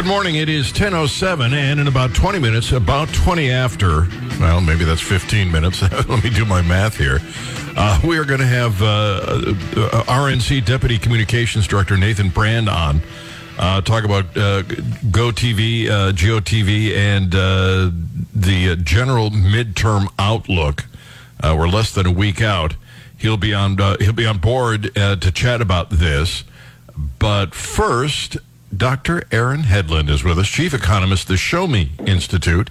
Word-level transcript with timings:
Good 0.00 0.08
morning. 0.08 0.36
It 0.36 0.48
is 0.48 0.72
10.07, 0.72 1.52
and 1.52 1.78
in 1.78 1.86
about 1.86 2.14
20 2.14 2.38
minutes, 2.38 2.72
about 2.72 3.12
20 3.12 3.50
after, 3.50 4.06
well, 4.40 4.62
maybe 4.62 4.82
that's 4.82 5.02
15 5.02 5.52
minutes. 5.52 5.82
Let 6.08 6.24
me 6.24 6.30
do 6.30 6.46
my 6.46 6.62
math 6.62 6.96
here. 6.96 7.20
Uh, 7.76 8.00
we 8.02 8.16
are 8.16 8.24
going 8.24 8.40
to 8.40 8.46
have 8.46 8.80
uh, 8.80 8.86
uh, 8.86 10.04
RNC 10.04 10.64
Deputy 10.64 10.96
Communications 10.96 11.66
Director 11.66 11.98
Nathan 11.98 12.30
Brand 12.30 12.70
on. 12.70 13.02
Uh, 13.58 13.82
talk 13.82 14.04
about 14.04 14.24
uh, 14.38 14.62
GoTV, 14.62 15.90
uh, 15.90 16.12
GeoTV, 16.12 16.96
and 16.96 17.34
uh, 17.34 17.90
the 18.34 18.70
uh, 18.70 18.76
general 18.76 19.28
midterm 19.28 20.06
outlook. 20.18 20.86
Uh, 21.42 21.54
we're 21.58 21.68
less 21.68 21.92
than 21.92 22.06
a 22.06 22.10
week 22.10 22.40
out. 22.40 22.74
He'll 23.18 23.36
be 23.36 23.52
on. 23.52 23.78
Uh, 23.78 23.98
he'll 24.00 24.14
be 24.14 24.24
on 24.24 24.38
board 24.38 24.96
uh, 24.96 25.16
to 25.16 25.30
chat 25.30 25.60
about 25.60 25.90
this. 25.90 26.44
But 27.18 27.54
first, 27.54 28.38
Dr. 28.76 29.24
Aaron 29.32 29.62
Hedlund 29.62 30.08
is 30.08 30.22
with 30.22 30.38
us, 30.38 30.48
chief 30.48 30.72
economist, 30.72 31.26
the 31.28 31.36
Show 31.36 31.66
Me 31.66 31.90
Institute. 32.06 32.70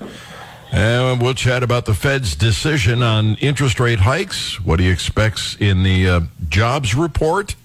And 0.72 1.22
we'll 1.22 1.34
chat 1.34 1.64
about 1.64 1.86
the 1.86 1.94
Fed's 1.94 2.36
decision 2.36 3.02
on 3.02 3.36
interest 3.36 3.80
rate 3.80 4.00
hikes, 4.00 4.64
what 4.64 4.80
he 4.80 4.90
expects 4.90 5.58
in 5.60 5.84
the 5.84 6.08
uh, 6.08 6.22
jobs 6.48 6.96
report, 6.96 7.56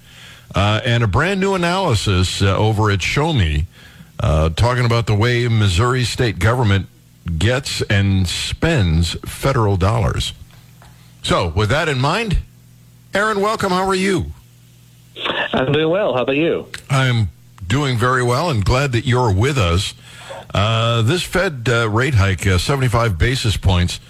uh, 0.54 0.80
and 0.84 1.04
a 1.04 1.06
brand 1.06 1.40
new 1.40 1.54
analysis 1.54 2.40
uh, 2.42 2.56
over 2.56 2.90
at 2.90 3.02
Show 3.02 3.32
Me, 3.32 3.66
uh, 4.20 4.48
talking 4.50 4.84
about 4.84 5.06
the 5.06 5.14
way 5.14 5.46
Missouri 5.48 6.02
state 6.04 6.38
government 6.38 6.86
gets 7.38 7.82
and 7.82 8.26
spends 8.26 9.14
federal 9.26 9.76
dollars. 9.76 10.32
So, 11.22 11.48
with 11.48 11.70
that 11.70 11.88
in 11.88 12.00
mind, 12.00 12.38
Aaron, 13.14 13.40
welcome. 13.40 13.70
How 13.70 13.86
are 13.86 13.94
you? 13.94 14.32
I'm 15.52 15.72
doing 15.72 15.88
well. 15.88 16.14
How 16.14 16.22
about 16.22 16.36
you? 16.36 16.66
I'm 16.90 17.28
doing 17.66 17.98
very 17.98 18.22
well 18.22 18.50
and 18.50 18.64
glad 18.64 18.92
that 18.92 19.04
you're 19.04 19.32
with 19.32 19.58
us. 19.58 19.94
Uh, 20.52 21.02
this 21.02 21.22
Fed 21.22 21.68
uh, 21.68 21.88
rate 21.88 22.14
hike, 22.14 22.46
uh, 22.46 22.58
75 22.58 23.18
basis 23.18 23.56
points, 23.56 24.00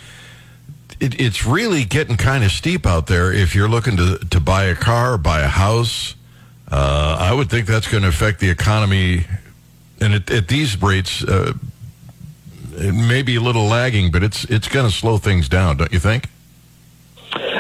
it, 1.01 1.21
it's 1.21 1.47
really 1.47 1.85
getting 1.85 2.17
kind 2.17 2.45
of 2.45 2.51
steep 2.51 2.87
out 2.87 3.07
there 3.07 3.33
if 3.33 3.55
you're 3.55 3.69
looking 3.69 3.97
to, 3.97 4.19
to 4.31 4.41
buy 4.41 4.65
a 4.65 4.75
car, 4.75 5.17
buy 5.17 5.41
a 5.41 5.49
house. 5.49 6.15
Uh, 6.71 7.17
I 7.21 7.33
would 7.33 7.51
think 7.51 7.67
that's 7.67 7.89
going 7.89 8.03
to 8.03 8.09
affect 8.09 8.41
the 8.41 8.51
economy. 8.51 9.27
And 10.01 10.15
at, 10.15 10.31
at 10.31 10.49
these 10.49 10.81
rates, 10.81 11.25
uh, 11.25 11.55
it 12.73 12.93
may 12.93 13.23
be 13.23 13.37
a 13.37 13.41
little 13.41 13.65
lagging, 13.65 14.11
but 14.11 14.23
it's, 14.23 14.45
it's 14.45 14.69
going 14.69 14.87
to 14.87 14.95
slow 14.95 15.19
things 15.19 15.49
down, 15.49 15.77
don't 15.77 15.93
you 15.93 16.01
think? 16.01 16.29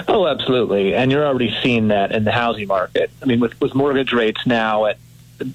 Oh, 0.08 0.26
absolutely. 0.26 0.94
And 0.94 1.10
you're 1.10 1.26
already 1.26 1.54
seeing 1.62 1.88
that 1.88 2.12
in 2.12 2.24
the 2.24 2.32
housing 2.32 2.68
market. 2.68 3.10
I 3.22 3.26
mean, 3.26 3.40
with, 3.40 3.60
with 3.60 3.74
mortgage 3.74 4.12
rates 4.12 4.46
now 4.46 4.86
at 4.86 4.98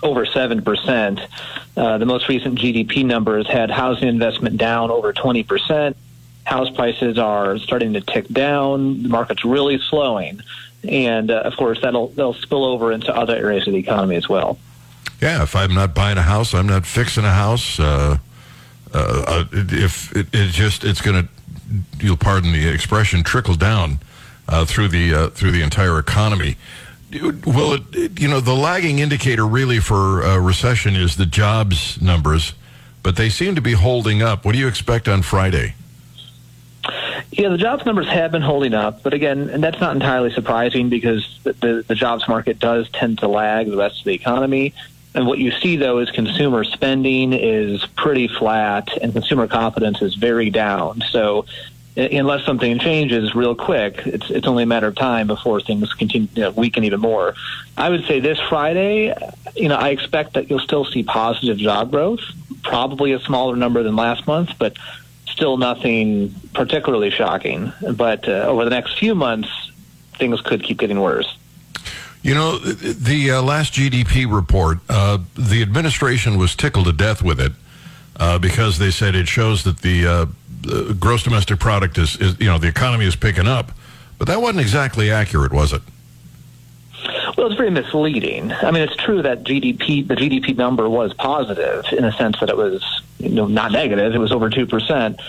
over 0.03 0.25
7%, 0.25 1.27
uh, 1.77 1.97
the 1.97 2.05
most 2.05 2.27
recent 2.27 2.59
GDP 2.59 3.05
numbers 3.05 3.47
had 3.47 3.71
housing 3.71 4.07
investment 4.07 4.57
down 4.57 4.91
over 4.91 5.13
20%. 5.13 5.95
House 6.45 6.69
prices 6.71 7.17
are 7.17 7.57
starting 7.59 7.93
to 7.93 8.01
tick 8.01 8.27
down. 8.27 9.03
The 9.03 9.09
market's 9.09 9.45
really 9.45 9.79
slowing. 9.79 10.41
And 10.87 11.29
uh, 11.29 11.41
of 11.41 11.55
course, 11.57 11.79
that'll, 11.81 12.07
that'll 12.09 12.33
spill 12.33 12.65
over 12.65 12.91
into 12.91 13.15
other 13.15 13.35
areas 13.35 13.67
of 13.67 13.73
the 13.73 13.79
economy 13.79 14.15
as 14.15 14.27
well. 14.27 14.57
Yeah, 15.21 15.43
if 15.43 15.55
I'm 15.55 15.73
not 15.73 15.93
buying 15.93 16.17
a 16.17 16.21
house, 16.21 16.53
I'm 16.53 16.67
not 16.67 16.85
fixing 16.85 17.25
a 17.25 17.33
house. 17.33 17.79
Uh, 17.79 18.17
uh, 18.93 19.45
if 19.51 20.15
it, 20.15 20.27
it 20.33 20.51
just, 20.51 20.83
it's 20.83 21.01
going 21.01 21.23
to, 21.23 21.29
you'll 21.99 22.17
pardon 22.17 22.51
the 22.53 22.67
expression, 22.67 23.23
trickle 23.23 23.55
down 23.55 23.99
uh, 24.49 24.65
through 24.65 24.87
the 24.87 25.13
uh, 25.13 25.29
through 25.29 25.51
the 25.51 25.61
entire 25.61 25.99
economy. 25.99 26.57
Well, 27.11 27.79
it, 27.93 28.19
you 28.19 28.27
know, 28.27 28.39
the 28.39 28.53
lagging 28.53 28.99
indicator 28.99 29.45
really 29.45 29.79
for 29.79 30.23
uh, 30.23 30.37
recession 30.37 30.95
is 30.95 31.15
the 31.15 31.25
jobs 31.25 31.99
numbers, 32.01 32.53
but 33.01 33.15
they 33.15 33.29
seem 33.29 33.55
to 33.55 33.61
be 33.61 33.73
holding 33.73 34.21
up. 34.21 34.45
What 34.45 34.53
do 34.53 34.59
you 34.59 34.67
expect 34.67 35.07
on 35.07 35.23
Friday? 35.23 35.73
Yeah, 37.31 37.49
the 37.49 37.57
jobs 37.57 37.85
numbers 37.85 38.07
have 38.07 38.31
been 38.31 38.41
holding 38.41 38.73
up, 38.73 39.03
but 39.03 39.13
again, 39.13 39.49
and 39.49 39.63
that's 39.63 39.79
not 39.79 39.95
entirely 39.95 40.31
surprising 40.31 40.89
because 40.89 41.39
the, 41.43 41.53
the, 41.53 41.85
the 41.87 41.95
jobs 41.95 42.27
market 42.27 42.59
does 42.59 42.89
tend 42.89 43.19
to 43.19 43.27
lag 43.27 43.67
the 43.67 43.77
rest 43.77 43.99
of 43.99 44.05
the 44.05 44.13
economy. 44.13 44.73
And 45.15 45.25
what 45.25 45.39
you 45.39 45.51
see, 45.51 45.75
though, 45.75 45.99
is 45.99 46.11
consumer 46.11 46.63
spending 46.63 47.33
is 47.33 47.85
pretty 47.97 48.27
flat 48.27 48.95
and 49.01 49.13
consumer 49.13 49.47
confidence 49.47 50.01
is 50.01 50.15
very 50.15 50.49
down. 50.49 51.01
So 51.09 51.45
unless 51.99 52.45
something 52.45 52.79
changes 52.79 53.35
real 53.35 53.55
quick, 53.55 54.05
it's 54.05 54.29
it's 54.29 54.47
only 54.47 54.63
a 54.63 54.65
matter 54.65 54.87
of 54.87 54.95
time 54.95 55.27
before 55.27 55.59
things 55.59 55.93
continue 55.93 56.29
you 56.33 56.43
know, 56.43 56.51
weaken 56.51 56.83
even 56.83 56.99
more. 56.99 57.35
I 57.77 57.89
would 57.89 58.05
say 58.05 58.19
this 58.19 58.39
Friday, 58.47 59.13
you 59.55 59.67
know, 59.67 59.75
I 59.75 59.89
expect 59.89 60.33
that 60.33 60.49
you'll 60.49 60.59
still 60.59 60.85
see 60.85 61.03
positive 61.03 61.57
job 61.57 61.91
growth, 61.91 62.21
probably 62.63 63.11
a 63.11 63.19
smaller 63.19 63.55
number 63.55 63.83
than 63.83 63.95
last 63.95 64.27
month, 64.27 64.51
but 64.57 64.77
still 65.27 65.57
nothing 65.57 66.33
particularly 66.53 67.09
shocking. 67.09 67.73
But 67.93 68.27
uh, 68.27 68.47
over 68.47 68.63
the 68.63 68.71
next 68.71 68.97
few 68.97 69.13
months, 69.13 69.49
things 70.17 70.41
could 70.41 70.63
keep 70.63 70.79
getting 70.79 70.99
worse. 70.99 71.37
You 72.21 72.33
know, 72.35 72.59
the 72.59 73.31
uh, 73.31 73.41
last 73.41 73.73
GDP 73.73 74.31
report, 74.31 74.79
uh, 74.89 75.19
the 75.35 75.61
administration 75.61 76.37
was 76.37 76.55
tickled 76.55 76.85
to 76.85 76.93
death 76.93 77.21
with 77.21 77.39
it 77.39 77.53
uh, 78.17 78.39
because 78.39 78.77
they 78.77 78.91
said 78.91 79.15
it 79.15 79.27
shows 79.27 79.63
that 79.63 79.79
the 79.79 80.27
uh, 80.67 80.93
gross 80.93 81.23
domestic 81.23 81.59
product 81.59 81.97
is, 81.97 82.15
is, 82.17 82.39
you 82.39 82.47
know, 82.47 82.57
the 82.57 82.67
economy 82.67 83.05
is 83.05 83.15
picking 83.15 83.47
up. 83.47 83.71
But 84.17 84.27
that 84.27 84.41
wasn't 84.41 84.61
exactly 84.61 85.11
accurate, 85.11 85.53
was 85.53 85.73
it? 85.73 85.81
Well, 87.37 87.47
it's 87.47 87.55
very 87.55 87.71
misleading. 87.71 88.51
I 88.51 88.71
mean, 88.71 88.83
it's 88.83 88.95
true 88.97 89.21
that 89.21 89.43
GDP, 89.43 90.05
the 90.05 90.15
GDP 90.15 90.57
number 90.57 90.89
was 90.89 91.13
positive 91.13 91.85
in 91.93 92.03
the 92.03 92.11
sense 92.11 92.37
that 92.41 92.49
it 92.49 92.57
was, 92.57 93.01
you 93.17 93.29
know, 93.29 93.47
not 93.47 93.71
negative. 93.71 94.13
It 94.13 94.17
was 94.17 94.33
over 94.33 94.49
two 94.49 94.65
percent. 94.65 95.21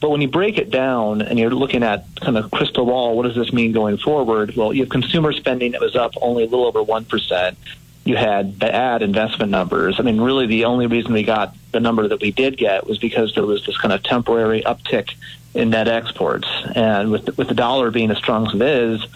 But 0.00 0.10
when 0.10 0.22
you 0.22 0.28
break 0.28 0.56
it 0.58 0.70
down 0.70 1.20
and 1.20 1.38
you're 1.38 1.50
looking 1.50 1.82
at 1.82 2.06
kind 2.20 2.38
of 2.38 2.50
crystal 2.50 2.86
ball, 2.86 3.16
what 3.16 3.24
does 3.24 3.34
this 3.34 3.52
mean 3.52 3.72
going 3.72 3.98
forward? 3.98 4.54
Well, 4.56 4.72
you 4.72 4.82
have 4.82 4.88
consumer 4.88 5.32
spending 5.32 5.72
that 5.72 5.80
was 5.80 5.96
up 5.96 6.14
only 6.22 6.44
a 6.44 6.46
little 6.46 6.66
over 6.66 6.82
one 6.82 7.04
percent 7.04 7.58
you 8.08 8.16
had 8.16 8.58
bad 8.58 9.02
investment 9.02 9.50
numbers. 9.50 10.00
I 10.00 10.02
mean, 10.02 10.18
really, 10.18 10.46
the 10.46 10.64
only 10.64 10.86
reason 10.86 11.12
we 11.12 11.22
got 11.22 11.54
the 11.72 11.78
number 11.78 12.08
that 12.08 12.22
we 12.22 12.30
did 12.30 12.56
get 12.56 12.86
was 12.86 12.96
because 12.96 13.34
there 13.34 13.44
was 13.44 13.66
this 13.66 13.76
kind 13.76 13.92
of 13.92 14.02
temporary 14.02 14.62
uptick 14.62 15.14
in 15.54 15.70
net 15.70 15.88
exports, 15.88 16.48
and 16.74 17.10
with 17.12 17.26
the, 17.26 17.32
with 17.32 17.48
the 17.48 17.54
dollar 17.54 17.90
being 17.90 18.10
as 18.10 18.16
strong 18.16 18.46
as 18.46 18.54
it 18.54 18.62
is, 18.62 19.06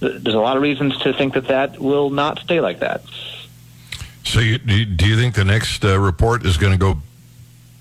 there's 0.00 0.34
a 0.34 0.40
lot 0.40 0.56
of 0.56 0.62
reasons 0.62 0.96
to 0.98 1.14
think 1.14 1.32
that 1.34 1.48
that 1.48 1.78
will 1.78 2.10
not 2.10 2.38
stay 2.40 2.60
like 2.60 2.80
that. 2.80 3.02
So, 4.24 4.40
you, 4.40 4.58
do 4.58 5.06
you 5.06 5.16
think 5.16 5.34
the 5.34 5.44
next 5.44 5.84
uh, 5.84 5.98
report 5.98 6.44
is 6.44 6.58
going 6.58 6.72
to 6.72 6.78
go 6.78 6.98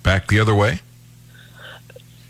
back 0.01 0.27
the 0.27 0.39
other 0.39 0.55
way? 0.55 0.79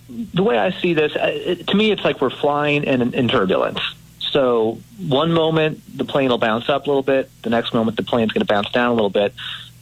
The 0.09 0.44
way 0.44 0.57
I 0.57 0.71
see 0.71 0.94
this, 0.94 1.15
uh, 1.15 1.31
it, 1.31 1.67
to 1.67 1.75
me, 1.75 1.91
it's 1.91 2.03
like 2.03 2.19
we're 2.19 2.29
flying 2.29 2.83
in, 2.83 3.13
in 3.13 3.27
turbulence 3.27 3.79
so 4.33 4.79
one 4.97 5.31
moment 5.31 5.81
the 5.95 6.05
plane 6.05 6.29
will 6.29 6.39
bounce 6.39 6.67
up 6.67 6.85
a 6.85 6.89
little 6.89 7.03
bit, 7.03 7.29
the 7.44 7.51
next 7.51 7.73
moment 7.73 7.95
the 7.95 8.03
plane's 8.03 8.31
going 8.31 8.45
to 8.45 8.51
bounce 8.51 8.71
down 8.71 8.89
a 8.89 8.94
little 8.94 9.11
bit. 9.11 9.33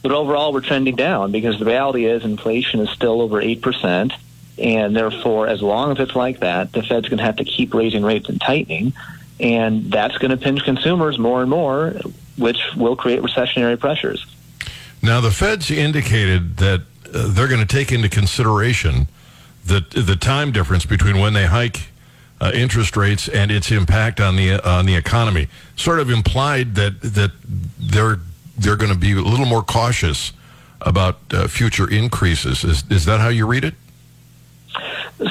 But 0.02 0.12
overall, 0.12 0.52
we're 0.52 0.60
trending 0.60 0.96
down 0.96 1.32
because 1.32 1.58
the 1.58 1.64
reality 1.64 2.04
is 2.04 2.24
inflation 2.24 2.80
is 2.80 2.90
still 2.90 3.22
over 3.22 3.40
8%. 3.40 4.12
And 4.58 4.94
therefore, 4.94 5.48
as 5.48 5.62
long 5.62 5.92
as 5.92 6.00
it's 6.00 6.14
like 6.14 6.40
that, 6.40 6.72
the 6.72 6.82
Fed's 6.82 7.08
going 7.08 7.18
to 7.18 7.24
have 7.24 7.36
to 7.36 7.44
keep 7.44 7.72
raising 7.72 8.04
rates 8.04 8.28
and 8.28 8.40
tightening. 8.40 8.92
And 9.40 9.90
that's 9.90 10.18
going 10.18 10.30
to 10.30 10.36
pinch 10.36 10.62
consumers 10.64 11.18
more 11.18 11.40
and 11.40 11.48
more, 11.48 11.94
which 12.36 12.58
will 12.76 12.96
create 12.96 13.22
recessionary 13.22 13.78
pressures. 13.78 14.26
Now, 15.00 15.20
the 15.20 15.30
Fed's 15.30 15.70
indicated 15.70 16.58
that 16.58 16.80
uh, 17.12 17.28
they're 17.32 17.48
going 17.48 17.66
to 17.66 17.76
take 17.76 17.90
into 17.90 18.08
consideration 18.08 19.08
the, 19.64 19.80
the 19.80 20.16
time 20.16 20.52
difference 20.52 20.84
between 20.84 21.18
when 21.18 21.32
they 21.32 21.46
hike 21.46 21.91
uh, 22.42 22.50
interest 22.52 22.96
rates 22.96 23.28
and 23.28 23.52
its 23.52 23.70
impact 23.70 24.20
on 24.20 24.34
the 24.34 24.60
on 24.68 24.84
the 24.84 24.96
economy. 24.96 25.46
Sort 25.76 26.00
of 26.00 26.10
implied 26.10 26.74
that 26.74 27.00
that 27.00 27.30
they're 27.78 28.18
they're 28.58 28.76
going 28.76 28.92
to 28.92 28.98
be 28.98 29.12
a 29.12 29.20
little 29.20 29.46
more 29.46 29.62
cautious 29.62 30.32
about 30.80 31.18
uh, 31.30 31.46
future 31.46 31.88
increases. 31.88 32.64
Is 32.64 32.82
is 32.90 33.04
that 33.04 33.20
how 33.20 33.28
you 33.28 33.46
read 33.46 33.64
it? 33.64 33.74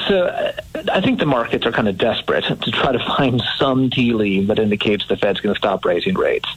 So 0.08 0.54
I 0.90 1.02
think 1.02 1.18
the 1.18 1.26
markets 1.26 1.66
are 1.66 1.72
kind 1.72 1.86
of 1.86 1.98
desperate 1.98 2.44
to 2.44 2.70
try 2.70 2.92
to 2.92 2.98
find 2.98 3.42
some 3.58 3.90
tea 3.90 4.14
leaf 4.14 4.48
that 4.48 4.58
indicates 4.58 5.06
the 5.06 5.18
Fed's 5.18 5.40
going 5.40 5.54
to 5.54 5.58
stop 5.58 5.84
raising 5.84 6.14
rates. 6.14 6.48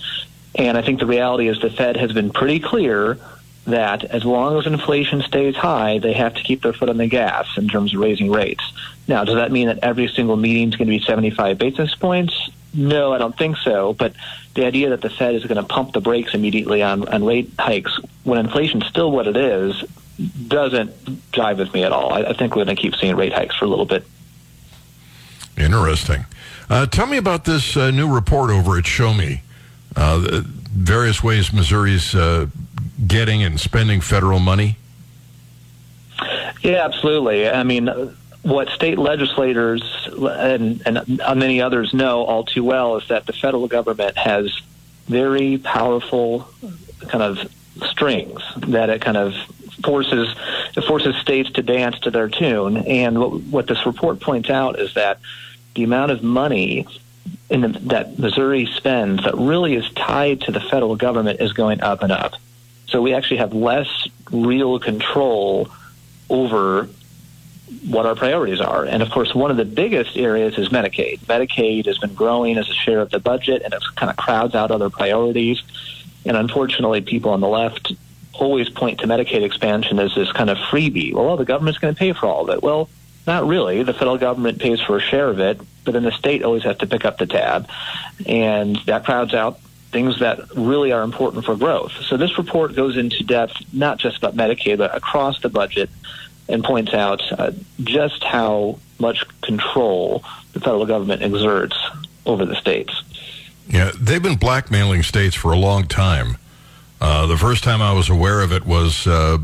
And 0.55 0.77
I 0.77 0.81
think 0.81 0.99
the 0.99 1.05
reality 1.05 1.49
is 1.49 1.59
the 1.59 1.69
Fed 1.69 1.97
has 1.97 2.13
been 2.13 2.29
pretty 2.29 2.61
clear 2.61 3.17
that 3.65 4.03
as 4.05 4.23
long 4.23 4.57
as 4.57 4.67
inflation 4.67 5.21
stays 5.21 5.55
high, 5.55 5.99
they 5.99 6.13
have 6.13 6.35
to 6.35 6.43
keep 6.43 6.61
their 6.61 6.73
foot 6.73 6.89
on 6.89 6.97
the 6.97 7.07
gas 7.07 7.57
in 7.57 7.67
terms 7.67 7.93
of 7.93 7.99
raising 7.99 8.31
rates. 8.31 8.63
Now, 9.07 9.23
does 9.23 9.35
that 9.35 9.51
mean 9.51 9.67
that 9.67 9.79
every 9.81 10.07
single 10.07 10.35
meeting 10.35 10.69
is 10.69 10.75
going 10.75 10.87
to 10.87 10.97
be 10.97 11.03
75 11.03 11.57
basis 11.57 11.95
points? 11.95 12.49
No, 12.73 13.13
I 13.13 13.17
don't 13.17 13.37
think 13.37 13.57
so. 13.57 13.93
But 13.93 14.13
the 14.53 14.65
idea 14.65 14.89
that 14.89 15.01
the 15.01 15.09
Fed 15.09 15.35
is 15.35 15.45
going 15.45 15.57
to 15.57 15.63
pump 15.63 15.93
the 15.93 16.01
brakes 16.01 16.33
immediately 16.33 16.83
on, 16.83 17.07
on 17.07 17.23
rate 17.23 17.51
hikes 17.57 17.97
when 18.23 18.39
inflation's 18.39 18.85
still 18.87 19.11
what 19.11 19.27
it 19.27 19.37
is 19.37 19.83
doesn't 20.47 20.91
jive 21.31 21.57
with 21.57 21.73
me 21.73 21.83
at 21.83 21.91
all. 21.91 22.13
I, 22.13 22.21
I 22.21 22.33
think 22.33 22.55
we're 22.55 22.65
going 22.65 22.75
to 22.75 22.81
keep 22.81 22.95
seeing 22.95 23.15
rate 23.15 23.33
hikes 23.33 23.55
for 23.55 23.65
a 23.65 23.67
little 23.67 23.85
bit. 23.85 24.05
Interesting. 25.57 26.25
Uh, 26.69 26.85
tell 26.85 27.05
me 27.05 27.17
about 27.17 27.45
this 27.45 27.77
uh, 27.77 27.91
new 27.91 28.13
report 28.13 28.49
over 28.49 28.77
at 28.77 28.85
Show 28.85 29.13
Me. 29.13 29.41
Uh, 29.95 30.41
various 30.43 31.23
ways 31.23 31.53
Missouri's 31.53 32.13
uh, 32.13 32.47
getting 33.15 33.43
and 33.43 33.57
spending 33.57 34.01
federal 34.01 34.39
money? 34.39 34.77
Yeah, 36.61 36.83
absolutely. 36.83 37.47
I 37.47 37.63
mean, 37.63 37.87
what 38.41 38.67
state 38.69 38.97
legislators 38.97 39.81
and, 40.11 40.81
and 40.85 41.17
many 41.39 41.61
others 41.61 41.93
know 41.93 42.23
all 42.25 42.43
too 42.43 42.63
well 42.63 42.97
is 42.97 43.07
that 43.07 43.25
the 43.25 43.31
federal 43.31 43.69
government 43.69 44.17
has 44.17 44.61
very 45.07 45.57
powerful 45.57 46.49
kind 47.07 47.23
of 47.23 47.49
strings 47.87 48.41
that 48.57 48.89
it 48.89 49.01
kind 49.01 49.17
of 49.17 49.33
forces 49.83 50.33
it 50.75 50.83
forces 50.85 51.15
states 51.17 51.51
to 51.51 51.61
dance 51.61 51.97
to 51.99 52.11
their 52.11 52.27
tune. 52.27 52.77
And 52.77 53.19
what, 53.19 53.41
what 53.43 53.67
this 53.67 53.85
report 53.85 54.19
points 54.19 54.49
out 54.49 54.77
is 54.77 54.93
that 54.95 55.19
the 55.75 55.83
amount 55.83 56.11
of 56.11 56.21
money 56.21 56.85
the, 57.49 57.79
that 57.83 58.19
Missouri 58.19 58.65
spends 58.65 59.23
that 59.23 59.35
really 59.35 59.75
is 59.75 59.89
tied 59.91 60.41
to 60.41 60.51
the 60.51 60.59
federal 60.59 60.95
government 60.95 61.39
is 61.39 61.53
going 61.53 61.81
up 61.81 62.03
and 62.03 62.11
up. 62.11 62.33
So 62.87 63.01
we 63.01 63.13
actually 63.13 63.37
have 63.37 63.53
less 63.53 64.07
real 64.31 64.79
control 64.79 65.69
over 66.29 66.89
what 67.87 68.05
our 68.05 68.15
priorities 68.15 68.61
are. 68.61 68.85
And 68.85 69.01
of 69.01 69.09
course, 69.09 69.33
one 69.33 69.51
of 69.51 69.57
the 69.57 69.65
biggest 69.65 70.17
areas 70.17 70.57
is 70.57 70.69
Medicaid. 70.69 71.19
Medicaid 71.21 71.85
has 71.87 71.97
been 71.97 72.13
growing 72.13 72.57
as 72.57 72.69
a 72.69 72.73
share 72.73 72.99
of 72.99 73.09
the 73.09 73.19
budget 73.19 73.63
and 73.63 73.73
it 73.73 73.83
kind 73.95 74.09
of 74.09 74.17
crowds 74.17 74.55
out 74.55 74.71
other 74.71 74.89
priorities. 74.89 75.61
And 76.25 76.37
unfortunately, 76.37 77.01
people 77.01 77.31
on 77.31 77.41
the 77.41 77.47
left 77.47 77.93
always 78.33 78.69
point 78.69 78.99
to 78.99 79.07
Medicaid 79.07 79.43
expansion 79.43 79.99
as 79.99 80.13
this 80.13 80.31
kind 80.31 80.49
of 80.49 80.57
freebie. 80.57 81.13
Well, 81.13 81.37
the 81.37 81.45
government's 81.45 81.79
going 81.79 81.93
to 81.93 81.97
pay 81.97 82.13
for 82.13 82.27
all 82.27 82.49
of 82.49 82.55
it. 82.55 82.61
Well, 82.61 82.89
not 83.25 83.47
really. 83.47 83.81
The 83.83 83.93
federal 83.93 84.17
government 84.17 84.59
pays 84.59 84.79
for 84.79 84.97
a 84.97 85.01
share 85.01 85.29
of 85.29 85.39
it, 85.39 85.59
but 85.83 85.93
then 85.93 86.03
the 86.03 86.11
state 86.11 86.43
always 86.43 86.63
has 86.63 86.77
to 86.77 86.87
pick 86.87 87.05
up 87.05 87.17
the 87.17 87.25
tab. 87.25 87.67
And 88.27 88.75
that 88.85 89.05
crowds 89.05 89.33
out 89.33 89.59
things 89.95 90.19
that 90.19 90.53
really 90.57 90.91
are 90.91 91.03
important 91.03 91.45
for 91.45 91.55
growth. 91.55 91.93
So 92.09 92.17
this 92.17 92.37
report 92.37 92.75
goes 92.75 92.97
into 92.97 93.23
depth, 93.23 93.55
not 93.71 93.97
just 93.97 94.17
about 94.17 94.35
Medicaid, 94.35 94.77
but 94.77 94.93
across 94.93 95.39
the 95.39 95.47
budget 95.47 95.89
and 96.49 96.65
points 96.65 96.93
out 96.93 97.21
uh, 97.39 97.53
just 97.81 98.21
how 98.21 98.77
much 98.99 99.23
control 99.39 100.21
the 100.51 100.59
federal 100.59 100.85
government 100.85 101.21
exerts 101.21 101.77
over 102.25 102.45
the 102.45 102.57
states. 102.57 102.91
Yeah, 103.69 103.91
they've 103.97 104.21
been 104.21 104.35
blackmailing 104.35 105.01
states 105.01 105.33
for 105.33 105.53
a 105.53 105.57
long 105.57 105.87
time. 105.87 106.35
Uh, 106.99 107.25
the 107.27 107.37
first 107.37 107.63
time 107.63 107.81
I 107.81 107.93
was 107.93 108.09
aware 108.09 108.41
of 108.41 108.51
it 108.51 108.65
was 108.65 109.07
uh, 109.07 109.37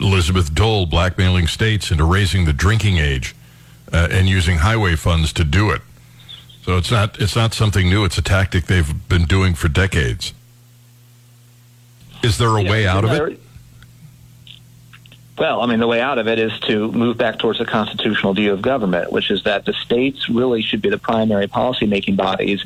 Elizabeth 0.00 0.52
Dole 0.52 0.84
blackmailing 0.84 1.46
states 1.46 1.92
into 1.92 2.02
raising 2.02 2.44
the 2.44 2.52
drinking 2.52 2.96
age 2.98 3.36
uh, 3.92 4.08
and 4.10 4.28
using 4.28 4.56
highway 4.56 4.96
funds 4.96 5.32
to 5.34 5.44
do 5.44 5.70
it. 5.70 5.80
So 6.62 6.76
it's 6.76 6.90
not 6.90 7.20
it's 7.20 7.36
not 7.36 7.54
something 7.54 7.88
new. 7.88 8.04
It's 8.04 8.18
a 8.18 8.22
tactic 8.22 8.66
they've 8.66 9.08
been 9.08 9.24
doing 9.24 9.54
for 9.54 9.68
decades. 9.68 10.34
Is 12.22 12.38
there 12.38 12.56
a 12.56 12.62
way 12.62 12.86
out 12.86 13.04
of 13.04 13.12
it? 13.12 13.40
Well, 15.38 15.62
I 15.62 15.66
mean, 15.66 15.80
the 15.80 15.86
way 15.86 16.02
out 16.02 16.18
of 16.18 16.28
it 16.28 16.38
is 16.38 16.52
to 16.60 16.92
move 16.92 17.16
back 17.16 17.38
towards 17.38 17.60
a 17.60 17.64
constitutional 17.64 18.34
view 18.34 18.52
of 18.52 18.60
government, 18.60 19.10
which 19.10 19.30
is 19.30 19.44
that 19.44 19.64
the 19.64 19.72
states 19.72 20.28
really 20.28 20.60
should 20.60 20.82
be 20.82 20.90
the 20.90 20.98
primary 20.98 21.48
policy-making 21.48 22.16
bodies, 22.16 22.62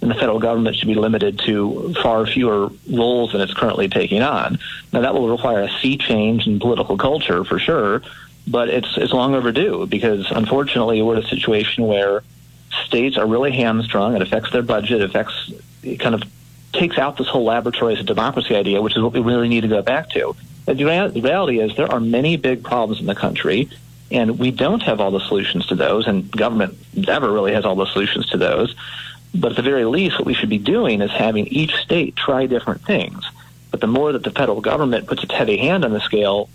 and 0.00 0.10
the 0.10 0.14
federal 0.16 0.40
government 0.40 0.74
should 0.74 0.88
be 0.88 0.96
limited 0.96 1.38
to 1.40 1.94
far 2.02 2.26
fewer 2.26 2.72
roles 2.90 3.30
than 3.30 3.40
it's 3.40 3.54
currently 3.54 3.88
taking 3.88 4.22
on. 4.22 4.58
Now, 4.92 5.02
that 5.02 5.14
will 5.14 5.28
require 5.28 5.62
a 5.62 5.70
sea 5.80 5.96
change 5.98 6.48
in 6.48 6.58
political 6.58 6.98
culture 6.98 7.44
for 7.44 7.60
sure, 7.60 8.02
but 8.48 8.70
it's 8.70 8.96
it's 8.96 9.12
long 9.12 9.36
overdue 9.36 9.86
because 9.86 10.28
unfortunately 10.32 11.02
we're 11.02 11.18
in 11.18 11.24
a 11.24 11.28
situation 11.28 11.86
where 11.86 12.24
states 12.84 13.16
are 13.16 13.26
really 13.26 13.52
hamstrung. 13.52 14.14
It 14.16 14.22
affects 14.22 14.50
their 14.52 14.62
budget. 14.62 15.00
It 15.00 15.10
affects 15.10 15.52
it 15.82 16.00
kind 16.00 16.14
of 16.14 16.22
takes 16.72 16.98
out 16.98 17.16
this 17.16 17.28
whole 17.28 17.44
laboratories 17.44 18.00
of 18.00 18.06
democracy 18.06 18.54
idea, 18.54 18.82
which 18.82 18.96
is 18.96 19.02
what 19.02 19.12
we 19.12 19.20
really 19.20 19.48
need 19.48 19.62
to 19.62 19.68
go 19.68 19.82
back 19.82 20.10
to. 20.10 20.36
The 20.66 20.84
reality 20.84 21.60
is 21.60 21.76
there 21.76 21.90
are 21.90 22.00
many 22.00 22.36
big 22.36 22.64
problems 22.64 23.00
in 23.00 23.06
the 23.06 23.14
country, 23.14 23.70
and 24.10 24.38
we 24.38 24.50
don't 24.50 24.82
have 24.82 25.00
all 25.00 25.10
the 25.10 25.20
solutions 25.20 25.66
to 25.66 25.76
those, 25.76 26.06
and 26.06 26.30
government 26.30 26.76
never 26.94 27.30
really 27.30 27.52
has 27.54 27.64
all 27.64 27.76
the 27.76 27.86
solutions 27.86 28.26
to 28.30 28.36
those. 28.36 28.74
But 29.34 29.52
at 29.52 29.56
the 29.56 29.62
very 29.62 29.84
least, 29.84 30.18
what 30.18 30.26
we 30.26 30.34
should 30.34 30.48
be 30.48 30.58
doing 30.58 31.02
is 31.02 31.10
having 31.10 31.46
each 31.46 31.74
state 31.76 32.16
try 32.16 32.46
different 32.46 32.82
things. 32.82 33.24
But 33.70 33.80
the 33.80 33.86
more 33.86 34.12
that 34.12 34.24
the 34.24 34.30
federal 34.30 34.60
government 34.60 35.06
puts 35.06 35.22
its 35.22 35.32
heavy 35.32 35.56
hand 35.56 35.84
on 35.84 35.92
the 35.92 36.00
scale, 36.00 36.48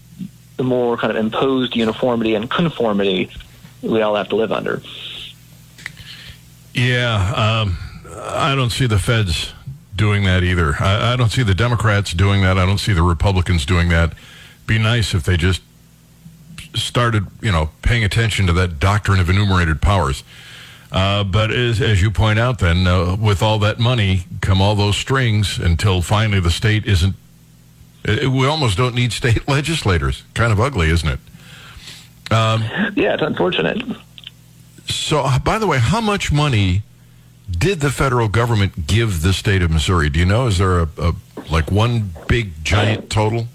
the 0.57 0.63
more 0.63 0.97
kind 0.97 1.11
of 1.11 1.17
imposed 1.17 1.75
uniformity 1.75 2.35
and 2.35 2.49
conformity 2.49 3.29
we 3.81 4.01
all 4.01 4.15
have 4.15 4.29
to 4.29 4.35
live 4.35 4.51
under. 4.51 4.81
Yeah, 6.73 7.33
um, 7.61 7.77
I 8.15 8.55
don't 8.55 8.69
see 8.69 8.87
the 8.87 8.99
feds 8.99 9.53
doing 9.95 10.23
that 10.23 10.43
either. 10.43 10.75
I, 10.79 11.13
I, 11.13 11.15
don't 11.15 11.31
see 11.31 11.43
the 11.43 11.53
Democrats 11.53 12.13
doing 12.13 12.41
that. 12.41 12.57
I 12.57 12.65
don't 12.65 12.79
see 12.79 12.93
the 12.93 13.03
Republicans 13.03 13.65
doing 13.65 13.89
that. 13.89 14.13
Be 14.65 14.77
nice 14.77 15.13
if 15.13 15.23
they 15.23 15.37
just 15.37 15.61
started, 16.73 17.27
you 17.41 17.51
know, 17.51 17.69
paying 17.81 18.03
attention 18.03 18.47
to 18.47 18.53
that 18.53 18.79
doctrine 18.79 19.19
of 19.19 19.29
enumerated 19.29 19.81
powers. 19.81 20.23
Uh, 20.91 21.23
but 21.23 21.51
as, 21.51 21.81
as, 21.81 22.01
you 22.01 22.11
point 22.11 22.37
out, 22.37 22.59
then 22.59 22.85
uh, 22.85 23.15
with 23.15 23.41
all 23.41 23.59
that 23.59 23.79
money 23.79 24.25
come 24.41 24.61
all 24.61 24.75
those 24.75 24.97
strings 24.97 25.57
until 25.57 26.01
finally 26.01 26.39
the 26.39 26.51
state 26.51 26.85
isn't. 26.85 27.15
It, 28.03 28.27
we 28.27 28.45
almost 28.45 28.77
don't 28.77 28.95
need 28.95 29.13
state 29.13 29.47
legislators. 29.47 30.23
Kind 30.33 30.51
of 30.51 30.59
ugly, 30.59 30.89
isn't 30.89 31.07
it? 31.07 31.19
Um, 32.31 32.61
yeah, 32.95 33.13
it's 33.13 33.21
unfortunate. 33.21 33.83
So, 34.95 35.27
by 35.43 35.57
the 35.57 35.67
way, 35.67 35.79
how 35.79 36.01
much 36.01 36.31
money 36.31 36.83
did 37.49 37.81
the 37.81 37.91
federal 37.91 38.27
government 38.27 38.87
give 38.87 39.21
the 39.21 39.33
state 39.33 39.61
of 39.61 39.71
Missouri? 39.71 40.09
Do 40.09 40.19
you 40.19 40.25
know? 40.25 40.47
Is 40.47 40.57
there 40.57 40.79
a, 40.79 40.89
a 40.97 41.15
like 41.49 41.71
one 41.71 42.11
big 42.27 42.63
giant 42.63 43.09
total? 43.09 43.47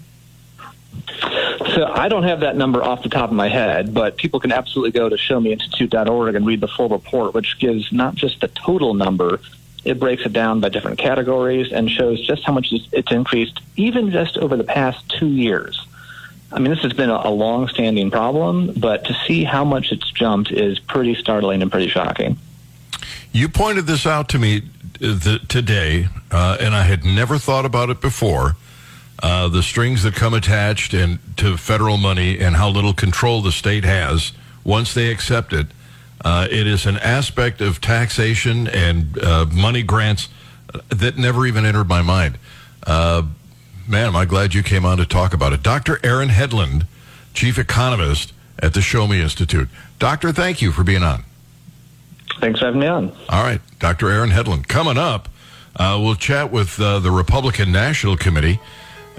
So 1.75 1.85
I 1.85 2.07
don't 2.07 2.23
have 2.23 2.39
that 2.39 2.55
number 2.55 2.83
off 2.83 3.03
the 3.03 3.09
top 3.09 3.29
of 3.29 3.35
my 3.35 3.49
head, 3.49 3.93
but 3.93 4.17
people 4.17 4.39
can 4.39 4.51
absolutely 4.51 4.91
go 4.91 5.09
to 5.09 5.15
showmeinstitute.org 5.15 6.35
and 6.35 6.45
read 6.45 6.61
the 6.61 6.67
full 6.67 6.89
report, 6.89 7.33
which 7.33 7.59
gives 7.59 7.91
not 7.91 8.15
just 8.15 8.41
the 8.41 8.47
total 8.47 8.93
number, 8.93 9.39
it 9.83 9.99
breaks 9.99 10.25
it 10.25 10.33
down 10.33 10.59
by 10.59 10.69
different 10.69 10.97
categories 10.97 11.71
and 11.71 11.89
shows 11.89 12.25
just 12.25 12.43
how 12.43 12.53
much 12.53 12.73
it's 12.91 13.11
increased, 13.11 13.59
even 13.75 14.11
just 14.11 14.37
over 14.37 14.57
the 14.57 14.63
past 14.63 15.07
two 15.09 15.27
years. 15.27 15.85
I 16.51 16.59
mean, 16.59 16.71
this 16.71 16.81
has 16.83 16.93
been 16.93 17.09
a 17.09 17.29
long-standing 17.29 18.09
problem, 18.09 18.73
but 18.77 19.03
to 19.05 19.13
see 19.27 19.43
how 19.43 19.65
much 19.65 19.91
it's 19.91 20.09
jumped 20.11 20.51
is 20.51 20.79
pretty 20.79 21.13
startling 21.15 21.61
and 21.61 21.69
pretty 21.69 21.89
shocking. 21.89 22.37
You 23.33 23.49
pointed 23.49 23.85
this 23.85 24.05
out 24.05 24.29
to 24.29 24.39
me 24.39 24.61
uh, 25.03 25.39
today, 25.49 26.07
uh, 26.31 26.57
and 26.59 26.73
I 26.73 26.83
had 26.83 27.03
never 27.03 27.37
thought 27.37 27.65
about 27.65 27.89
it 27.89 27.99
before. 27.99 28.55
Uh, 29.21 29.47
the 29.47 29.63
strings 29.63 30.03
that 30.03 30.13
come 30.13 30.33
attached 30.33 30.93
and 30.93 31.19
to 31.37 31.57
federal 31.57 31.97
money 31.97 32.39
and 32.39 32.55
how 32.55 32.69
little 32.69 32.93
control 32.93 33.41
the 33.41 33.51
state 33.51 33.83
has 33.83 34.31
once 34.63 34.93
they 34.93 35.11
accept 35.11 35.53
it. 35.53 35.67
Uh, 36.23 36.47
it 36.49 36.65
is 36.65 36.85
an 36.85 36.97
aspect 36.97 37.59
of 37.59 37.81
taxation 37.81 38.67
and 38.67 39.17
uh, 39.19 39.45
money 39.45 39.83
grants 39.83 40.29
that 40.89 41.17
never 41.17 41.45
even 41.45 41.65
entered 41.65 41.87
my 41.87 42.01
mind. 42.01 42.37
Man, 43.87 44.07
am 44.07 44.15
I 44.17 44.25
glad 44.25 44.53
you 44.53 44.63
came 44.63 44.85
on 44.85 44.97
to 44.97 45.05
talk 45.05 45.33
about 45.33 45.53
it. 45.53 45.63
Dr. 45.63 45.97
Aaron 46.03 46.27
Hedlund, 46.27 46.85
chief 47.33 47.57
economist 47.57 48.33
at 48.59 48.73
the 48.73 48.81
Show 48.81 49.07
Me 49.07 49.21
Institute. 49.21 49.69
Doctor, 49.97 50.33
thank 50.33 50.61
you 50.61 50.73
for 50.73 50.83
being 50.83 51.03
on. 51.03 51.23
Thanks 52.41 52.59
for 52.59 52.65
having 52.65 52.81
me 52.81 52.87
on. 52.87 53.11
All 53.29 53.43
right, 53.43 53.61
Dr. 53.79 54.09
Aaron 54.09 54.31
Hedlund. 54.31 54.67
Coming 54.67 54.97
up, 54.97 55.29
uh, 55.77 55.97
we'll 56.01 56.15
chat 56.15 56.51
with 56.51 56.77
uh, 56.81 56.99
the 56.99 57.11
Republican 57.11 57.71
National 57.71 58.17
Committee 58.17 58.59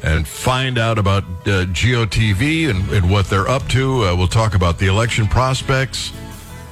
and 0.02 0.28
find 0.28 0.76
out 0.76 0.98
about 0.98 1.24
uh, 1.24 1.64
GOTV 1.64 2.68
and, 2.68 2.90
and, 2.90 3.10
what 3.10 3.26
they're 3.26 3.48
up 3.48 3.66
to. 3.68 4.04
Uh, 4.04 4.14
we'll 4.14 4.28
talk 4.28 4.54
about 4.54 4.78
the 4.78 4.86
election 4.86 5.26
prospects. 5.26 6.12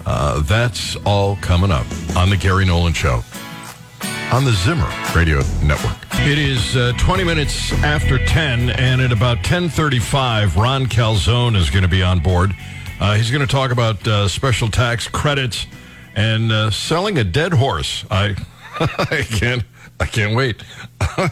Uh, 0.05 0.43
that's 0.43 0.97
all 1.07 1.37
coming 1.37 1.71
up 1.71 1.87
on 2.15 2.29
the 2.29 2.37
Gary 2.37 2.67
Nolan 2.67 2.93
Show 2.93 3.25
on 4.33 4.45
the 4.45 4.53
Zimmer 4.53 4.89
Radio 5.15 5.39
Network. 5.63 5.97
It 6.27 6.39
is 6.39 6.77
uh, 6.77 6.93
20 6.99 7.25
minutes 7.25 7.73
after 7.85 8.19
10, 8.25 8.71
and 8.71 9.01
at 9.01 9.13
about 9.13 9.39
10:35, 9.39 10.57
Ron 10.57 10.87
Calzone 10.87 11.57
is 11.57 11.71
going 11.71 11.83
to 11.83 11.89
be 11.89 12.03
on 12.03 12.21
board. 12.21 12.55
Uh, 13.01 13.15
he's 13.15 13.31
going 13.31 13.47
to 13.47 13.51
talk 13.51 13.71
about 13.71 14.07
uh, 14.07 14.27
special 14.29 14.69
tax 14.69 15.07
credits 15.07 15.67
and 16.15 16.51
uh, 16.51 16.71
selling 16.71 17.19
a 17.19 17.25
dead 17.25 17.53
horse. 17.53 18.05
I 18.11 18.37
I 18.81 19.25
can't 19.29 19.63
I 20.01 20.07
can't 20.07 20.35
wait. 20.35 20.63
All 21.19 21.29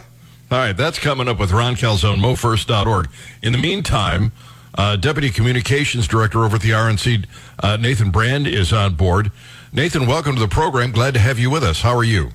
right, 0.51 0.73
that's 0.73 0.99
coming 0.99 1.27
up 1.27 1.39
with 1.39 1.51
Ron 1.51 1.75
Calzone, 1.75 2.17
MoFirst.org. 2.17 3.09
In 3.41 3.51
the 3.51 3.57
meantime, 3.57 4.31
uh, 4.75 4.95
Deputy 4.95 5.31
Communications 5.31 6.07
Director 6.07 6.43
over 6.43 6.57
at 6.57 6.61
the 6.61 6.69
RNC, 6.69 7.25
uh, 7.61 7.77
Nathan 7.77 8.11
Brand, 8.11 8.47
is 8.47 8.71
on 8.71 8.95
board. 8.95 9.31
Nathan, 9.73 10.05
welcome 10.05 10.35
to 10.35 10.41
the 10.41 10.47
program. 10.47 10.91
Glad 10.91 11.15
to 11.15 11.19
have 11.19 11.39
you 11.39 11.49
with 11.49 11.63
us. 11.63 11.81
How 11.81 11.95
are 11.95 12.03
you? 12.03 12.29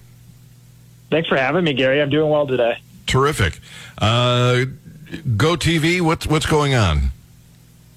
Thanks 1.11 1.29
for 1.29 1.37
having 1.37 1.65
me, 1.65 1.73
Gary. 1.73 2.01
I'm 2.01 2.11
doing 2.11 2.31
well 2.31 2.47
today. 2.47 2.81
Terrific. 3.07 3.59
Uh, 3.99 4.65
Go 5.37 5.57
TV, 5.57 6.01
what's 6.01 6.27
what's 6.27 6.47
going 6.47 6.75
on? 6.75 7.11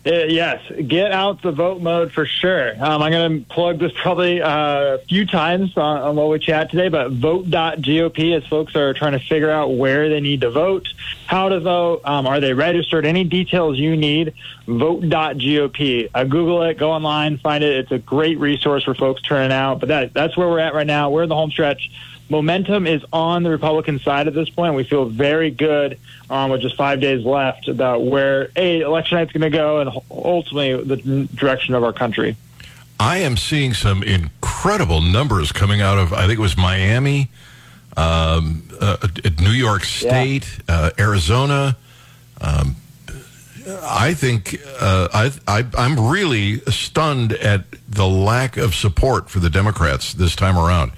Uh, 0.06 0.26
yes, 0.26 0.62
get 0.86 1.14
out 1.14 1.42
the 1.42 1.52
vote 1.54 1.82
mode 1.82 2.12
for 2.12 2.26
sure. 2.26 2.72
Um, 2.72 3.02
I'm 3.02 3.12
going 3.12 3.40
to 3.40 3.48
plug 3.48 3.80
this 3.80 3.94
probably 3.96 4.42
uh, 4.42 4.96
a 4.96 4.98
few 5.08 5.26
times 5.26 5.78
on, 5.78 6.02
on 6.02 6.16
what 6.18 6.30
we 6.30 6.40
chat 6.40 6.72
today, 6.72 6.90
but 6.90 7.12
vote.gop 7.12 8.36
as 8.36 8.46
folks 8.48 8.76
are 8.76 8.94
trying 8.94 9.14
to 9.14 9.20
figure 9.20 9.50
out 9.50 9.78
where 9.78 10.10
they 10.10 10.20
need 10.20 10.42
to 10.42 10.50
vote, 10.50 10.90
how 11.26 11.48
to 11.48 11.62
vote, 11.62 12.02
um, 12.04 12.28
are 12.28 12.42
they 12.42 12.54
registered, 12.54 13.06
any 13.06 13.24
details 13.24 13.78
you 13.78 13.96
need, 13.96 14.34
vote.gop. 14.68 16.10
Uh, 16.14 16.24
Google 16.26 16.64
it, 16.64 16.78
go 16.78 16.92
online, 16.92 17.38
find 17.38 17.64
it. 17.64 17.78
It's 17.78 17.92
a 17.92 18.00
great 18.00 18.38
resource 18.40 18.84
for 18.84 18.94
folks 18.94 19.22
turning 19.22 19.54
out. 19.54 19.80
But 19.80 19.88
that, 19.88 20.14
that's 20.14 20.36
where 20.36 20.50
we're 20.50 20.60
at 20.60 20.74
right 20.74 20.88
now. 20.88 21.12
We're 21.12 21.24
in 21.24 21.30
the 21.30 21.36
home 21.36 21.52
stretch 21.52 21.90
momentum 22.34 22.88
is 22.88 23.06
on 23.14 23.44
the 23.44 23.50
Republican 23.52 24.00
side 24.00 24.28
at 24.28 24.34
this 24.34 24.50
point. 24.50 24.74
We 24.74 24.84
feel 24.84 25.06
very 25.06 25.52
good 25.52 26.00
um, 26.32 26.50
with 26.50 26.62
just 26.62 26.76
five 26.76 27.00
days 27.00 27.24
left 27.24 27.68
about 27.68 28.04
where 28.04 28.50
a 28.56 28.82
election 28.82 29.20
night's 29.20 29.32
going 29.32 29.50
to 29.50 29.56
go 29.56 29.82
and 29.82 29.92
ultimately 30.10 30.84
the 30.84 31.28
direction 31.36 31.76
of 31.76 31.84
our 31.84 31.94
country. 31.94 32.36
I 33.00 33.20
am 33.20 33.38
seeing 33.38 33.76
some 33.76 34.02
incredible 34.02 35.00
numbers 35.00 35.52
coming 35.52 35.80
out 35.80 36.00
of 36.00 36.12
I 36.12 36.26
think 36.26 36.40
it 36.40 36.42
was 36.42 36.58
Miami, 36.58 37.30
um, 37.96 38.64
uh, 38.82 38.98
New 39.40 39.52
York 39.52 39.84
State, 39.84 40.60
yeah. 40.68 40.76
uh, 40.76 40.90
Arizona. 40.98 41.78
Um, 42.42 42.78
I 43.84 44.16
think 44.16 44.60
uh, 44.82 45.08
I, 45.14 45.32
I, 45.48 45.66
I'm 45.78 46.10
really 46.10 46.60
stunned 46.62 47.34
at 47.34 47.66
the 47.88 48.08
lack 48.08 48.58
of 48.58 48.74
support 48.74 49.30
for 49.30 49.40
the 49.40 49.50
Democrats 49.52 50.14
this 50.14 50.36
time 50.36 50.58
around. 50.58 50.94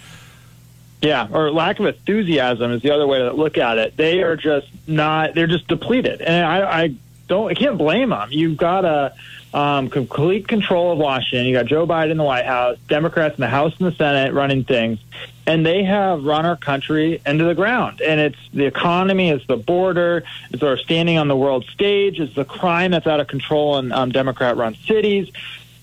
Yeah, 1.05 1.27
or 1.31 1.51
lack 1.51 1.79
of 1.79 1.85
enthusiasm 1.85 2.71
is 2.71 2.81
the 2.81 2.89
other 2.89 3.05
way 3.05 3.19
to 3.19 3.31
look 3.31 3.59
at 3.59 3.77
it. 3.77 3.95
They 3.95 4.23
are 4.23 4.35
just 4.35 4.67
not. 4.87 5.35
They're 5.35 5.45
just 5.45 5.67
depleted, 5.67 6.19
and 6.19 6.43
I, 6.43 6.83
I 6.83 6.95
don't. 7.27 7.51
I 7.51 7.53
can't 7.53 7.77
blame 7.77 8.09
them. 8.09 8.29
You've 8.31 8.57
got 8.57 8.85
a 8.85 9.13
um, 9.53 9.91
complete 9.91 10.47
control 10.47 10.93
of 10.93 10.97
Washington. 10.97 11.45
You 11.45 11.53
got 11.53 11.67
Joe 11.67 11.85
Biden 11.85 12.09
in 12.09 12.17
the 12.17 12.23
White 12.23 12.45
House, 12.45 12.79
Democrats 12.87 13.37
in 13.37 13.41
the 13.41 13.47
House 13.47 13.73
and 13.77 13.87
the 13.87 13.95
Senate 13.95 14.33
running 14.33 14.63
things, 14.63 14.97
and 15.45 15.63
they 15.63 15.83
have 15.83 16.23
run 16.23 16.43
our 16.43 16.57
country 16.57 17.21
into 17.23 17.43
the 17.43 17.53
ground. 17.53 18.01
And 18.01 18.19
it's 18.19 18.39
the 18.51 18.65
economy, 18.65 19.29
it's 19.29 19.45
the 19.45 19.57
border, 19.57 20.23
it's 20.49 20.63
our 20.63 20.75
standing 20.75 21.19
on 21.19 21.27
the 21.27 21.37
world 21.37 21.65
stage, 21.65 22.19
it's 22.19 22.33
the 22.33 22.45
crime 22.45 22.89
that's 22.89 23.05
out 23.05 23.19
of 23.19 23.27
control 23.27 23.77
in 23.77 23.91
um, 23.91 24.09
Democrat-run 24.09 24.73
cities 24.87 25.29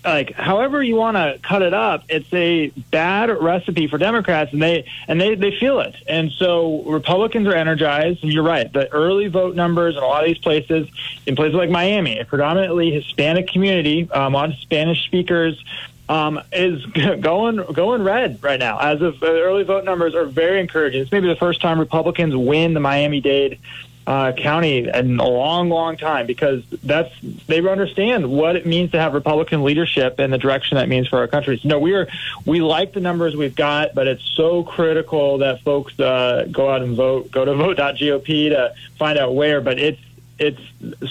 like 0.05 0.33
however 0.33 0.83
you 0.83 0.97
want 0.97 1.17
to 1.17 1.39
cut 1.43 1.63
it 1.63 1.75
up, 1.75 2.05
it's 2.09 2.33
a 2.33 2.69
bad 2.91 3.31
recipe 3.31 3.87
for 3.87 3.99
Democrats, 3.99 4.53
and 4.53 4.63
they 4.63 4.85
and 5.07 5.21
they 5.21 5.35
they 5.35 5.57
feel 5.59 5.81
it. 5.81 5.95
And 6.09 6.31
so 6.33 6.83
Republicans 6.83 7.47
are 7.47 7.55
energized. 7.55 8.23
And 8.23 8.33
you're 8.33 8.43
right, 8.43 8.73
the 8.73 8.91
early 8.93 9.29
vote 9.29 9.55
numbers 9.55 9.97
in 9.97 10.03
a 10.03 10.07
lot 10.07 10.25
of 10.25 10.29
these 10.29 10.39
places, 10.39 10.89
in 11.27 11.37
places 11.37 11.55
like 11.55 11.71
Miami, 11.71 12.19
a 12.19 12.25
predominantly 12.25 12.91
Hispanic 12.91 13.49
community, 13.49 14.11
um, 14.11 14.35
a 14.35 14.37
lot 14.37 14.51
of 14.51 14.57
Spanish 14.57 15.05
speakers. 15.05 15.63
Um, 16.09 16.41
is 16.53 16.85
going 17.21 17.57
going 17.73 18.03
red 18.03 18.43
right 18.43 18.59
now. 18.59 18.79
As 18.79 19.01
of 19.01 19.23
uh, 19.23 19.27
early 19.27 19.63
vote 19.63 19.85
numbers 19.85 20.15
are 20.15 20.27
very 20.27 20.61
encouraging. 20.61 21.01
It's 21.01 21.13
maybe 21.13 21.29
the 21.29 21.37
first 21.37 21.61
time 21.61 21.79
Republicans 21.79 22.35
win 22.35 22.75
the 22.75 22.81
Miami 22.81 23.21
Dade 23.21 23.61
uh, 24.07 24.33
county 24.33 24.89
in 24.89 25.21
a 25.21 25.29
long, 25.29 25.69
long 25.69 25.97
time 25.97 26.27
because 26.27 26.65
that's 26.83 27.13
they 27.47 27.67
understand 27.67 28.29
what 28.31 28.57
it 28.57 28.67
means 28.67 28.91
to 28.91 28.99
have 28.99 29.15
Republican 29.15 29.63
leadership 29.63 30.19
and 30.19 30.33
the 30.33 30.39
direction 30.39 30.77
that 30.77 30.89
means 30.89 31.07
for 31.09 31.19
our 31.19 31.29
country. 31.29 31.59
So, 31.59 31.69
no, 31.69 31.79
we 31.79 31.95
are 31.95 32.09
we 32.45 32.61
like 32.61 32.93
the 32.93 33.01
numbers 33.01 33.37
we've 33.37 33.55
got, 33.55 33.95
but 33.95 34.09
it's 34.09 34.25
so 34.35 34.65
critical 34.65 35.39
that 35.39 35.61
folks 35.63 35.99
uh, 36.01 36.49
go 36.51 36.71
out 36.71 36.83
and 36.83 36.97
vote. 36.97 37.31
Go 37.31 37.45
to 37.45 37.55
vote.gop 37.57 38.25
to 38.25 38.75
find 38.99 39.19
out 39.19 39.35
where. 39.35 39.61
But 39.61 39.79
it's 39.79 40.01
it's 40.39 40.61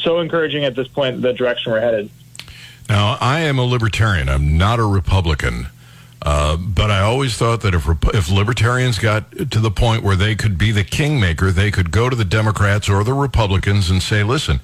so 0.01 0.19
encouraging 0.19 0.65
at 0.65 0.75
this 0.75 0.87
point 0.87 1.21
the 1.21 1.33
direction 1.33 1.71
we're 1.71 1.79
headed. 1.79 2.09
Now, 2.89 3.17
I 3.21 3.39
am 3.41 3.57
a 3.57 3.63
libertarian. 3.63 4.27
I'm 4.27 4.57
not 4.57 4.79
a 4.79 4.83
Republican. 4.85 5.67
Uh, 6.23 6.55
but 6.55 6.91
I 6.91 7.01
always 7.01 7.35
thought 7.35 7.61
that 7.61 7.73
if 7.73 7.87
if 8.13 8.29
libertarians 8.29 8.99
got 8.99 9.31
to 9.31 9.59
the 9.59 9.71
point 9.71 10.03
where 10.03 10.15
they 10.15 10.35
could 10.35 10.57
be 10.57 10.71
the 10.71 10.83
kingmaker, 10.83 11.51
they 11.51 11.71
could 11.71 11.89
go 11.89 12.09
to 12.09 12.15
the 12.15 12.25
Democrats 12.25 12.87
or 12.89 13.03
the 13.03 13.13
Republicans 13.13 13.89
and 13.89 14.03
say, 14.03 14.21
"Listen, 14.21 14.59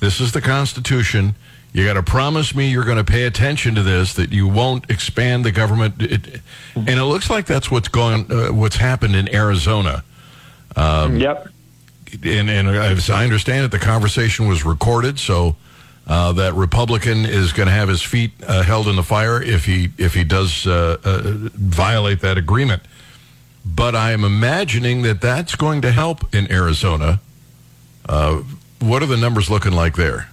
this 0.00 0.20
is 0.20 0.32
the 0.32 0.40
Constitution. 0.40 1.36
You 1.72 1.84
got 1.84 1.94
to 1.94 2.02
promise 2.02 2.54
me 2.56 2.70
you're 2.70 2.84
going 2.84 2.96
to 2.96 3.04
pay 3.04 3.24
attention 3.24 3.76
to 3.76 3.82
this. 3.84 4.14
That 4.14 4.32
you 4.32 4.48
won't 4.48 4.90
expand 4.90 5.44
the 5.44 5.52
government." 5.52 6.02
It, 6.02 6.40
and 6.74 6.88
it 6.88 7.04
looks 7.04 7.30
like 7.30 7.46
that's 7.46 7.70
what's 7.70 7.88
going, 7.88 8.30
uh, 8.32 8.48
what's 8.48 8.76
happened 8.76 9.14
in 9.14 9.32
Arizona. 9.32 10.02
Um, 10.74 11.18
yep. 11.18 11.48
And, 12.24 12.50
and 12.50 12.68
as 12.68 13.10
I 13.10 13.22
understand 13.24 13.64
it, 13.64 13.70
the 13.70 13.78
conversation 13.78 14.48
was 14.48 14.64
recorded, 14.64 15.18
so 15.20 15.56
uh, 16.06 16.32
that 16.32 16.54
Republican 16.54 17.24
is 17.24 17.52
going 17.52 17.66
to 17.66 17.72
have 17.72 17.88
his 17.88 18.02
feet 18.02 18.32
uh, 18.46 18.62
held 18.62 18.86
in 18.86 18.96
the 18.96 19.02
fire 19.02 19.42
if 19.42 19.64
he 19.64 19.90
if 19.98 20.14
he 20.14 20.24
does 20.24 20.66
uh, 20.66 20.98
uh, 21.04 21.20
violate 21.54 22.20
that 22.20 22.38
agreement. 22.38 22.82
But 23.64 23.96
I 23.96 24.12
am 24.12 24.24
imagining 24.24 25.02
that 25.02 25.20
that's 25.20 25.56
going 25.56 25.82
to 25.82 25.90
help 25.90 26.32
in 26.34 26.50
Arizona. 26.50 27.20
Uh, 28.08 28.42
what 28.78 29.02
are 29.02 29.06
the 29.06 29.16
numbers 29.16 29.50
looking 29.50 29.72
like 29.72 29.96
there? 29.96 30.28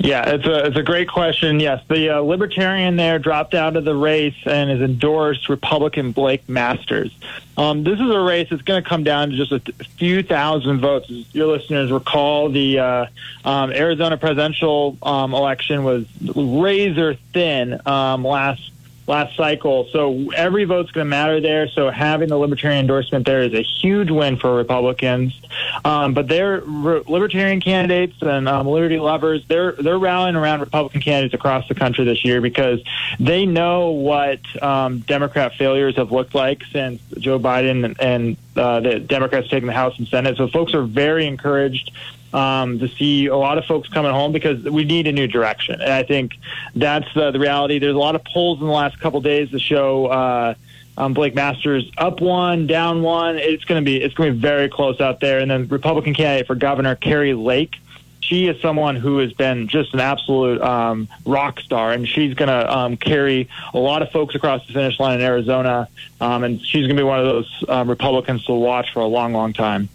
Yeah, 0.00 0.28
it's 0.28 0.46
a 0.46 0.66
it's 0.66 0.76
a 0.76 0.82
great 0.82 1.08
question. 1.08 1.58
Yes, 1.58 1.82
the 1.88 2.10
uh, 2.10 2.20
libertarian 2.20 2.94
there 2.94 3.18
dropped 3.18 3.52
out 3.52 3.74
of 3.74 3.84
the 3.84 3.96
race 3.96 4.36
and 4.46 4.70
has 4.70 4.80
endorsed 4.80 5.48
Republican 5.48 6.12
Blake 6.12 6.48
Masters. 6.48 7.12
Um, 7.56 7.82
this 7.82 7.98
is 7.98 8.08
a 8.08 8.20
race 8.20 8.48
that's 8.48 8.62
going 8.62 8.80
to 8.80 8.88
come 8.88 9.02
down 9.02 9.30
to 9.30 9.36
just 9.36 9.50
a 9.50 9.58
few 9.96 10.22
thousand 10.22 10.80
votes. 10.80 11.10
As 11.10 11.34
your 11.34 11.48
listeners 11.48 11.90
recall, 11.90 12.48
the 12.48 12.78
uh, 12.78 13.06
um, 13.44 13.72
Arizona 13.72 14.16
presidential 14.16 14.96
um, 15.02 15.34
election 15.34 15.82
was 15.82 16.06
razor 16.22 17.16
thin 17.32 17.80
um, 17.84 18.24
last 18.24 18.70
last 19.08 19.36
cycle. 19.36 19.88
So 19.90 20.30
every 20.32 20.64
vote's 20.64 20.90
going 20.90 21.06
to 21.06 21.08
matter 21.08 21.40
there. 21.40 21.68
So 21.68 21.90
having 21.90 22.28
the 22.28 22.36
libertarian 22.36 22.80
endorsement 22.80 23.26
there 23.26 23.42
is 23.42 23.54
a 23.54 23.62
huge 23.62 24.10
win 24.10 24.36
for 24.36 24.54
Republicans. 24.54 25.38
Um, 25.84 26.14
but 26.14 26.28
they're 26.28 26.60
re- 26.60 27.02
libertarian 27.06 27.60
candidates 27.60 28.20
and 28.20 28.48
um, 28.48 28.68
liberty 28.68 28.98
lovers. 28.98 29.44
They're 29.48 29.72
they're 29.72 29.98
rallying 29.98 30.36
around 30.36 30.60
Republican 30.60 31.00
candidates 31.00 31.34
across 31.34 31.66
the 31.68 31.74
country 31.74 32.04
this 32.04 32.24
year 32.24 32.40
because 32.40 32.80
they 33.18 33.46
know 33.46 33.90
what 33.90 34.40
um, 34.62 35.00
Democrat 35.00 35.54
failures 35.54 35.96
have 35.96 36.12
looked 36.12 36.34
like 36.34 36.62
since 36.70 37.00
Joe 37.18 37.38
Biden 37.38 37.84
and, 37.84 38.00
and 38.00 38.36
uh, 38.56 38.80
the 38.80 39.00
Democrats 39.00 39.48
taking 39.48 39.66
the 39.66 39.72
House 39.72 39.98
and 39.98 40.06
Senate. 40.06 40.36
So 40.36 40.48
folks 40.48 40.74
are 40.74 40.82
very 40.82 41.26
encouraged 41.26 41.92
um, 42.32 42.78
to 42.78 42.88
see 42.88 43.26
a 43.26 43.36
lot 43.36 43.58
of 43.58 43.64
folks 43.64 43.88
coming 43.88 44.12
home 44.12 44.32
because 44.32 44.62
we 44.64 44.84
need 44.84 45.06
a 45.06 45.12
new 45.12 45.26
direction. 45.26 45.80
And 45.80 45.92
I 45.92 46.02
think 46.02 46.32
that's 46.74 47.08
uh, 47.16 47.30
the 47.30 47.38
reality. 47.38 47.78
There's 47.78 47.94
a 47.94 47.98
lot 47.98 48.14
of 48.14 48.24
polls 48.24 48.60
in 48.60 48.66
the 48.66 48.72
last 48.72 49.00
couple 49.00 49.20
days 49.20 49.50
to 49.50 49.58
show 49.58 50.06
uh, 50.06 50.54
um, 50.96 51.14
Blake 51.14 51.34
Masters 51.34 51.90
up 51.96 52.20
one, 52.20 52.66
down 52.66 53.02
one. 53.02 53.36
It's 53.36 53.64
going 53.64 53.82
to 53.82 53.84
be 53.84 54.02
it's 54.02 54.14
going 54.14 54.30
to 54.30 54.34
be 54.34 54.40
very 54.40 54.68
close 54.68 55.00
out 55.00 55.20
there. 55.20 55.38
And 55.38 55.50
then 55.50 55.68
Republican 55.68 56.14
candidate 56.14 56.46
for 56.46 56.54
governor 56.54 56.96
Kari 56.96 57.34
Lake. 57.34 57.76
She 58.20 58.46
is 58.46 58.60
someone 58.60 58.96
who 58.96 59.18
has 59.18 59.32
been 59.32 59.68
just 59.68 59.94
an 59.94 60.00
absolute 60.00 60.60
um, 60.60 61.08
rock 61.24 61.60
star, 61.60 61.92
and 61.92 62.06
she's 62.06 62.34
going 62.34 62.48
to 62.48 62.76
um, 62.76 62.98
carry 62.98 63.48
a 63.72 63.78
lot 63.78 64.02
of 64.02 64.10
folks 64.10 64.34
across 64.34 64.66
the 64.66 64.74
finish 64.74 65.00
line 65.00 65.20
in 65.20 65.24
Arizona. 65.24 65.88
Um, 66.20 66.44
and 66.44 66.60
she's 66.60 66.86
going 66.86 66.96
to 66.96 67.02
be 67.02 67.04
one 67.04 67.20
of 67.20 67.24
those 67.24 67.64
um, 67.68 67.88
Republicans 67.88 68.44
to 68.44 68.52
watch 68.52 68.92
for 68.92 69.00
a 69.00 69.06
long, 69.06 69.32
long 69.32 69.54
time. 69.54 69.88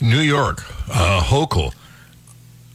New 0.00 0.20
York, 0.20 0.62
uh, 0.90 1.22
Hochul. 1.22 1.74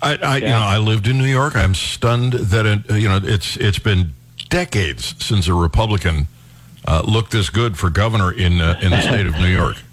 I, 0.01 0.15
I 0.15 0.37
yeah. 0.37 0.45
you 0.45 0.47
know, 0.47 0.59
I 0.59 0.77
lived 0.77 1.07
in 1.07 1.17
New 1.17 1.25
York. 1.25 1.55
I'm 1.55 1.75
stunned 1.75 2.33
that 2.33 2.65
it, 2.65 2.91
you 2.91 3.09
know 3.09 3.19
it's 3.21 3.57
it's 3.57 3.79
been 3.79 4.13
decades 4.49 5.15
since 5.23 5.47
a 5.47 5.53
Republican 5.53 6.27
uh, 6.85 7.03
looked 7.05 7.31
this 7.31 7.49
good 7.49 7.77
for 7.77 7.89
governor 7.89 8.31
in 8.31 8.61
uh, 8.61 8.79
in 8.81 8.91
the 8.91 9.01
state 9.01 9.25
of 9.25 9.37
New 9.37 9.47
York. 9.47 9.77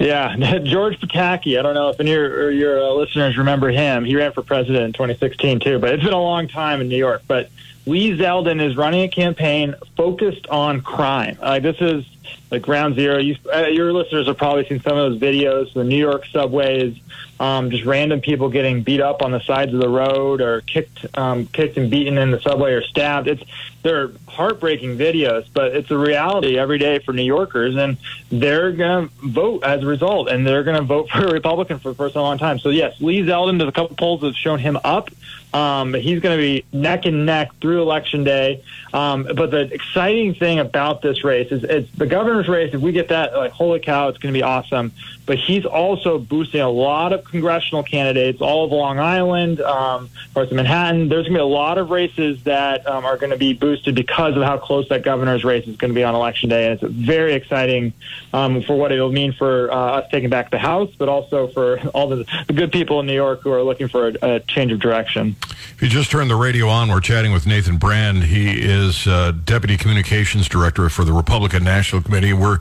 Yeah, 0.00 0.34
George 0.64 0.98
Pataki. 0.98 1.58
I 1.58 1.62
don't 1.62 1.74
know 1.74 1.90
if 1.90 2.00
any 2.00 2.12
of 2.12 2.16
your, 2.16 2.50
your 2.50 2.82
uh, 2.82 2.90
listeners 2.94 3.36
remember 3.36 3.68
him. 3.68 4.02
He 4.06 4.16
ran 4.16 4.32
for 4.32 4.40
president 4.40 4.82
in 4.86 4.92
2016 4.94 5.60
too, 5.60 5.78
but 5.78 5.92
it's 5.92 6.02
been 6.02 6.14
a 6.14 6.22
long 6.22 6.48
time 6.48 6.80
in 6.80 6.88
New 6.88 6.96
York. 6.96 7.20
But 7.28 7.50
Lee 7.84 8.16
Zeldin 8.16 8.66
is 8.66 8.78
running 8.78 9.02
a 9.02 9.08
campaign 9.08 9.74
focused 9.98 10.46
on 10.46 10.80
crime. 10.80 11.36
Uh, 11.38 11.58
this 11.58 11.76
is 11.80 12.06
like 12.50 12.62
ground 12.62 12.94
zero. 12.96 13.18
You, 13.18 13.36
uh, 13.52 13.66
your 13.66 13.92
listeners 13.92 14.26
have 14.26 14.36
probably 14.36 14.66
seen 14.66 14.80
some 14.80 14.96
of 14.96 15.12
those 15.12 15.20
videos. 15.20 15.72
The 15.72 15.84
New 15.84 15.96
York 15.96 16.26
subways, 16.26 16.96
um, 17.38 17.70
just 17.70 17.84
random 17.84 18.20
people 18.20 18.48
getting 18.48 18.82
beat 18.82 19.00
up 19.00 19.22
on 19.22 19.30
the 19.30 19.40
sides 19.40 19.72
of 19.72 19.80
the 19.80 19.88
road 19.88 20.40
or 20.40 20.60
kicked, 20.62 21.06
um, 21.16 21.46
kicked 21.46 21.76
and 21.76 21.90
beaten 21.90 22.18
in 22.18 22.30
the 22.30 22.40
subway 22.40 22.72
or 22.72 22.82
stabbed. 22.82 23.28
It's 23.28 23.42
they're 23.82 24.10
heartbreaking 24.28 24.98
videos, 24.98 25.46
but 25.52 25.74
it's 25.74 25.90
a 25.90 25.98
reality 25.98 26.58
every 26.58 26.78
day 26.78 26.98
for 26.98 27.12
New 27.12 27.22
Yorkers, 27.24 27.76
and 27.76 27.96
they're 28.30 28.72
going 28.72 29.08
to 29.08 29.14
vote 29.26 29.64
as 29.64 29.82
a 29.82 29.86
result, 29.86 30.28
and 30.28 30.46
they're 30.46 30.64
going 30.64 30.76
to 30.76 30.82
vote 30.82 31.08
for 31.10 31.26
a 31.26 31.32
Republican 31.32 31.78
for 31.78 31.90
the 31.90 31.94
first 31.94 32.14
in 32.14 32.20
a 32.20 32.24
long 32.24 32.38
time. 32.38 32.58
So 32.58 32.70
yes, 32.70 33.00
Lee 33.00 33.20
Zeldin. 33.22 33.58
There's 33.58 33.68
a 33.68 33.72
couple 33.72 33.96
polls 33.96 34.20
that 34.20 34.28
have 34.28 34.36
shown 34.36 34.58
him 34.58 34.78
up. 34.84 35.10
Um, 35.52 35.94
he's 35.94 36.20
going 36.20 36.36
to 36.36 36.40
be 36.40 36.64
neck 36.72 37.06
and 37.06 37.26
neck 37.26 37.50
through 37.60 37.82
election 37.82 38.22
day. 38.22 38.62
Um, 38.92 39.24
but 39.24 39.50
the 39.50 39.72
exciting 39.72 40.34
thing 40.34 40.60
about 40.60 41.02
this 41.02 41.24
race 41.24 41.50
is 41.50 41.64
it's 41.64 41.90
the 41.92 42.06
governor's 42.06 42.48
race, 42.48 42.72
if 42.72 42.80
we 42.80 42.92
get 42.92 43.08
that, 43.08 43.34
like, 43.34 43.50
holy 43.50 43.80
cow, 43.80 44.08
it's 44.08 44.18
going 44.18 44.32
to 44.32 44.38
be 44.38 44.44
awesome. 44.44 44.92
But 45.26 45.38
he's 45.38 45.64
also 45.64 46.18
boosting 46.18 46.60
a 46.60 46.70
lot 46.70 47.12
of 47.12 47.24
congressional 47.24 47.82
candidates 47.82 48.40
all 48.40 48.64
of 48.64 48.70
Long 48.70 49.00
Island, 49.00 49.60
um, 49.60 50.08
parts 50.34 50.52
of 50.52 50.56
Manhattan. 50.56 51.08
There's 51.08 51.24
going 51.24 51.34
to 51.34 51.38
be 51.38 51.42
a 51.42 51.44
lot 51.44 51.78
of 51.78 51.90
races 51.90 52.42
that 52.44 52.86
um, 52.86 53.04
are 53.04 53.16
going 53.16 53.30
to 53.30 53.36
be 53.36 53.52
boosted 53.52 53.69
because 53.78 54.36
of 54.36 54.42
how 54.42 54.58
close 54.58 54.88
that 54.88 55.02
governor's 55.02 55.44
race 55.44 55.66
is 55.66 55.76
going 55.76 55.90
to 55.90 55.94
be 55.94 56.02
on 56.02 56.14
election 56.14 56.48
day. 56.48 56.66
And 56.66 56.80
it's 56.80 56.92
very 56.92 57.34
exciting 57.34 57.92
um, 58.32 58.62
for 58.62 58.76
what 58.76 58.92
it'll 58.92 59.12
mean 59.12 59.32
for 59.32 59.70
uh, 59.70 59.98
us 59.98 60.10
taking 60.10 60.30
back 60.30 60.50
the 60.50 60.58
House, 60.58 60.90
but 60.98 61.08
also 61.08 61.48
for 61.48 61.78
all 61.88 62.08
the, 62.08 62.26
the 62.46 62.52
good 62.52 62.72
people 62.72 63.00
in 63.00 63.06
New 63.06 63.14
York 63.14 63.42
who 63.42 63.52
are 63.52 63.62
looking 63.62 63.88
for 63.88 64.08
a, 64.08 64.14
a 64.22 64.40
change 64.40 64.72
of 64.72 64.80
direction. 64.80 65.36
If 65.74 65.82
you 65.82 65.88
just 65.88 66.10
turned 66.10 66.30
the 66.30 66.36
radio 66.36 66.68
on, 66.68 66.88
we're 66.88 67.00
chatting 67.00 67.32
with 67.32 67.46
Nathan 67.46 67.78
Brand. 67.78 68.24
He 68.24 68.60
is 68.60 69.06
uh, 69.06 69.32
Deputy 69.44 69.76
Communications 69.76 70.48
Director 70.48 70.88
for 70.88 71.04
the 71.04 71.12
Republican 71.12 71.64
National 71.64 72.02
Committee. 72.02 72.32
We're 72.32 72.60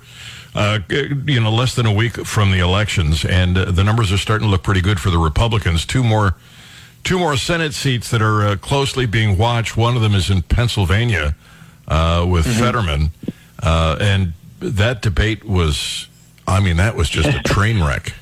uh, 0.56 0.80
you 0.89 1.39
know, 1.39 1.51
less 1.51 1.75
than 1.75 1.86
a 1.86 1.94
week 1.94 2.25
from 2.25 2.51
the 2.51 2.60
elections, 2.60 3.24
and 3.24 3.58
uh, 3.58 3.66
the 3.66 3.84
numbers 3.84 4.12
are 4.12 4.18
starting 4.18 4.48
to 4.48 4.51
look 4.51 4.63
pretty 4.63 4.82
good 4.82 5.00
for 5.00 5.10
the 5.10 5.18
Republicans. 5.18 5.86
Two 5.86 6.04
more, 6.04 6.36
two 7.03 7.20
more 7.20 7.38
Senate 7.38 7.74
seats 7.74 8.12
that 8.12 8.22
are 8.22 8.44
uh, 8.44 8.56
closely 8.56 9.06
being 9.06 9.38
watched. 9.38 9.77
One 9.77 9.96
of 9.96 10.01
them 10.01 10.15
is 10.15 10.29
in 10.29 10.41
Pennsylvania 10.41 11.36
uh, 11.88 12.25
with 12.29 12.46
mm-hmm. 12.46 12.60
Fetterman, 12.60 13.12
uh, 13.62 13.98
and 14.00 14.34
that 14.60 15.01
debate 15.01 15.44
was, 15.46 16.08
I 16.48 16.60
mean, 16.60 16.77
that 16.77 16.96
was 16.96 17.10
just 17.10 17.29
a 17.29 17.41
train 17.46 17.84
wreck. 17.84 18.13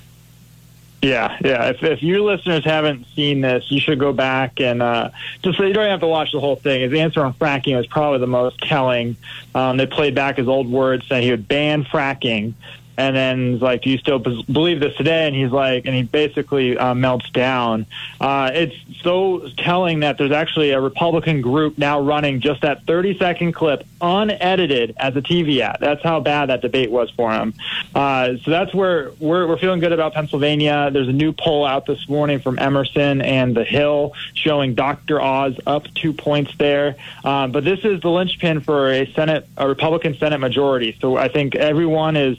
Yeah, 1.02 1.38
yeah. 1.44 1.70
If, 1.70 1.84
if 1.84 2.02
your 2.02 2.22
listeners 2.22 2.66
haven't 2.66 3.06
seen 3.16 3.42
this, 3.42 3.70
you 3.70 3.80
should 3.80 4.00
go 4.00 4.14
back 4.14 4.60
and 4.60 4.82
uh, 4.82 5.12
just 5.44 5.58
so 5.58 5.64
you 5.64 5.74
don't 5.74 5.88
have 5.88 6.00
to 6.00 6.08
watch 6.08 6.32
the 6.32 6.40
whole 6.40 6.56
thing. 6.56 6.82
His 6.82 7.00
answer 7.00 7.24
on 7.24 7.34
fracking 7.36 7.78
was 7.78 7.86
probably 7.86 8.20
the 8.20 8.28
most 8.28 8.60
telling. 8.62 9.16
Um, 9.54 9.78
they 9.78 9.86
played 9.86 10.16
back 10.16 10.38
his 10.38 10.48
old 10.48 10.68
words 10.68 11.08
saying 11.08 11.24
he 11.24 11.32
would 11.32 11.48
ban 11.48 11.84
fracking, 11.84 12.54
and 12.98 13.16
then 13.16 13.60
like, 13.60 13.84
"Do 13.84 13.90
you 13.90 13.98
still 13.98 14.20
believe 14.20 14.80
this 14.80 14.96
today?" 14.96 15.28
And 15.28 15.36
he's 15.36 15.52
like, 15.52 15.86
and 15.86 15.96
he 15.96 16.04
basically 16.04 16.78
uh, 16.78 16.94
melts 16.94 17.30
down. 17.30 17.86
Uh, 18.20 18.52
it's 18.54 18.76
so 19.02 19.48
telling 19.58 20.02
that 20.02 20.18
there's 20.18 20.32
actually 20.32 20.72
a 20.72 20.82
Republican 20.82 21.42
group 21.42 21.78
now 21.78 22.02
running 22.02 22.40
just 22.40 22.62
that 22.62 22.86
30 22.86 23.18
second 23.18 23.54
clip 23.54 23.86
unedited 24.02 24.96
as 24.98 25.16
a 25.16 25.22
TV 25.22 25.60
ad. 25.60 25.78
That's 25.80 26.04
how 26.04 26.20
bad 26.20 26.48
that 26.48 26.62
debate 26.62 26.92
was 26.92 27.10
for 27.12 27.32
him. 27.32 27.54
Uh, 27.94 28.38
so 28.44 28.52
that's 28.52 28.74
where 28.74 29.12
we're 29.20 29.48
we're 29.48 29.58
feeling 29.58 29.80
good 29.80 29.94
about 29.94 30.14
Pennsylvania. 30.14 30.90
There's 30.92 31.08
a 31.08 31.14
new 31.14 31.34
poll 31.34 31.66
out 31.66 31.86
this 31.86 32.10
morning 32.10 32.40
from 32.40 32.58
Emerson 32.60 33.22
and 33.22 33.56
The 33.56 33.64
Hill 33.64 34.14
showing 34.34 34.76
Dr. 34.76 35.22
Oz 35.22 35.56
up 35.66 35.94
two 35.94 36.14
points 36.14 36.52
there. 36.58 36.96
Um, 37.24 37.52
but 37.52 37.64
this 37.64 37.80
is 37.84 38.02
the 38.02 38.10
linchpin 38.10 38.62
for 38.62 38.92
a 38.92 39.12
Senate, 39.14 39.48
a 39.58 39.68
Republican 39.68 40.18
Senate 40.18 40.40
majority. 40.40 40.98
So 41.00 41.18
I 41.18 41.28
think 41.28 41.56
everyone 41.56 42.16
is 42.16 42.38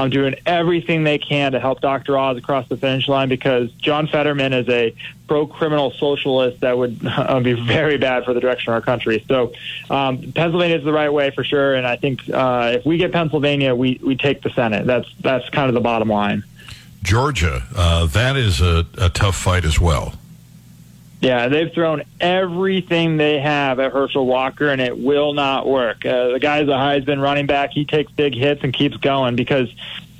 um, 0.00 0.10
doing 0.10 0.34
everything 0.46 1.04
they 1.04 1.18
can 1.18 1.52
to 1.52 1.60
help 1.60 1.80
Dr. 1.80 2.16
Oz 2.16 2.38
across 2.38 2.66
the 2.68 2.76
finish 2.76 3.06
line 3.06 3.28
because 3.28 3.70
John 3.72 4.06
Fetterman 4.06 4.52
is 4.52 4.68
a 4.68 4.94
pro 5.26 5.46
criminal 5.46 5.90
socialist 5.92 6.60
that 6.60 6.76
would 6.76 7.00
uh, 7.06 7.40
be 7.40 7.52
very 7.52 7.98
bad 7.98 8.24
for 8.24 8.32
the 8.32 8.40
direction 8.40 8.72
of 8.72 8.74
our 8.74 8.80
country. 8.80 9.24
So 9.28 9.52
um, 9.90 10.32
Pennsylvania 10.32 10.78
is 10.78 10.84
the 10.84 10.92
right 10.92 11.12
way 11.12 11.30
for 11.30 11.44
sure, 11.44 11.74
and 11.74 11.86
I 11.86 11.96
think 11.96 12.28
uh, 12.32 12.72
if 12.76 12.86
we 12.86 12.96
get 12.96 13.12
Pennsylvania, 13.12 13.74
we 13.74 14.00
we 14.02 14.16
take 14.16 14.42
the 14.42 14.50
Senate. 14.50 14.86
That's 14.86 15.08
that's 15.20 15.48
kind 15.50 15.68
of 15.68 15.74
the 15.74 15.80
bottom 15.80 16.08
line. 16.08 16.44
Georgia, 17.02 17.62
uh, 17.74 18.06
that 18.06 18.36
is 18.36 18.60
a, 18.60 18.86
a 18.98 19.08
tough 19.08 19.36
fight 19.36 19.64
as 19.64 19.80
well. 19.80 20.14
Yeah, 21.20 21.48
they've 21.48 21.70
thrown 21.70 22.02
everything 22.18 23.18
they 23.18 23.40
have 23.40 23.78
at 23.78 23.92
Herschel 23.92 24.24
Walker, 24.26 24.68
and 24.68 24.80
it 24.80 24.98
will 24.98 25.34
not 25.34 25.66
work. 25.68 26.06
Uh, 26.06 26.28
the 26.28 26.38
guy's 26.40 26.66
a 26.66 26.72
Heisman 26.72 27.20
running 27.20 27.46
back. 27.46 27.70
He 27.72 27.84
takes 27.84 28.10
big 28.12 28.34
hits 28.34 28.64
and 28.64 28.72
keeps 28.72 28.96
going 28.96 29.36
because 29.36 29.68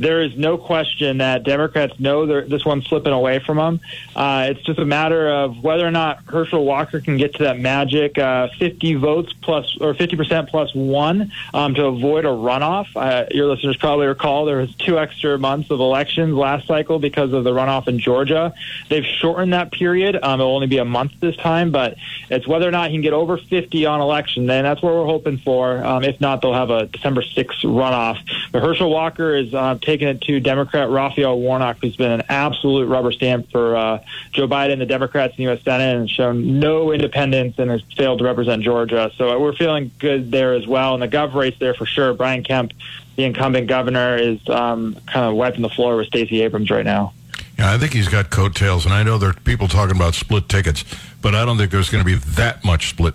there 0.01 0.23
is 0.23 0.37
no 0.37 0.57
question 0.57 1.19
that 1.19 1.45
Democrats 1.45 2.01
know 2.01 2.27
this 2.27 2.65
one's 2.65 2.87
slipping 2.87 3.13
away 3.13 3.39
from 3.39 3.59
them. 3.59 3.81
Uh, 4.17 4.49
it's 4.51 4.63
just 4.63 4.79
a 4.79 4.85
matter 4.85 5.29
of 5.29 5.63
whether 5.63 5.87
or 5.87 5.91
not 5.91 6.25
Herschel 6.25 6.65
Walker 6.65 7.01
can 7.01 7.19
get 7.19 7.35
to 7.35 7.45
that 7.45 7.59
magic 7.59 8.17
uh, 8.17 8.49
50 8.59 8.95
votes 8.95 9.33
plus 9.43 9.77
or 9.79 9.93
50 9.93 10.17
percent 10.17 10.49
plus 10.49 10.75
one 10.75 11.31
um, 11.53 11.75
to 11.75 11.85
avoid 11.85 12.25
a 12.25 12.29
runoff. 12.29 12.87
Uh, 12.97 13.27
your 13.31 13.47
listeners 13.47 13.77
probably 13.77 14.07
recall 14.07 14.47
there 14.47 14.57
was 14.57 14.75
two 14.77 14.99
extra 14.99 15.39
months 15.39 15.71
of 15.71 15.81
elections 15.81 16.35
last 16.35 16.67
cycle 16.67 16.99
because 16.99 17.35
of 17.35 17.45
the 17.45 17.51
runoff 17.51 17.87
in 17.87 17.99
Georgia. 17.99 18.55
They've 18.89 19.05
shortened 19.05 19.53
that 19.53 19.71
period. 19.71 20.19
Um, 20.23 20.41
it'll 20.41 20.55
only 20.55 20.67
be 20.67 20.79
a 20.79 20.85
month 20.85 21.13
this 21.21 21.37
time, 21.37 21.71
but 21.71 21.97
it's 22.31 22.49
whether 22.49 22.67
or 22.67 22.71
not 22.71 22.89
he 22.89 22.95
can 22.95 23.03
get 23.03 23.13
over 23.13 23.37
50 23.37 23.85
on 23.85 24.01
election. 24.01 24.47
Then 24.47 24.65
that's 24.65 24.81
what 24.81 24.95
we're 24.95 25.05
hoping 25.05 25.37
for. 25.37 25.85
Um, 25.85 26.05
if 26.05 26.19
not, 26.21 26.41
they'll 26.41 26.55
have 26.55 26.71
a 26.71 26.87
December 26.87 27.23
6th 27.23 27.65
runoff. 27.65 28.19
But 28.53 28.63
Herschel 28.63 28.91
Walker 28.91 29.35
is 29.35 29.55
uh, 29.55 29.79
taking 29.81 30.09
it 30.09 30.21
to 30.23 30.41
Democrat 30.41 30.91
Raphael 30.91 31.39
Warnock, 31.39 31.79
who's 31.81 31.97
been 31.97 32.11
an 32.11 32.23
absolute 32.29 32.87
rubber 32.87 33.13
stamp 33.13 33.51
for 33.51 33.77
uh, 33.77 34.03
Joe 34.33 34.49
Biden, 34.49 34.79
the 34.79 34.87
Democrats 34.87 35.33
in 35.33 35.45
the 35.45 35.51
U.S. 35.51 35.63
Senate, 35.63 35.97
and 35.97 36.11
shown 36.11 36.59
no 36.59 36.93
independence 36.93 37.59
and 37.59 37.71
has 37.71 37.83
failed 37.97 38.19
to 38.19 38.25
represent 38.25 38.63
Georgia. 38.63 39.11
So 39.17 39.31
uh, 39.31 39.39
we're 39.39 39.55
feeling 39.55 39.93
good 39.99 40.33
there 40.33 40.55
as 40.55 40.67
well. 40.67 40.95
And 40.95 41.03
the 41.03 41.09
gov 41.09 41.35
race 41.35 41.55
there 41.61 41.75
for 41.75 41.87
sure. 41.87 42.13
Brian 42.13 42.43
Kemp, 42.43 42.73
the 43.17 43.25
incumbent 43.25 43.69
governor, 43.69 44.17
is 44.17 44.41
um, 44.49 44.97
kind 45.07 45.27
of 45.27 45.35
wiping 45.35 45.63
the 45.63 45.69
floor 45.69 45.97
with 45.97 46.09
Stacey 46.09 46.43
Abrams 46.43 46.71
right 46.71 46.85
now. 46.85 47.13
Yeah, 47.59 47.73
I 47.73 47.79
think 47.79 47.93
he's 47.93 48.09
got 48.09 48.31
coattails, 48.31 48.85
and 48.85 48.95
I 48.95 49.03
know 49.03 49.19
there 49.19 49.31
are 49.31 49.35
people 49.35 49.69
talking 49.69 49.95
about 49.95 50.15
split 50.15 50.49
tickets, 50.49 50.85
but 51.21 51.35
I 51.35 51.45
don't 51.45 51.59
think 51.59 51.71
there's 51.71 51.91
going 51.91 52.03
to 52.03 52.07
be 52.07 52.17
that 52.37 52.65
much 52.65 52.89
split 52.89 53.15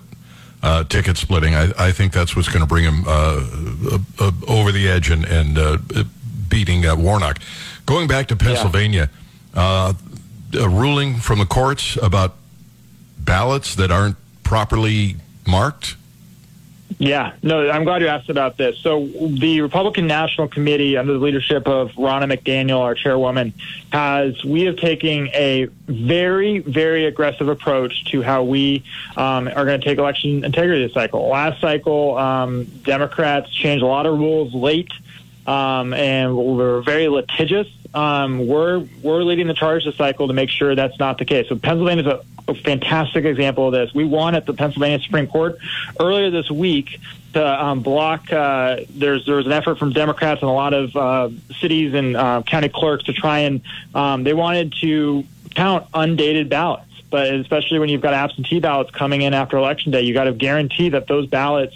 uh, 0.65 0.83
ticket 0.83 1.15
splitting. 1.15 1.53
I, 1.53 1.71
I, 1.77 1.91
think 1.91 2.11
that's 2.11 2.35
what's 2.35 2.49
going 2.49 2.61
to 2.61 2.67
bring 2.67 2.83
him 2.83 3.03
uh, 3.07 3.11
uh, 3.91 3.99
uh, 4.19 4.31
over 4.47 4.71
the 4.71 4.89
edge 4.89 5.11
and, 5.11 5.23
and 5.23 5.57
uh, 5.59 5.77
beating 6.49 6.87
uh, 6.87 6.95
Warnock. 6.95 7.37
Going 7.85 8.07
back 8.07 8.27
to 8.29 8.35
Pennsylvania, 8.35 9.11
yeah. 9.55 9.93
a 10.59 10.67
ruling 10.67 11.17
from 11.17 11.37
the 11.37 11.45
courts 11.45 11.97
about 12.01 12.35
ballots 13.19 13.75
that 13.75 13.91
aren't 13.91 14.17
properly 14.43 15.17
marked. 15.45 15.97
Yeah, 16.97 17.33
no, 17.43 17.69
I'm 17.69 17.83
glad 17.83 18.01
you 18.01 18.07
asked 18.07 18.29
about 18.29 18.55
this. 18.55 18.77
So, 18.77 19.05
the 19.05 19.59
Republican 19.59 20.07
National 20.07 20.47
Committee, 20.47 20.95
under 20.95 21.11
the 21.11 21.19
leadership 21.19 21.67
of 21.67 21.91
Ronna 21.91 22.31
McDaniel, 22.31 22.79
our 22.79 22.95
chairwoman, 22.95 23.53
has 23.91 24.41
we 24.45 24.61
have 24.63 24.77
taken 24.77 25.27
a 25.33 25.65
very, 25.87 26.59
very 26.59 27.05
aggressive 27.05 27.49
approach 27.49 28.05
to 28.11 28.21
how 28.21 28.43
we 28.43 28.85
um, 29.17 29.49
are 29.49 29.65
going 29.65 29.81
to 29.81 29.85
take 29.85 29.97
election 29.97 30.45
integrity 30.45 30.85
this 30.85 30.93
cycle. 30.93 31.27
Last 31.27 31.59
cycle, 31.59 32.17
um, 32.17 32.63
Democrats 32.83 33.51
changed 33.51 33.83
a 33.83 33.87
lot 33.87 34.05
of 34.05 34.17
rules 34.17 34.53
late, 34.53 34.91
um, 35.45 35.93
and 35.93 36.37
we're 36.37 36.81
very 36.81 37.09
litigious. 37.09 37.67
Um, 37.95 38.47
we're 38.47 38.79
we're 39.01 39.23
leading 39.23 39.47
the 39.47 39.53
charge 39.53 39.85
this 39.85 39.95
cycle 39.95 40.27
to 40.27 40.33
make 40.33 40.49
sure 40.49 40.75
that's 40.75 40.99
not 40.99 41.17
the 41.17 41.25
case. 41.25 41.47
So, 41.49 41.55
Pennsylvania 41.55 42.03
is 42.03 42.07
a 42.07 42.25
a 42.47 42.53
fantastic 42.53 43.25
example 43.25 43.67
of 43.67 43.73
this. 43.73 43.93
We 43.93 44.05
won 44.05 44.35
at 44.35 44.45
the 44.45 44.53
Pennsylvania 44.53 44.99
Supreme 44.99 45.27
Court 45.27 45.57
earlier 45.99 46.29
this 46.29 46.49
week 46.51 46.99
to 47.33 47.63
um, 47.63 47.81
block. 47.81 48.31
Uh, 48.31 48.81
there's 48.89 49.25
there 49.25 49.35
was 49.35 49.45
an 49.45 49.51
effort 49.51 49.79
from 49.79 49.93
Democrats 49.93 50.41
and 50.41 50.49
a 50.49 50.53
lot 50.53 50.73
of 50.73 50.95
uh, 50.95 51.29
cities 51.59 51.93
and 51.93 52.15
uh, 52.15 52.43
county 52.45 52.69
clerks 52.69 53.05
to 53.05 53.13
try 53.13 53.39
and 53.39 53.61
um, 53.93 54.23
they 54.23 54.33
wanted 54.33 54.73
to 54.81 55.23
count 55.55 55.87
undated 55.93 56.49
ballots. 56.49 56.85
But 57.09 57.33
especially 57.33 57.79
when 57.79 57.89
you've 57.89 58.01
got 58.01 58.13
absentee 58.13 58.59
ballots 58.59 58.91
coming 58.91 59.21
in 59.21 59.33
after 59.33 59.57
election 59.57 59.91
day, 59.91 60.01
you 60.01 60.13
got 60.13 60.25
to 60.25 60.33
guarantee 60.33 60.89
that 60.89 61.07
those 61.07 61.27
ballots 61.27 61.75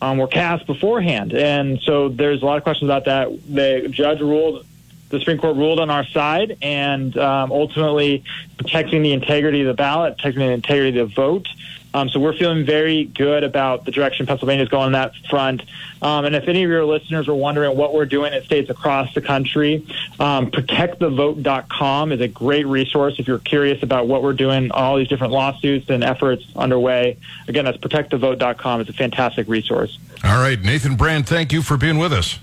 um, 0.00 0.18
were 0.18 0.28
cast 0.28 0.66
beforehand. 0.66 1.34
And 1.34 1.80
so 1.80 2.08
there's 2.08 2.42
a 2.42 2.46
lot 2.46 2.56
of 2.56 2.62
questions 2.62 2.88
about 2.88 3.04
that. 3.04 3.28
The 3.52 3.88
judge 3.90 4.20
ruled 4.20 4.64
the 5.10 5.18
Supreme 5.18 5.38
Court 5.38 5.56
ruled 5.56 5.80
on 5.80 5.90
our 5.90 6.04
side, 6.04 6.58
and 6.62 7.16
um, 7.16 7.52
ultimately 7.52 8.24
protecting 8.56 9.02
the 9.02 9.12
integrity 9.12 9.62
of 9.62 9.66
the 9.66 9.74
ballot, 9.74 10.16
protecting 10.18 10.46
the 10.46 10.52
integrity 10.52 10.98
of 10.98 11.08
the 11.08 11.14
vote. 11.14 11.48
Um, 11.94 12.10
so 12.10 12.20
we're 12.20 12.36
feeling 12.36 12.66
very 12.66 13.04
good 13.04 13.44
about 13.44 13.84
the 13.86 13.90
direction 13.90 14.26
Pennsylvania 14.26 14.62
is 14.62 14.68
going 14.68 14.86
on 14.86 14.92
that 14.92 15.12
front. 15.30 15.62
Um, 16.02 16.26
and 16.26 16.36
if 16.36 16.46
any 16.46 16.62
of 16.62 16.70
your 16.70 16.84
listeners 16.84 17.28
are 17.28 17.34
wondering 17.34 17.76
what 17.76 17.94
we're 17.94 18.04
doing 18.04 18.34
in 18.34 18.42
states 18.44 18.68
across 18.68 19.12
the 19.14 19.22
country, 19.22 19.86
um, 20.20 20.50
protectthevote.com 20.50 22.12
is 22.12 22.20
a 22.20 22.28
great 22.28 22.66
resource 22.66 23.14
if 23.18 23.26
you're 23.26 23.38
curious 23.38 23.82
about 23.82 24.06
what 24.06 24.22
we're 24.22 24.34
doing, 24.34 24.70
all 24.70 24.96
these 24.96 25.08
different 25.08 25.32
lawsuits 25.32 25.88
and 25.88 26.04
efforts 26.04 26.44
underway. 26.54 27.16
Again, 27.48 27.64
that's 27.64 27.78
protectthevote.com. 27.78 28.82
It's 28.82 28.90
a 28.90 28.92
fantastic 28.92 29.48
resource. 29.48 29.98
All 30.22 30.38
right, 30.38 30.60
Nathan 30.60 30.96
Brand, 30.96 31.26
thank 31.26 31.52
you 31.52 31.62
for 31.62 31.78
being 31.78 31.96
with 31.96 32.12
us. 32.12 32.38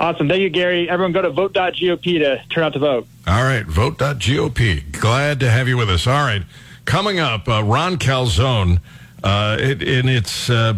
Awesome. 0.00 0.28
Thank 0.28 0.42
you, 0.42 0.50
Gary. 0.50 0.88
Everyone 0.88 1.12
go 1.12 1.22
to 1.22 1.30
vote.gop 1.30 2.02
to 2.02 2.42
turn 2.50 2.64
out 2.64 2.72
to 2.74 2.78
vote. 2.78 3.06
All 3.26 3.42
right. 3.42 3.66
Vote.gop. 3.66 4.92
Glad 4.92 5.40
to 5.40 5.50
have 5.50 5.66
you 5.68 5.76
with 5.76 5.90
us. 5.90 6.06
All 6.06 6.24
right. 6.24 6.42
Coming 6.84 7.18
up, 7.18 7.48
uh, 7.48 7.62
Ron 7.64 7.96
Calzone, 7.98 8.80
uh, 9.22 9.56
it, 9.60 9.82
and 9.82 10.08
it's 10.08 10.48
uh, 10.48 10.74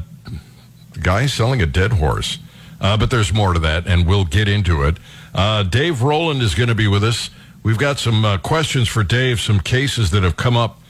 guy 1.02 1.26
selling 1.26 1.62
a 1.62 1.66
dead 1.66 1.92
horse. 1.92 2.38
Uh, 2.80 2.96
but 2.96 3.10
there's 3.10 3.32
more 3.32 3.52
to 3.52 3.60
that, 3.60 3.86
and 3.86 4.06
we'll 4.06 4.24
get 4.24 4.48
into 4.48 4.82
it. 4.84 4.96
Uh, 5.34 5.62
Dave 5.62 6.02
Roland 6.02 6.40
is 6.40 6.54
going 6.54 6.70
to 6.70 6.74
be 6.74 6.88
with 6.88 7.04
us. 7.04 7.30
We've 7.62 7.78
got 7.78 7.98
some 7.98 8.24
uh, 8.24 8.38
questions 8.38 8.88
for 8.88 9.04
Dave, 9.04 9.38
some 9.38 9.60
cases 9.60 10.10
that 10.12 10.22
have 10.22 10.36
come 10.36 10.56
up 10.56 10.80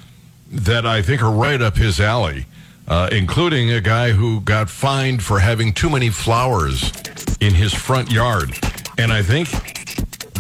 that 0.50 0.86
I 0.86 1.02
think 1.02 1.22
are 1.22 1.32
right 1.32 1.60
up 1.60 1.76
his 1.76 2.00
alley. 2.00 2.46
Uh, 2.88 3.08
including 3.12 3.70
a 3.70 3.80
guy 3.80 4.10
who 4.10 4.40
got 4.40 4.68
fined 4.68 5.22
for 5.22 5.38
having 5.38 5.72
too 5.72 5.90
many 5.90 6.10
flowers 6.10 6.92
in 7.40 7.54
his 7.54 7.72
front 7.72 8.10
yard. 8.10 8.50
And 8.98 9.12
I 9.12 9.22
think 9.22 9.48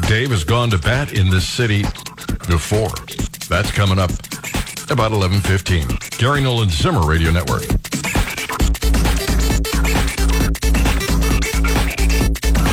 Dave 0.08 0.30
has 0.30 0.44
gone 0.44 0.70
to 0.70 0.78
bat 0.78 1.12
in 1.12 1.30
this 1.30 1.48
city 1.48 1.82
before. 2.48 2.90
That's 3.48 3.70
coming 3.70 3.98
up 3.98 4.10
about 4.90 5.12
11:15. 5.12 6.18
Gary 6.18 6.42
Nolan 6.42 6.68
Zimmer 6.68 7.06
Radio 7.06 7.30
Network. 7.30 7.66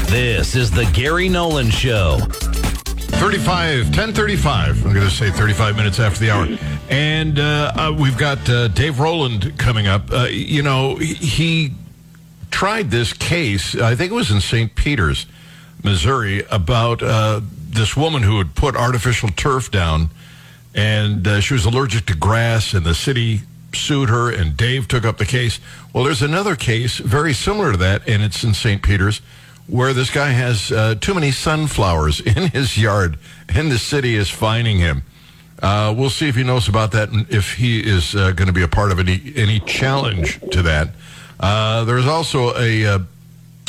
This 0.10 0.56
is 0.56 0.72
the 0.72 0.90
Gary 0.94 1.30
Nolan 1.30 1.70
Show. 1.70 2.18
35, 3.20 3.86
1035. 3.86 4.86
I'm 4.86 4.94
going 4.94 5.06
to 5.06 5.12
say 5.12 5.32
35 5.32 5.76
minutes 5.76 6.00
after 6.00 6.20
the 6.20 6.32
hour. 6.32 6.77
And 6.90 7.38
uh, 7.38 7.72
uh, 7.76 7.96
we've 7.98 8.18
got 8.18 8.50
uh, 8.50 8.70
Dave 8.70 9.00
Roland 9.00 9.58
coming 9.58 9.88
up. 9.88 10.12
Uh, 10.12 10.28
you 10.30 10.62
know, 10.62 10.96
he, 10.96 11.74
tried 12.50 12.90
this 12.90 13.14
case, 13.14 13.76
I 13.76 13.94
think 13.94 14.12
it 14.12 14.16
was 14.16 14.32
in 14.32 14.42
St. 14.42 14.74
Peters, 14.74 15.28
Missouri, 15.84 16.44
about 16.50 17.04
uh, 17.04 17.42
this 17.44 17.96
woman 17.96 18.24
who 18.24 18.40
had 18.40 18.56
put 18.56 18.76
artificial 18.76 19.30
turf 19.30 19.70
down 19.70 20.10
and 20.78 21.28
uh, 21.28 21.42
she 21.42 21.56
was 21.56 21.66
allergic 21.66 22.06
to 22.06 22.16
grass, 22.16 22.74
and 22.74 22.86
the 22.86 22.94
city 22.94 23.42
sued 23.74 24.10
her, 24.10 24.32
and 24.32 24.56
Dave 24.56 24.88
took 24.88 25.04
up 25.04 25.18
the 25.18 25.26
case. 25.26 25.60
Well, 25.92 26.04
there's 26.04 26.22
another 26.22 26.56
case 26.56 27.00
very 27.00 27.34
similar 27.34 27.72
to 27.72 27.78
that, 27.80 28.08
and 28.08 28.22
it's 28.22 28.44
in 28.44 28.54
St. 28.54 28.82
Peters 28.82 29.20
where 29.66 29.92
this 29.92 30.10
guy 30.10 30.30
has 30.30 30.72
uh, 30.72 30.96
too 30.96 31.14
many 31.14 31.30
sunflowers 31.30 32.22
in 32.26 32.50
his 32.52 32.78
yard, 32.78 33.18
and 33.50 33.72
the 33.72 33.80
city 33.80 34.16
is 34.16 34.30
fining 34.30 34.78
him. 34.78 35.04
Uh, 35.62 35.94
we'll 35.98 36.10
see 36.10 36.28
if 36.28 36.36
he 36.36 36.44
knows 36.44 36.68
about 36.68 36.92
that 36.92 37.10
and 37.10 37.26
if 37.32 37.56
he 37.56 37.80
is 37.80 38.16
uh, 38.16 38.32
going 38.32 38.48
to 38.48 38.54
be 38.54 38.62
a 38.62 38.68
part 38.68 38.92
of 38.92 39.00
any 39.00 39.34
any 39.36 39.60
challenge 39.62 40.40
to 40.52 40.62
that. 40.62 40.90
Uh, 41.40 41.84
there 41.84 41.96
was 41.96 42.08
also 42.08 42.56
a 42.58 42.86
uh, 42.86 43.00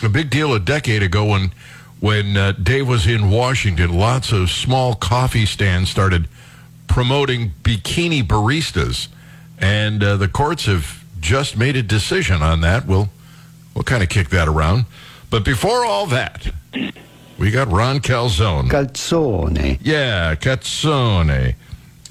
a 0.03 0.09
big 0.09 0.31
deal 0.31 0.55
a 0.55 0.61
decade 0.61 1.03
ago 1.03 1.25
when 1.25 1.53
when 2.01 2.37
uh, 2.37 2.53
Dave 2.53 2.87
was 2.87 3.07
in 3.07 3.31
Washington. 3.31 3.99
Lots 3.99 4.33
of 4.33 4.51
small 4.51 4.95
coffee 4.95 5.47
stands 5.47 5.91
started 5.91 6.29
promoting 6.89 7.53
bikini 7.63 8.23
baristas, 8.23 9.09
and 9.59 10.03
uh, 10.03 10.17
the 10.17 10.29
courts 10.29 10.67
have 10.67 11.05
just 11.21 11.57
made 11.57 11.77
a 11.77 11.83
decision 11.83 12.43
on 12.43 12.61
that. 12.61 12.87
We'll 12.87 13.09
we'll 13.75 13.85
kind 13.85 14.03
of 14.03 14.11
kick 14.11 14.29
that 14.31 14.47
around. 14.47 14.85
But 15.31 15.45
before 15.45 15.85
all 15.85 16.07
that, 16.07 16.53
we 17.39 17.51
got 17.51 17.69
Ron 17.69 18.01
Calzone. 18.01 18.69
Calzone. 18.69 19.79
Yeah, 19.83 20.35
Calzone. 20.35 21.55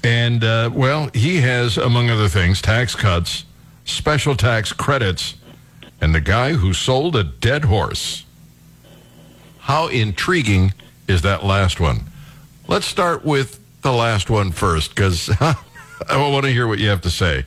And, 0.04 0.44
uh, 0.44 0.70
well, 0.72 1.10
he 1.12 1.40
has, 1.40 1.76
among 1.76 2.10
other 2.10 2.28
things, 2.28 2.62
tax 2.62 2.94
cuts, 2.94 3.44
special 3.84 4.36
tax 4.36 4.72
credits, 4.72 5.34
and 6.00 6.14
the 6.14 6.20
guy 6.20 6.52
who 6.52 6.72
sold 6.72 7.16
a 7.16 7.24
dead 7.24 7.64
horse. 7.64 8.24
How 9.58 9.88
intriguing 9.88 10.72
is 11.08 11.22
that 11.22 11.44
last 11.44 11.80
one? 11.80 12.04
Let's 12.68 12.86
start 12.86 13.24
with 13.24 13.60
the 13.82 13.92
last 13.92 14.30
one 14.30 14.52
first, 14.52 14.94
because 14.94 15.30
I 15.40 15.56
want 16.16 16.44
to 16.44 16.52
hear 16.52 16.66
what 16.68 16.78
you 16.78 16.88
have 16.88 17.02
to 17.02 17.10
say. 17.10 17.44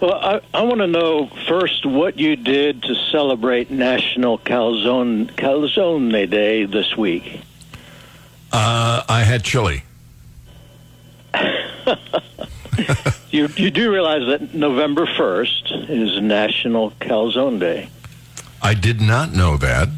Well, 0.00 0.14
I, 0.14 0.40
I 0.52 0.62
want 0.62 0.80
to 0.80 0.86
know 0.86 1.28
first 1.48 1.86
what 1.86 2.18
you 2.18 2.36
did 2.36 2.82
to 2.82 2.94
celebrate 3.10 3.70
National 3.70 4.38
Calzone 4.38 5.32
Calzone 5.32 6.30
Day 6.30 6.66
this 6.66 6.96
week. 6.96 7.40
Uh, 8.52 9.02
I 9.08 9.22
had 9.22 9.42
chili. 9.42 9.85
You 13.30 13.48
you 13.56 13.70
do 13.70 13.90
realize 13.92 14.26
that 14.28 14.54
November 14.54 15.06
first 15.16 15.70
is 15.70 16.20
National 16.22 16.90
Calzone 16.92 17.58
Day. 17.58 17.88
I 18.62 18.72
did 18.74 19.00
not 19.00 19.32
know 19.32 19.56
that, 19.58 19.88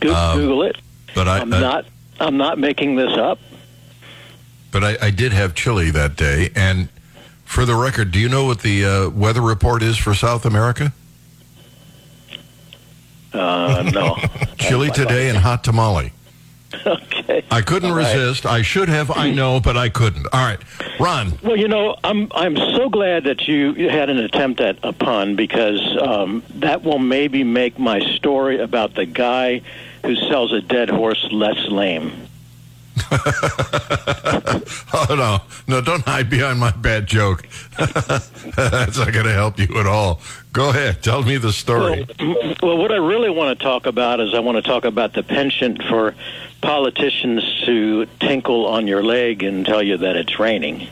Go- 0.00 0.14
Um, 0.14 0.38
Google 0.38 0.62
it. 0.64 0.76
but 1.14 1.28
I, 1.28 1.38
I'm 1.40 1.52
I- 1.52 1.60
not 1.60 1.84
I'm 2.20 2.36
not 2.36 2.58
making 2.58 2.96
this 2.96 3.16
up. 3.16 3.38
but 4.72 4.82
I, 4.84 4.96
I 5.02 5.10
did 5.10 5.32
have 5.32 5.54
chili 5.54 5.90
that 5.90 6.16
day. 6.16 6.50
And 6.56 6.88
for 7.44 7.64
the 7.64 7.74
record, 7.76 8.10
do 8.12 8.18
you 8.18 8.28
know 8.28 8.44
what 8.44 8.60
the 8.60 8.84
uh, 8.84 9.08
weather 9.10 9.42
report 9.42 9.82
is 9.82 9.96
for 9.98 10.14
South 10.14 10.44
America? 10.46 10.92
Uh, 13.32 13.88
no. 13.92 14.16
Chili 14.58 14.90
today 14.90 15.28
and 15.28 15.38
hot 15.38 15.64
tamale. 15.64 16.12
okay. 16.86 17.44
I 17.50 17.60
couldn't 17.60 17.90
All 17.90 17.96
right. 17.96 18.14
resist. 18.14 18.46
I 18.46 18.62
should 18.62 18.88
have. 18.88 19.10
I 19.10 19.30
know, 19.30 19.60
but 19.60 19.76
I 19.76 19.88
couldn't. 19.88 20.26
All 20.32 20.44
right, 20.44 20.58
Ron. 21.00 21.38
Well, 21.42 21.56
you 21.56 21.68
know, 21.68 21.96
I'm 22.04 22.28
I'm 22.34 22.56
so 22.56 22.88
glad 22.88 23.24
that 23.24 23.46
you 23.46 23.72
you 23.74 23.88
had 23.88 24.10
an 24.10 24.18
attempt 24.18 24.60
at 24.60 24.78
a 24.82 24.92
pun 24.92 25.36
because 25.36 25.80
um, 26.00 26.42
that 26.56 26.82
will 26.82 26.98
maybe 26.98 27.44
make 27.44 27.78
my 27.78 28.00
story 28.16 28.58
about 28.60 28.94
the 28.94 29.06
guy 29.06 29.62
who 30.04 30.14
sells 30.16 30.52
a 30.52 30.60
dead 30.60 30.90
horse 30.90 31.26
less 31.30 31.58
lame. 31.68 32.12
Oh 34.96 35.14
no, 35.16 35.40
no! 35.66 35.80
Don't 35.80 36.04
hide 36.04 36.30
behind 36.30 36.60
my 36.60 36.70
bad 36.70 37.06
joke. 37.06 37.48
That's 37.76 38.96
not 38.96 39.12
going 39.12 39.26
to 39.26 39.32
help 39.32 39.58
you 39.58 39.66
at 39.76 39.86
all. 39.86 40.20
Go 40.52 40.70
ahead. 40.70 41.02
Tell 41.02 41.22
me 41.22 41.36
the 41.36 41.52
story. 41.52 42.06
Well, 42.20 42.54
well, 42.62 42.78
what 42.78 42.92
I 42.92 42.96
really 42.96 43.28
want 43.30 43.58
to 43.58 43.62
talk 43.62 43.86
about 43.86 44.20
is 44.20 44.34
I 44.34 44.38
want 44.38 44.56
to 44.56 44.62
talk 44.62 44.84
about 44.84 45.12
the 45.12 45.24
penchant 45.24 45.82
for 45.82 46.14
politicians 46.64 47.44
to 47.66 48.06
tinkle 48.20 48.66
on 48.66 48.86
your 48.86 49.02
leg 49.02 49.42
and 49.42 49.66
tell 49.66 49.82
you 49.82 49.98
that 49.98 50.16
it's 50.16 50.40
raining. 50.40 50.88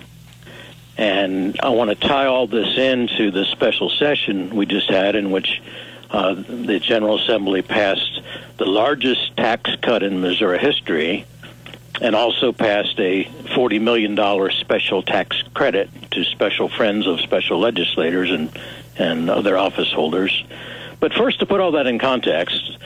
And 0.98 1.58
I 1.62 1.70
want 1.70 1.88
to 1.88 1.96
tie 1.96 2.26
all 2.26 2.46
this 2.46 2.76
into 2.76 3.30
the 3.30 3.46
special 3.46 3.88
session 3.88 4.54
we 4.54 4.66
just 4.66 4.90
had, 4.90 5.16
in 5.16 5.30
which 5.30 5.62
uh, 6.10 6.34
the 6.34 6.78
General 6.78 7.18
Assembly 7.18 7.62
passed 7.62 8.20
the 8.58 8.66
largest 8.66 9.34
tax 9.34 9.70
cut 9.80 10.02
in 10.02 10.20
Missouri 10.20 10.58
history, 10.58 11.24
and 12.02 12.14
also 12.14 12.52
passed 12.52 13.00
a 13.00 13.24
$40 13.24 13.80
million 13.80 14.50
special 14.52 15.02
tax 15.02 15.42
credit 15.54 15.88
to 16.10 16.22
special 16.24 16.68
friends 16.68 17.06
of 17.06 17.20
special 17.20 17.58
legislators 17.58 18.30
and, 18.30 18.58
and 18.98 19.30
other 19.30 19.56
office 19.56 19.90
holders. 19.90 20.44
But 21.00 21.14
first, 21.14 21.40
to 21.40 21.46
put 21.46 21.60
all 21.60 21.72
that 21.72 21.86
in 21.86 21.98
context, 21.98 22.76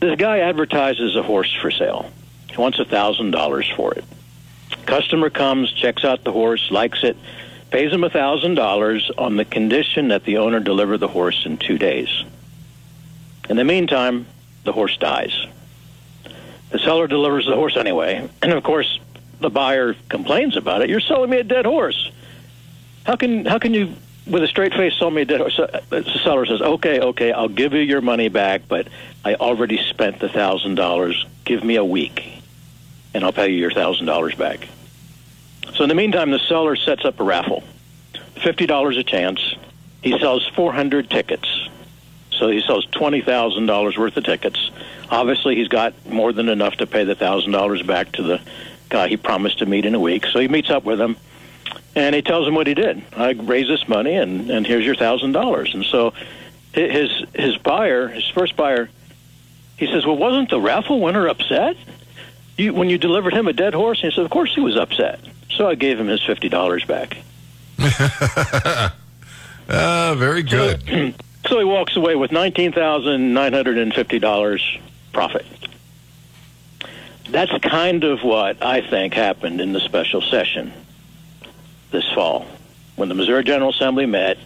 this 0.00 0.16
guy 0.16 0.40
advertises 0.40 1.16
a 1.16 1.22
horse 1.22 1.52
for 1.62 1.70
sale. 1.70 2.10
He 2.48 2.56
wants 2.56 2.78
$1,000 2.78 3.76
for 3.76 3.92
it. 3.94 4.04
Customer 4.86 5.30
comes, 5.30 5.72
checks 5.72 6.04
out 6.04 6.24
the 6.24 6.32
horse, 6.32 6.70
likes 6.70 7.02
it, 7.02 7.16
pays 7.70 7.92
him 7.92 8.02
$1,000 8.02 9.10
on 9.18 9.36
the 9.36 9.44
condition 9.44 10.08
that 10.08 10.24
the 10.24 10.38
owner 10.38 10.60
deliver 10.60 10.96
the 10.96 11.08
horse 11.08 11.44
in 11.44 11.58
two 11.58 11.78
days. 11.78 12.24
In 13.48 13.56
the 13.56 13.64
meantime, 13.64 14.26
the 14.64 14.72
horse 14.72 14.96
dies. 14.96 15.46
The 16.70 16.78
seller 16.78 17.06
delivers 17.06 17.46
the 17.46 17.54
horse 17.54 17.76
anyway, 17.76 18.28
and 18.42 18.52
of 18.52 18.62
course, 18.62 18.98
the 19.40 19.50
buyer 19.50 19.94
complains 20.08 20.56
about 20.56 20.82
it. 20.82 20.88
You're 20.88 21.00
selling 21.00 21.30
me 21.30 21.38
a 21.38 21.44
dead 21.44 21.66
horse. 21.66 22.10
How 23.04 23.16
can 23.16 23.44
how 23.44 23.58
can 23.58 23.74
you, 23.74 23.94
with 24.26 24.42
a 24.42 24.48
straight 24.48 24.72
face, 24.74 24.94
sell 24.98 25.10
me 25.10 25.22
a 25.22 25.24
dead 25.24 25.40
horse? 25.40 25.56
The 25.90 26.20
seller 26.24 26.46
says, 26.46 26.60
"Okay, 26.60 27.00
okay, 27.00 27.32
I'll 27.32 27.48
give 27.48 27.72
you 27.72 27.80
your 27.80 28.00
money 28.00 28.28
back, 28.28 28.62
but 28.66 28.88
I 29.24 29.34
already 29.34 29.78
spent 29.90 30.18
the 30.18 30.28
thousand 30.28 30.74
dollars. 30.74 31.24
Give 31.44 31.62
me 31.62 31.76
a 31.76 31.84
week, 31.84 32.35
and 33.16 33.24
I'll 33.24 33.32
pay 33.32 33.48
you 33.50 33.56
your 33.56 33.72
thousand 33.72 34.06
dollars 34.06 34.34
back." 34.34 34.68
So 35.74 35.82
in 35.82 35.88
the 35.88 35.94
meantime, 35.94 36.30
the 36.30 36.38
seller 36.38 36.76
sets 36.76 37.04
up 37.04 37.18
a 37.18 37.24
raffle, 37.24 37.64
fifty 38.42 38.66
dollars 38.66 38.96
a 38.96 39.02
chance. 39.02 39.40
He 40.02 40.18
sells 40.18 40.46
four 40.46 40.72
hundred 40.72 41.10
tickets. 41.10 41.48
So 42.30 42.48
he 42.48 42.60
sells 42.60 42.86
twenty 42.86 43.22
thousand 43.22 43.66
dollars 43.66 43.96
worth 43.96 44.16
of 44.16 44.24
tickets. 44.24 44.70
Obviously, 45.10 45.56
he's 45.56 45.68
got 45.68 45.94
more 46.06 46.32
than 46.32 46.48
enough 46.48 46.76
to 46.76 46.86
pay 46.86 47.04
the 47.04 47.14
thousand 47.14 47.52
dollars 47.52 47.82
back 47.82 48.12
to 48.12 48.22
the 48.22 48.40
guy 48.88 49.08
he 49.08 49.16
promised 49.16 49.58
to 49.58 49.66
meet 49.66 49.84
in 49.84 49.94
a 49.94 50.00
week. 50.00 50.26
So 50.26 50.38
he 50.38 50.48
meets 50.48 50.70
up 50.70 50.84
with 50.84 51.00
him, 51.00 51.16
and 51.94 52.14
he 52.14 52.22
tells 52.22 52.46
him 52.46 52.54
what 52.54 52.66
he 52.66 52.74
did. 52.74 53.02
I 53.16 53.32
raised 53.32 53.70
this 53.70 53.88
money, 53.88 54.14
and 54.14 54.50
and 54.50 54.66
here's 54.66 54.84
your 54.84 54.96
thousand 54.96 55.32
dollars. 55.32 55.74
And 55.74 55.84
so 55.84 56.12
his 56.72 57.10
his 57.34 57.56
buyer, 57.56 58.08
his 58.08 58.28
first 58.28 58.56
buyer, 58.56 58.90
he 59.76 59.86
says, 59.86 60.06
"Well, 60.06 60.16
wasn't 60.16 60.50
the 60.50 60.60
raffle 60.60 61.00
winner 61.00 61.26
upset? 61.26 61.76
You 62.56 62.74
when 62.74 62.88
you 62.88 62.98
delivered 62.98 63.34
him 63.34 63.46
a 63.48 63.52
dead 63.52 63.74
horse?" 63.74 64.02
And 64.02 64.12
he 64.12 64.16
said, 64.16 64.24
"Of 64.24 64.30
course 64.30 64.54
he 64.54 64.60
was 64.60 64.76
upset." 64.76 65.20
So 65.50 65.68
I 65.68 65.74
gave 65.74 65.98
him 65.98 66.08
his 66.08 66.22
fifty 66.22 66.48
dollars 66.48 66.84
back. 66.84 67.18
Ah, 69.68 70.14
very 70.16 70.42
good. 70.44 71.14
So 71.48 71.58
he 71.60 71.64
walks 71.64 71.94
away 71.94 72.16
with 72.16 72.32
nineteen 72.32 72.72
thousand 72.72 73.32
nine 73.32 73.52
hundred 73.52 73.78
and 73.78 73.94
fifty 73.94 74.18
dollars 74.18 74.78
profit. 75.12 75.46
That's 77.30 77.52
kind 77.62 78.02
of 78.02 78.24
what 78.24 78.64
I 78.64 78.80
think 78.80 79.14
happened 79.14 79.60
in 79.60 79.72
the 79.72 79.78
special 79.78 80.22
session 80.22 80.72
this 81.92 82.04
fall 82.12 82.46
when 82.96 83.08
the 83.08 83.14
Missouri 83.14 83.44
General 83.44 83.70
Assembly 83.70 84.06
met 84.06 84.38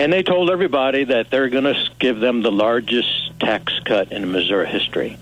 and 0.00 0.12
they 0.12 0.22
told 0.22 0.50
everybody 0.50 1.04
that 1.04 1.30
they're 1.30 1.50
going 1.50 1.64
to 1.64 1.90
give 1.98 2.20
them 2.20 2.40
the 2.40 2.50
largest 2.50 3.38
tax 3.38 3.78
cut 3.84 4.12
in 4.12 4.32
Missouri 4.32 4.66
history. 4.66 5.18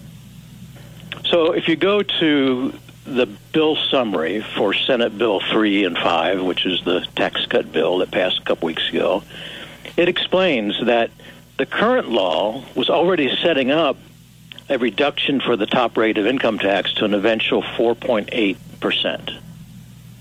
So 1.30 1.52
if 1.52 1.68
you 1.68 1.76
go 1.76 2.02
to 2.02 2.72
the 3.04 3.26
bill 3.52 3.76
summary 3.76 4.40
for 4.40 4.72
Senate 4.72 5.16
Bill 5.16 5.40
3 5.40 5.84
and 5.84 5.96
5, 5.96 6.42
which 6.42 6.64
is 6.64 6.82
the 6.84 7.06
tax 7.16 7.44
cut 7.46 7.70
bill 7.70 7.98
that 7.98 8.10
passed 8.10 8.38
a 8.38 8.42
couple 8.44 8.66
weeks 8.66 8.88
ago, 8.88 9.22
it 9.96 10.08
explains 10.08 10.84
that 10.86 11.10
the 11.58 11.66
current 11.66 12.08
law 12.08 12.64
was 12.74 12.88
already 12.88 13.34
setting 13.36 13.70
up 13.70 13.98
a 14.70 14.78
reduction 14.78 15.40
for 15.40 15.56
the 15.56 15.66
top 15.66 15.96
rate 15.98 16.16
of 16.16 16.26
income 16.26 16.58
tax 16.58 16.92
to 16.94 17.04
an 17.04 17.14
eventual 17.14 17.62
4.8 17.62 18.56
percent. 18.80 19.30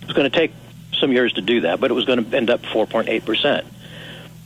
It 0.02 0.08
was 0.08 0.16
going 0.16 0.30
to 0.30 0.36
take 0.36 0.52
some 0.94 1.12
years 1.12 1.34
to 1.34 1.42
do 1.42 1.62
that, 1.62 1.80
but 1.80 1.92
it 1.92 1.94
was 1.94 2.06
going 2.06 2.24
to 2.24 2.38
end 2.38 2.50
up 2.50 2.64
4.8 2.64 3.26
percent. 3.26 3.66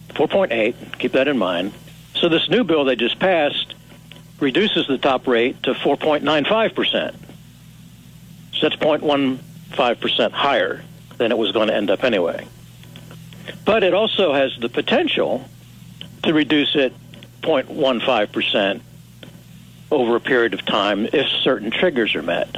4.8. 0.09 0.99
Keep 0.99 1.13
that 1.13 1.27
in 1.27 1.37
mind. 1.37 1.73
So 2.15 2.29
this 2.29 2.49
new 2.49 2.63
bill 2.63 2.83
they 2.83 2.95
just 2.95 3.17
passed 3.19 3.70
reduces 4.41 4.87
the 4.87 4.97
top 4.97 5.27
rate 5.27 5.61
to 5.63 5.73
4.95 5.73 6.75
percent. 6.75 7.15
So 8.53 8.69
that's 8.69 8.75
0.15 8.75 9.99
percent 9.99 10.33
higher 10.33 10.83
than 11.17 11.31
it 11.31 11.37
was 11.37 11.51
going 11.51 11.67
to 11.69 11.75
end 11.75 11.89
up 11.89 12.03
anyway. 12.03 12.47
But 13.65 13.83
it 13.83 13.93
also 13.93 14.33
has 14.33 14.55
the 14.59 14.69
potential 14.69 15.45
to 16.23 16.33
reduce 16.33 16.75
it 16.75 16.93
0.15 17.41 18.31
percent 18.31 18.81
over 19.89 20.15
a 20.15 20.19
period 20.19 20.53
of 20.53 20.65
time 20.65 21.05
if 21.11 21.27
certain 21.43 21.71
triggers 21.71 22.15
are 22.15 22.21
met. 22.21 22.57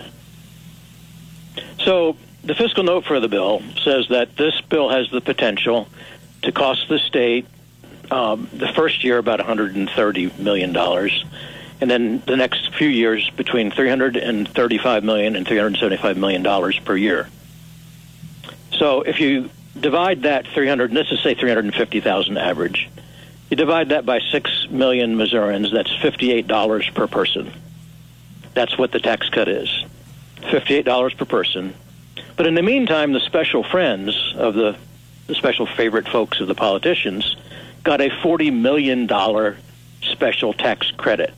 So 1.80 2.15
the 2.43 2.56
fiscal 2.56 2.84
note 2.84 3.06
for 3.06 3.19
the 3.19 3.28
bill 3.28 3.62
says 3.84 4.08
that 4.10 4.36
this 4.38 4.60
bill 4.62 4.89
has 4.89 5.10
the 5.10 5.22
potential 5.22 5.88
to 6.43 6.52
cost 6.52 6.88
the 6.89 7.00
state 7.00 7.48
um, 8.12 8.50
the 8.54 8.67
first 8.67 9.04
year 9.04 9.17
about 9.17 9.39
130 9.39 10.34
million 10.38 10.74
dollars, 10.74 11.26
and 11.84 11.91
then 11.91 12.24
the 12.26 12.38
next 12.38 12.74
few 12.76 12.88
years 12.88 13.30
between 13.32 13.69
335 13.69 15.04
million 15.04 15.36
and 15.36 15.46
375 15.46 16.15
million 16.15 16.41
dollars 16.41 16.80
per 16.80 16.96
year. 16.96 17.28
So 18.72 19.02
if 19.02 19.19
you 19.19 19.50
divide 19.78 20.22
that 20.22 20.48
300, 20.48 20.93
let's 20.93 21.10
just 21.10 21.24
say 21.24 21.34
350,000 21.34 22.38
average, 22.38 22.89
you 23.50 23.58
divide 23.58 23.89
that 23.89 24.06
by 24.06 24.22
6 24.32 24.67
million 24.69 25.17
Missourians, 25.17 25.74
that's 25.74 25.91
$58 25.91 26.93
per 26.93 27.06
person. 27.08 27.52
That's 28.54 28.78
what 28.78 28.93
the 28.93 29.00
tax 29.00 29.28
cut 29.28 29.50
is. 29.50 29.67
$58 30.38 31.17
per 31.17 31.26
person. 31.26 31.74
But 32.38 32.48
in 32.48 32.56
the 32.56 32.63
meantime, 32.63 33.12
the 33.12 33.19
special 33.19 33.62
friends 33.62 34.15
of 34.38 34.54
the, 34.54 34.78
the 35.28 35.36
special 35.36 35.65
favorite 35.65 36.08
folks 36.08 36.39
of 36.39 36.48
the 36.48 36.56
politicians 36.56 37.36
got 37.84 38.00
a 38.00 38.10
$40 38.10 38.54
million 38.54 39.06
special 40.02 40.54
tax 40.54 40.89
credit. 40.91 41.34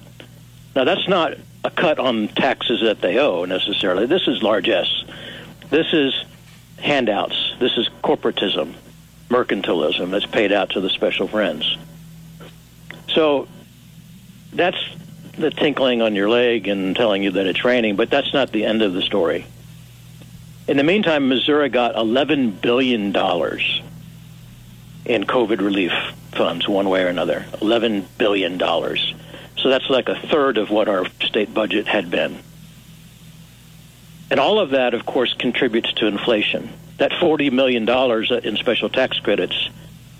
Now, 0.75 0.83
that's 0.83 1.07
not 1.07 1.35
a 1.63 1.71
cut 1.71 1.99
on 1.99 2.27
taxes 2.27 2.81
that 2.81 3.01
they 3.01 3.17
owe 3.17 3.45
necessarily. 3.45 4.05
This 4.05 4.27
is 4.27 4.43
largesse. 4.43 5.05
This 5.69 5.93
is 5.93 6.13
handouts. 6.77 7.55
This 7.59 7.77
is 7.77 7.89
corporatism, 8.03 8.73
mercantilism 9.29 10.11
that's 10.11 10.25
paid 10.25 10.51
out 10.51 10.71
to 10.71 10.81
the 10.81 10.89
special 10.89 11.27
friends. 11.27 11.77
So 13.07 13.47
that's 14.53 14.77
the 15.37 15.49
tinkling 15.49 16.01
on 16.01 16.15
your 16.15 16.29
leg 16.29 16.67
and 16.67 16.95
telling 16.95 17.23
you 17.23 17.31
that 17.31 17.47
it's 17.47 17.63
raining, 17.63 17.95
but 17.95 18.09
that's 18.09 18.33
not 18.33 18.51
the 18.51 18.65
end 18.65 18.81
of 18.81 18.93
the 18.93 19.01
story. 19.01 19.45
In 20.67 20.77
the 20.77 20.83
meantime, 20.83 21.29
Missouri 21.29 21.69
got 21.69 21.95
$11 21.95 22.59
billion 22.61 23.05
in 23.05 23.11
COVID 25.23 25.59
relief 25.59 25.93
funds, 26.31 26.67
one 26.67 26.89
way 26.89 27.03
or 27.03 27.07
another. 27.07 27.45
$11 27.53 28.05
billion. 28.17 28.57
So 29.65 29.69
that's 29.69 29.89
like 29.89 30.09
a 30.09 30.15
third 30.27 30.59
of 30.59 30.69
what 30.69 30.87
our 30.87 31.07
state 31.21 31.51
budget 31.51 31.87
had 31.87 32.11
been. 32.11 32.37
And 34.29 34.39
all 34.39 34.59
of 34.59 34.69
that, 34.69 34.93
of 34.93 35.07
course, 35.07 35.33
contributes 35.33 35.91
to 35.93 36.05
inflation. 36.05 36.71
That 36.97 37.09
$40 37.09 37.51
million 37.51 37.89
in 38.45 38.57
special 38.57 38.89
tax 38.89 39.17
credits 39.17 39.71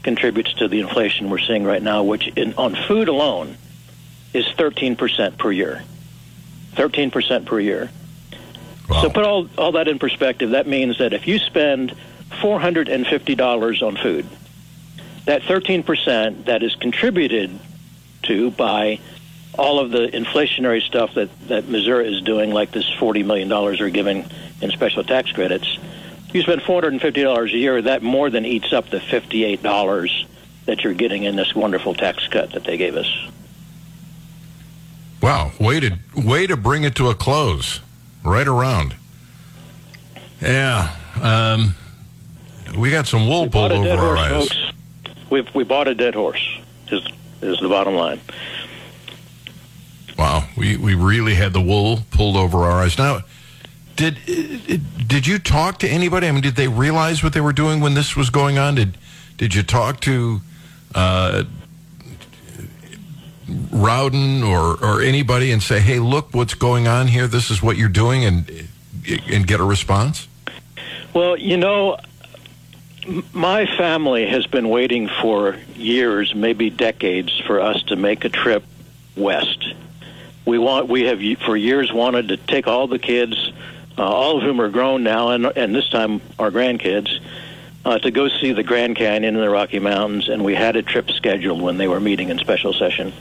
contributes 0.02 0.52
to 0.56 0.68
the 0.68 0.80
inflation 0.80 1.30
we're 1.30 1.38
seeing 1.38 1.64
right 1.64 1.84
now, 1.84 2.02
which 2.02 2.28
in, 2.30 2.56
on 2.56 2.74
food 2.88 3.08
alone 3.08 3.56
is 4.34 4.46
13% 4.46 5.38
per 5.38 5.52
year. 5.52 5.84
13% 6.74 7.46
per 7.46 7.60
year. 7.60 7.92
Wow. 8.90 9.02
So 9.04 9.10
put 9.12 9.26
all, 9.26 9.48
all 9.60 9.74
that 9.74 9.88
in 9.88 10.00
perspective, 10.00 10.50
that 10.50 10.66
means 10.66 10.98
that 10.98 11.14
if 11.14 11.28
you 11.28 11.38
spend 11.38 11.96
$450 12.32 13.82
on 13.84 13.96
food, 13.98 14.26
that 15.26 15.44
13% 15.44 16.46
that 16.46 16.64
is 16.64 16.74
contributed 16.74 17.60
to 18.24 18.50
by 18.50 19.00
all 19.58 19.80
of 19.80 19.92
the 19.92 20.08
inflationary 20.08 20.82
stuff 20.82 21.14
that, 21.16 21.30
that 21.48 21.68
Missouri 21.68 22.14
is 22.14 22.22
doing, 22.22 22.52
like 22.52 22.72
this 22.72 22.90
$40 22.92 23.26
million 23.26 23.50
they're 23.50 23.90
giving 23.90 24.26
in 24.62 24.72
special 24.72 25.04
tax 25.04 25.32
credits, 25.32 25.78
you 26.34 26.42
spend 26.42 26.62
$450 26.62 27.44
a 27.44 27.58
year, 27.58 27.82
that 27.82 28.04
more 28.04 28.30
than 28.30 28.46
eats 28.46 28.74
up 28.74 28.90
the 28.90 28.98
$58 29.00 30.28
that 30.66 30.84
you're 30.84 30.94
getting 30.94 31.24
in 31.24 31.36
this 31.36 31.56
wonderful 31.56 31.94
tax 31.94 32.28
cut 32.28 32.52
that 32.52 32.64
they 32.66 32.78
gave 32.78 32.96
us. 32.96 33.30
Wow, 35.22 35.52
way 35.60 35.80
to 35.80 35.98
way 36.16 36.46
to 36.46 36.58
bring 36.58 36.84
it 36.84 36.94
to 36.96 37.10
a 37.10 37.16
close, 37.16 37.80
right 38.24 38.48
around. 38.48 38.96
Yeah, 40.42 40.96
um, 41.22 41.76
we 42.78 42.92
got 42.92 43.08
some 43.08 43.28
wool 43.28 43.50
pulled 43.50 43.72
over 43.72 43.86
dead 43.86 43.98
our 43.98 44.16
horse, 44.16 44.20
eyes. 44.20 44.32
folks. 44.32 44.74
We've, 45.30 45.56
we 45.56 45.64
bought 45.64 45.88
a 45.88 45.96
dead 45.96 46.14
horse, 46.14 46.60
is, 46.92 47.08
is 47.42 47.60
the 47.60 47.70
bottom 47.70 47.96
line. 47.96 48.20
Wow, 50.18 50.48
we 50.56 50.78
we 50.78 50.96
really 50.96 51.36
had 51.36 51.54
the 51.54 51.62
wool 51.62 52.00
pulled 52.12 52.38
over 52.38 52.60
our 52.60 52.82
eyes. 52.84 52.98
Now, 52.98 53.22
did 53.96 54.18
did 55.08 55.28
you 55.28 55.40
talk 55.40 55.80
to 55.80 55.88
anybody? 55.88 56.28
I 56.28 56.32
mean, 56.32 56.42
did 56.42 56.56
they 56.56 56.68
realize 56.68 57.24
what 57.24 57.34
they 57.34 57.42
were 57.42 57.54
doing 57.54 57.82
when 57.82 57.94
this 57.94 58.16
was 58.16 58.30
going 58.30 58.58
on? 58.58 58.76
Did 58.76 58.98
did 59.38 59.54
you 59.54 59.64
talk 59.64 60.00
to 60.02 60.42
uh, 60.94 61.44
Rowden 63.72 64.44
or 64.44 64.84
or 64.84 65.02
anybody 65.02 65.52
and 65.52 65.62
say, 65.62 65.80
"Hey, 65.80 66.00
look, 66.00 66.34
what's 66.34 66.54
going 66.54 66.88
on 66.88 67.08
here. 67.08 67.28
This 67.28 67.52
is 67.52 67.62
what 67.62 67.78
you're 67.78 67.90
doing," 67.90 68.24
and 68.24 68.70
and 69.30 69.46
get 69.46 69.60
a 69.60 69.66
response? 69.66 70.28
Well, 71.14 71.38
you 71.38 71.58
know, 71.58 71.98
my 73.34 73.66
family 73.78 74.26
has 74.28 74.48
been 74.48 74.70
waiting 74.70 75.08
for 75.08 75.58
years, 75.76 76.34
maybe 76.34 76.70
decades, 76.70 77.40
for 77.46 77.62
us 77.62 77.82
to 77.84 77.96
make 77.96 78.26
a 78.26 78.30
trip 78.30 78.64
west. 79.16 79.74
We 80.46 80.60
want, 80.60 80.88
we 80.88 81.04
have 81.06 81.20
for 81.44 81.58
years 81.58 81.92
wanted 81.92 82.28
to 82.30 82.38
take 82.38 82.68
all 82.68 82.88
the 82.88 83.00
kids, 83.00 83.52
uh, 83.98 84.04
all 84.04 84.38
of 84.38 84.44
whom 84.44 84.62
are 84.62 84.70
grown 84.70 85.04
now, 85.04 85.30
and 85.30 85.46
and 85.46 85.74
this 85.74 85.90
time 85.90 86.22
our 86.38 86.52
grandkids, 86.52 87.20
uh, 87.84 87.98
to 88.00 88.12
go 88.12 88.30
see 88.30 88.52
the 88.52 88.64
Grand 88.64 88.96
Canyon 88.96 89.36
and 89.36 89.44
the 89.44 89.50
Rocky 89.50 89.80
Mountains, 89.80 90.30
and 90.30 90.44
we 90.44 90.54
had 90.54 90.76
a 90.76 90.84
trip 90.84 91.10
scheduled 91.12 91.62
when 91.62 91.78
they 91.78 91.88
were 91.88 92.00
meeting 92.00 92.30
in 92.30 92.38
special 92.38 92.74
session, 92.74 93.12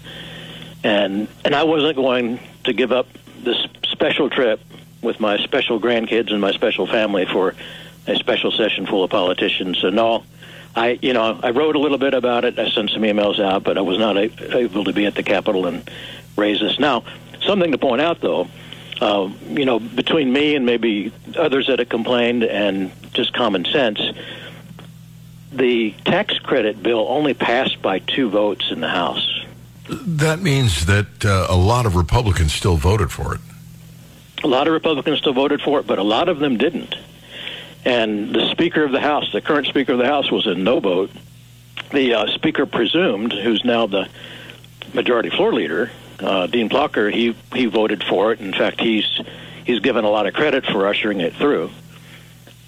and 0.83 1.29
and 1.45 1.55
I 1.55 1.65
wasn't 1.65 1.97
going 1.97 2.41
to 2.65 2.73
give 2.73 2.93
up 2.93 3.07
this 3.43 3.57
special 3.85 4.29
trip 4.29 4.61
with 5.01 5.21
my 5.21 5.39
special 5.39 5.81
grandkids 5.81 6.31
and 6.31 6.41
my 6.41 6.53
special 6.53 6.87
family 6.87 7.27
for 7.27 7.55
a 8.07 8.17
special 8.17 8.51
session 8.51 8.87
full 8.87 9.05
of 9.05 9.11
politicians. 9.11 9.79
So 9.79 9.91
no, 9.91 10.25
I 10.75 10.99
you 11.01 11.13
know 11.13 11.39
I 11.43 11.51
wrote 11.51 11.77
a 11.77 11.79
little 11.79 11.99
bit 11.99 12.15
about 12.15 12.45
it. 12.45 12.59
I 12.59 12.69
sent 12.69 12.91
some 12.91 13.03
emails 13.03 13.41
out, 13.41 13.65
but 13.65 13.79
I 13.79 13.83
was 13.83 13.99
not 13.99 14.17
able 14.17 14.85
to 14.85 14.93
be 14.93 15.07
at 15.07 15.15
the 15.15 15.23
Capitol 15.23 15.67
and 15.67 15.89
raise 16.37 16.61
this. 16.61 16.79
Now, 16.79 17.05
something 17.43 17.73
to 17.73 17.79
point 17.79 18.01
out 18.01 18.21
though. 18.21 18.49
Uh, 19.01 19.29
you 19.49 19.65
know, 19.65 19.81
between 19.81 20.33
me 20.33 20.55
and 20.55 20.65
maybe 20.65 21.13
others 21.37 21.67
that 21.67 21.81
have 21.81 21.89
complained, 21.89 22.45
and 22.45 22.93
just 23.13 23.33
common 23.33 23.65
sense, 23.65 24.01
the 25.53 25.93
tax 26.05 26.39
credit 26.39 26.83
bill 26.83 27.07
only 27.09 27.35
passed 27.35 27.83
by 27.83 27.99
two 27.99 28.31
votes 28.31 28.71
in 28.71 28.81
the 28.81 28.89
House. 28.89 29.45
That 29.89 30.41
means 30.41 30.87
that 30.87 31.25
uh, 31.25 31.49
a 31.51 31.57
lot 31.57 31.87
of 31.87 31.97
Republicans 31.97 32.53
still 32.53 32.77
voted 32.77 33.11
for 33.11 33.35
it. 33.35 33.41
A 34.43 34.49
lot 34.49 34.67
of 34.67 34.73
Republicans 34.73 35.19
still 35.19 35.33
voted 35.33 35.61
for 35.61 35.81
it, 35.81 35.87
but 35.87 35.99
a 35.99 36.03
lot 36.03 36.29
of 36.29 36.39
them 36.39 36.57
didn't. 36.57 36.95
And 37.85 38.35
the 38.35 38.51
Speaker 38.51 38.85
of 38.85 38.93
the 38.93 39.01
House, 39.01 39.31
the 39.33 39.41
current 39.41 39.67
Speaker 39.67 39.93
of 39.93 39.99
the 39.99 40.07
House, 40.07 40.31
was 40.31 40.47
a 40.47 40.55
no 40.55 40.81
vote. 40.81 41.11
The 41.93 42.15
uh, 42.15 42.27
Speaker 42.29 42.65
presumed, 42.65 43.33
who's 43.33 43.65
now 43.65 43.87
the 43.87 44.09
Majority 44.95 45.31
Floor 45.31 45.53
Leader, 45.53 45.91
uh, 46.25 46.47
Dean 46.47 46.69
Plocher, 46.69 47.13
he 47.13 47.37
he 47.55 47.67
voted 47.67 48.03
for 48.03 48.33
it. 48.33 48.41
In 48.41 48.53
fact, 48.53 48.81
he's 48.81 49.21
he's 49.65 49.81
given 49.81 50.05
a 50.05 50.11
lot 50.11 50.27
of 50.27 50.35
credit 50.35 50.65
for 50.67 50.87
ushering 50.87 51.21
it 51.21 51.35
through. 51.35 51.71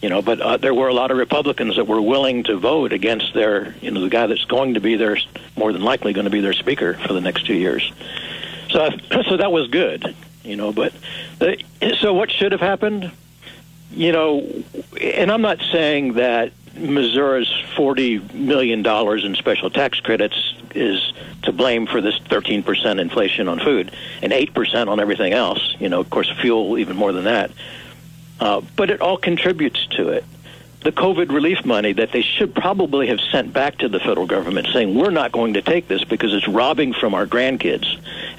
You 0.03 0.11
know, 0.11 0.23
but 0.23 0.41
uh, 0.41 0.57
there 0.59 0.75
were 0.75 0.89
a 0.89 0.95
lot 0.95 1.11
of 1.11 1.17
Republicans 1.17 1.77
that 1.77 1.87
were 1.87 2.01
willing 2.01 2.45
to 2.45 2.57
vote 2.59 2.93
against 2.93 3.33
their, 3.33 3.75
you 3.81 3.91
know, 3.91 4.01
the 4.03 4.11
guy 4.11 4.27
that's 4.27 4.45
going 4.45 4.75
to 4.75 4.81
be 4.81 4.95
their, 4.97 5.17
more 5.57 5.73
than 5.73 5.83
likely 5.83 6.13
going 6.13 6.27
to 6.27 6.31
be 6.31 6.41
their 6.41 6.53
speaker 6.53 6.95
for 6.95 7.15
the 7.15 7.21
next 7.21 7.47
two 7.47 7.55
years. 7.55 7.91
So, 8.69 8.91
so 9.29 9.39
that 9.39 9.51
was 9.51 9.69
good, 9.69 10.15
you 10.45 10.57
know. 10.57 10.73
But 10.73 10.93
the, 11.39 11.63
so 11.99 12.13
what 12.13 12.31
should 12.31 12.53
have 12.53 12.61
happened? 12.61 13.11
You 13.91 14.13
know, 14.13 14.65
and 15.01 15.33
I'm 15.33 15.43
not 15.43 15.61
saying 15.73 16.15
that 16.15 16.53
Missouri's 16.79 17.53
forty 17.77 18.19
million 18.33 18.83
dollars 18.83 19.25
in 19.25 19.35
special 19.35 19.71
tax 19.71 20.01
credits 20.01 20.55
is 20.75 21.13
to 21.43 21.53
blame 21.53 21.87
for 21.87 22.01
this 22.01 22.19
13 22.29 22.63
percent 22.63 23.01
inflation 23.01 23.49
on 23.49 23.59
food 23.59 23.91
and 24.23 24.33
eight 24.33 24.53
percent 24.55 24.89
on 24.91 25.01
everything 25.01 25.33
else. 25.33 25.75
You 25.79 25.89
know, 25.89 26.01
of 26.01 26.11
course, 26.11 26.31
fuel 26.41 26.79
even 26.79 26.97
more 26.97 27.13
than 27.13 27.25
that. 27.25 27.51
Uh, 28.41 28.61
but 28.77 28.91
it 28.91 29.01
all 29.01 29.17
contributes 29.17 29.87
to 29.97 30.11
it. 30.11 30.25
the 30.83 30.93
COVID 30.93 31.33
relief 31.33 31.65
money 31.65 31.93
that 31.95 32.13
they 32.13 32.23
should 32.23 32.55
probably 32.55 33.09
have 33.09 33.19
sent 33.33 33.53
back 33.53 33.79
to 33.79 33.89
the 33.89 33.99
federal 33.99 34.27
government, 34.27 34.69
saying 34.73 34.95
we're 34.95 35.11
not 35.11 35.33
going 35.33 35.55
to 35.55 35.63
take 35.63 35.89
this 35.89 36.05
because 36.05 36.33
it's 36.33 36.47
robbing 36.47 36.93
from 36.93 37.15
our 37.15 37.27
grandkids 37.27 37.87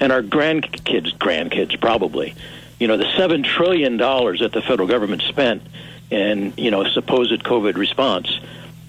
and 0.00 0.12
our 0.12 0.22
grandkids' 0.22 1.14
grandkids 1.18 1.78
probably. 1.80 2.34
You 2.80 2.86
know, 2.86 2.96
the 2.96 3.12
seven 3.16 3.42
trillion 3.42 3.96
dollars 3.96 4.40
that 4.40 4.52
the 4.52 4.62
federal 4.62 4.88
government 4.88 5.22
spent 5.22 5.62
in 6.10 6.54
you 6.56 6.70
know 6.70 6.84
supposed 6.84 7.42
COVID 7.44 7.76
response. 7.76 8.40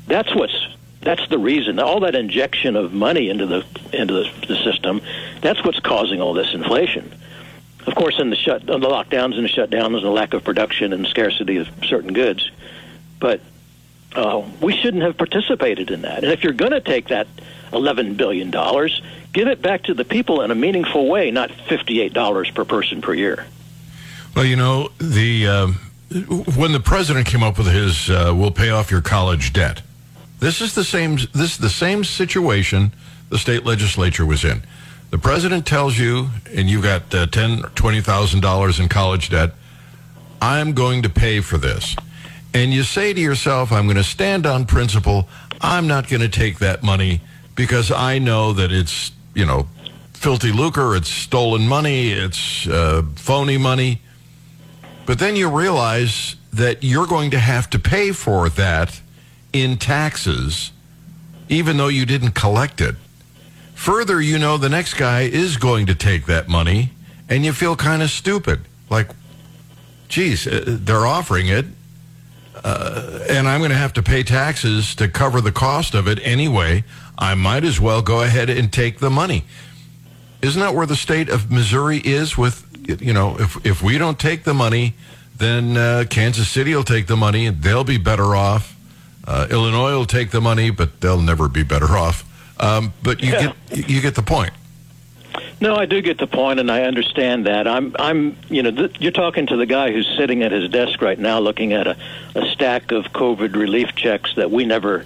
That's 0.07 0.33
what's 0.33 0.67
that's 1.01 1.27
the 1.29 1.37
reason. 1.37 1.79
All 1.79 2.01
that 2.01 2.15
injection 2.15 2.75
of 2.75 2.93
money 2.93 3.29
into 3.29 3.45
the 3.45 3.65
into 3.93 4.13
the, 4.13 4.31
the 4.47 4.55
system. 4.57 5.01
That's 5.41 5.63
what's 5.63 5.79
causing 5.79 6.21
all 6.21 6.33
this 6.33 6.53
inflation. 6.53 7.13
Of 7.87 7.95
course, 7.95 8.19
in 8.19 8.29
the 8.29 8.35
shut, 8.35 8.65
the 8.65 8.77
lockdowns 8.77 9.35
and 9.35 9.45
the 9.45 9.49
shutdowns, 9.49 9.95
and 9.95 10.05
the 10.05 10.09
lack 10.09 10.33
of 10.33 10.43
production 10.43 10.93
and 10.93 11.07
scarcity 11.07 11.57
of 11.57 11.67
certain 11.83 12.13
goods. 12.13 12.51
But 13.19 13.41
uh, 14.15 14.43
we 14.61 14.75
shouldn't 14.75 15.03
have 15.03 15.17
participated 15.17 15.91
in 15.91 16.01
that. 16.01 16.23
And 16.23 16.31
if 16.31 16.43
you're 16.43 16.53
going 16.53 16.71
to 16.71 16.81
take 16.81 17.07
that 17.07 17.27
$11 17.71 18.17
billion, 18.17 18.51
give 19.33 19.47
it 19.47 19.61
back 19.61 19.83
to 19.83 19.93
the 19.93 20.05
people 20.05 20.41
in 20.41 20.51
a 20.51 20.55
meaningful 20.55 21.07
way, 21.07 21.31
not 21.31 21.49
$58 21.49 22.53
per 22.53 22.65
person 22.65 23.01
per 23.01 23.13
year. 23.13 23.45
Well, 24.35 24.45
you 24.45 24.55
know, 24.55 24.89
the 24.99 25.47
um, 25.47 25.79
when 26.55 26.71
the 26.71 26.79
president 26.79 27.27
came 27.27 27.43
up 27.43 27.57
with 27.57 27.67
his 27.67 28.09
uh, 28.09 28.33
"we'll 28.35 28.51
pay 28.51 28.69
off 28.69 28.89
your 28.89 29.01
college 29.01 29.53
debt," 29.53 29.81
this 30.39 30.59
is 30.59 30.73
the 30.73 30.83
same. 30.83 31.17
This 31.33 31.51
is 31.51 31.57
the 31.57 31.69
same 31.69 32.03
situation 32.03 32.91
the 33.29 33.37
state 33.37 33.63
legislature 33.63 34.25
was 34.25 34.43
in. 34.43 34.63
The 35.11 35.19
president 35.19 35.65
tells 35.67 35.97
you, 35.97 36.29
and 36.55 36.69
you 36.69 36.81
got 36.81 37.13
uh, 37.13 37.27
ten, 37.27 37.61
twenty 37.75 38.01
thousand 38.01 38.41
dollars 38.41 38.79
in 38.79 38.89
college 38.89 39.29
debt. 39.29 39.51
I'm 40.41 40.73
going 40.73 41.03
to 41.03 41.09
pay 41.09 41.41
for 41.41 41.57
this, 41.57 41.95
and 42.53 42.73
you 42.73 42.83
say 42.83 43.13
to 43.13 43.21
yourself, 43.21 43.71
"I'm 43.71 43.85
going 43.85 43.97
to 43.97 44.03
stand 44.03 44.47
on 44.47 44.65
principle. 44.65 45.27
I'm 45.61 45.87
not 45.87 46.07
going 46.07 46.21
to 46.21 46.29
take 46.29 46.57
that 46.59 46.81
money 46.81 47.21
because 47.55 47.91
I 47.91 48.17
know 48.17 48.53
that 48.53 48.71
it's 48.71 49.11
you 49.35 49.45
know 49.45 49.67
filthy 50.13 50.51
lucre, 50.51 50.95
it's 50.95 51.09
stolen 51.09 51.67
money, 51.67 52.11
it's 52.11 52.67
uh, 52.67 53.03
phony 53.15 53.59
money." 53.59 54.01
But 55.09 55.17
then 55.17 55.35
you 55.35 55.49
realize 55.49 56.35
that 56.53 56.83
you're 56.83 57.07
going 57.07 57.31
to 57.31 57.39
have 57.39 57.67
to 57.71 57.79
pay 57.79 58.11
for 58.11 58.47
that 58.47 59.01
in 59.51 59.77
taxes, 59.77 60.71
even 61.47 61.77
though 61.77 61.87
you 61.87 62.05
didn't 62.05 62.33
collect 62.33 62.79
it. 62.79 62.93
Further, 63.73 64.21
you 64.21 64.37
know 64.37 64.57
the 64.57 64.69
next 64.69 64.93
guy 64.93 65.21
is 65.21 65.57
going 65.57 65.87
to 65.87 65.95
take 65.95 66.27
that 66.27 66.47
money, 66.47 66.91
and 67.27 67.43
you 67.43 67.53
feel 67.53 67.75
kind 67.75 68.03
of 68.03 68.11
stupid. 68.11 68.59
Like, 68.91 69.09
geez, 70.09 70.45
uh, 70.45 70.63
they're 70.63 71.07
offering 71.07 71.47
it, 71.47 71.65
uh, 72.63 73.25
and 73.27 73.47
I'm 73.47 73.61
going 73.61 73.71
to 73.71 73.77
have 73.77 73.93
to 73.93 74.03
pay 74.03 74.21
taxes 74.21 74.93
to 74.93 75.07
cover 75.07 75.41
the 75.41 75.51
cost 75.51 75.95
of 75.95 76.07
it 76.07 76.19
anyway. 76.21 76.83
I 77.17 77.33
might 77.33 77.63
as 77.63 77.79
well 77.79 78.03
go 78.03 78.21
ahead 78.21 78.51
and 78.51 78.71
take 78.71 78.99
the 78.99 79.09
money. 79.09 79.45
Isn't 80.43 80.61
that 80.61 80.75
where 80.75 80.85
the 80.85 80.95
state 80.95 81.29
of 81.29 81.49
Missouri 81.49 81.97
is 81.97 82.37
with 82.37 82.68
you 82.99 83.13
know, 83.13 83.35
if 83.39 83.65
if 83.65 83.81
we 83.81 83.97
don't 83.97 84.19
take 84.19 84.43
the 84.43 84.53
money, 84.53 84.93
then 85.37 85.77
uh, 85.77 86.05
Kansas 86.09 86.47
City 86.49 86.75
will 86.75 86.83
take 86.83 87.07
the 87.07 87.15
money 87.17 87.45
and 87.45 87.61
they'll 87.61 87.83
be 87.83 87.97
better 87.97 88.35
off. 88.35 88.75
Uh, 89.25 89.47
Illinois 89.51 89.91
will 89.93 90.05
take 90.05 90.31
the 90.31 90.41
money, 90.41 90.69
but 90.71 91.01
they'll 91.01 91.21
never 91.21 91.47
be 91.47 91.63
better 91.63 91.97
off. 91.97 92.23
Um, 92.59 92.93
but 93.03 93.21
you 93.21 93.31
Yeah. 93.31 93.53
get 93.71 93.89
you 93.89 94.01
get 94.01 94.15
the 94.15 94.23
point. 94.23 94.51
No, 95.61 95.75
I 95.75 95.85
do 95.85 96.01
get 96.01 96.17
the 96.17 96.27
point, 96.27 96.59
and 96.59 96.71
I 96.71 96.83
understand 96.83 97.45
that. 97.45 97.67
I'm, 97.67 97.93
I'm, 97.99 98.37
you 98.49 98.63
know, 98.63 98.71
th- 98.71 98.95
you're 98.99 99.11
talking 99.11 99.45
to 99.47 99.57
the 99.57 99.65
guy 99.65 99.91
who's 99.91 100.07
sitting 100.17 100.41
at 100.41 100.53
his 100.53 100.69
desk 100.69 101.01
right 101.01 101.19
now, 101.19 101.39
looking 101.39 101.73
at 101.73 101.85
a, 101.85 101.97
a 102.33 102.49
stack 102.51 102.93
of 102.93 103.11
COVID 103.11 103.55
relief 103.57 103.93
checks 103.93 104.33
that 104.35 104.51
we 104.51 104.63
never 104.65 105.05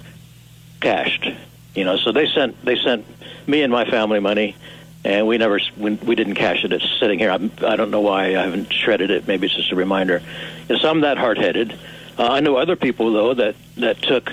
cashed. 0.80 1.28
You 1.74 1.84
know, 1.84 1.96
so 1.96 2.12
they 2.12 2.28
sent 2.28 2.64
they 2.64 2.76
sent 2.76 3.04
me 3.48 3.62
and 3.62 3.72
my 3.72 3.84
family 3.84 4.20
money, 4.20 4.54
and 5.04 5.26
we 5.26 5.38
never 5.38 5.60
we, 5.76 5.92
we 5.94 6.14
didn't 6.14 6.34
cash 6.34 6.64
it. 6.64 6.72
It's 6.72 6.88
sitting 6.98 7.18
here. 7.18 7.30
I'm, 7.30 7.52
I 7.62 7.76
don't 7.76 7.90
know 7.90 8.00
why 8.00 8.28
I 8.28 8.42
haven't 8.42 8.72
shredded 8.72 9.10
it. 9.10 9.26
Maybe 9.26 9.46
it's 9.46 9.54
just 9.54 9.70
a 9.70 9.76
reminder. 9.76 10.22
Know, 10.68 10.78
so 10.78 10.90
I'm 10.90 11.02
that 11.02 11.18
hard 11.18 11.38
headed. 11.38 11.78
Uh, 12.18 12.28
I 12.28 12.40
know 12.40 12.56
other 12.56 12.76
people 12.76 13.12
though 13.12 13.34
that 13.34 13.56
that 13.76 14.00
took 14.02 14.32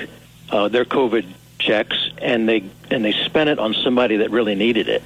uh, 0.50 0.70
their 0.70 0.86
COVID 0.86 1.26
checks 1.60 2.10
and 2.18 2.48
they 2.48 2.64
and 2.90 3.04
they 3.04 3.12
spent 3.12 3.50
it 3.50 3.60
on 3.60 3.74
somebody 3.74 4.18
that 4.18 4.32
really 4.32 4.56
needed 4.56 4.88
it. 4.88 5.04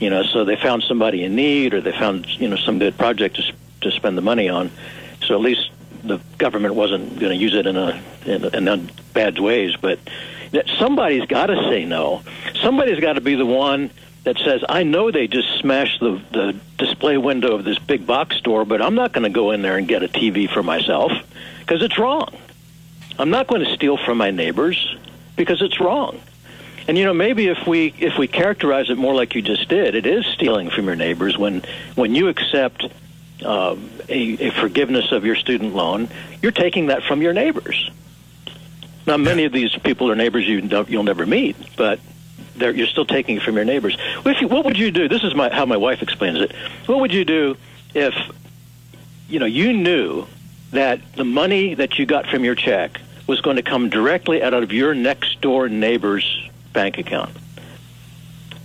You 0.00 0.10
know, 0.10 0.22
so 0.22 0.44
they 0.44 0.56
found 0.56 0.84
somebody 0.84 1.24
in 1.24 1.34
need, 1.34 1.74
or 1.74 1.80
they 1.80 1.92
found 1.92 2.26
you 2.26 2.48
know 2.48 2.56
some 2.56 2.78
good 2.78 2.96
project 2.96 3.36
to 3.36 3.52
to 3.82 3.90
spend 3.90 4.16
the 4.16 4.22
money 4.22 4.48
on. 4.48 4.70
So 5.26 5.34
at 5.34 5.40
least 5.40 5.70
the 6.04 6.20
government 6.38 6.74
wasn't 6.74 7.18
going 7.18 7.36
to 7.36 7.36
use 7.36 7.54
it 7.54 7.66
in 7.66 7.76
a 7.76 8.02
in, 8.24 8.54
in 8.54 8.68
a 8.68 8.78
bad 9.12 9.38
ways. 9.38 9.76
But 9.76 9.98
somebody's 10.78 11.26
got 11.26 11.46
to 11.46 11.56
say 11.68 11.84
no. 11.84 12.22
Somebody's 12.62 13.00
got 13.00 13.14
to 13.14 13.20
be 13.20 13.34
the 13.34 13.44
one 13.44 13.90
that 14.24 14.38
says, 14.38 14.62
"I 14.68 14.82
know 14.82 15.10
they 15.10 15.26
just 15.26 15.58
smashed 15.58 16.00
the 16.00 16.20
the 16.32 16.56
display 16.76 17.16
window 17.16 17.54
of 17.54 17.64
this 17.64 17.78
big 17.78 18.06
box 18.06 18.36
store, 18.36 18.64
but 18.64 18.82
I'm 18.82 18.94
not 18.94 19.12
going 19.12 19.24
to 19.24 19.30
go 19.30 19.50
in 19.50 19.62
there 19.62 19.76
and 19.76 19.88
get 19.88 20.02
a 20.02 20.08
TV 20.08 20.48
for 20.48 20.62
myself 20.62 21.12
because 21.60 21.82
it's 21.82 21.98
wrong. 21.98 22.28
I'm 23.18 23.30
not 23.30 23.46
going 23.46 23.64
to 23.64 23.72
steal 23.74 23.96
from 23.96 24.18
my 24.18 24.30
neighbors 24.30 24.96
because 25.36 25.62
it's 25.62 25.80
wrong." 25.80 26.20
And 26.88 26.96
you 26.96 27.04
know, 27.04 27.12
maybe 27.12 27.48
if 27.48 27.66
we 27.66 27.94
if 27.98 28.16
we 28.16 28.26
characterize 28.26 28.88
it 28.88 28.96
more 28.96 29.14
like 29.14 29.34
you 29.34 29.42
just 29.42 29.68
did, 29.68 29.94
it 29.94 30.06
is 30.06 30.24
stealing 30.24 30.70
from 30.70 30.86
your 30.86 30.96
neighbors 30.96 31.36
when 31.36 31.62
when 31.94 32.14
you 32.14 32.28
accept 32.28 32.86
um, 33.44 33.90
a, 34.08 34.48
a 34.48 34.50
forgiveness 34.50 35.12
of 35.12 35.24
your 35.24 35.36
student 35.36 35.74
loan, 35.74 36.08
you're 36.42 36.50
taking 36.50 36.86
that 36.86 37.02
from 37.04 37.22
your 37.22 37.32
neighbors. 37.32 37.90
Now, 39.06 39.16
many 39.16 39.44
of 39.44 39.52
these 39.52 39.74
people 39.76 40.10
are 40.10 40.16
neighbors 40.16 40.46
you 40.46 40.60
don't, 40.60 40.88
you'll 40.88 41.02
never 41.02 41.24
meet, 41.24 41.56
but 41.76 42.00
you're 42.60 42.86
still 42.86 43.04
taking 43.04 43.36
it 43.36 43.42
from 43.42 43.56
your 43.56 43.64
neighbors. 43.64 43.96
Well, 44.24 44.34
if 44.34 44.40
you, 44.40 44.48
what 44.48 44.64
would 44.64 44.78
you 44.78 44.90
do? 44.90 45.08
This 45.08 45.24
is 45.24 45.34
my, 45.34 45.52
how 45.52 45.66
my 45.66 45.76
wife 45.76 46.02
explains 46.02 46.40
it. 46.40 46.52
What 46.86 47.00
would 47.00 47.12
you 47.12 47.24
do 47.24 47.56
if 47.94 48.14
you 49.28 49.38
know 49.38 49.46
you 49.46 49.72
knew 49.72 50.26
that 50.70 51.00
the 51.14 51.24
money 51.24 51.74
that 51.74 51.98
you 51.98 52.06
got 52.06 52.26
from 52.26 52.44
your 52.44 52.54
check 52.54 53.00
was 53.26 53.40
going 53.40 53.56
to 53.56 53.62
come 53.62 53.88
directly 53.88 54.42
out 54.42 54.54
of 54.54 54.72
your 54.72 54.94
next 54.94 55.40
door 55.40 55.68
neighbor's 55.68 56.48
bank 56.72 56.98
account? 56.98 57.30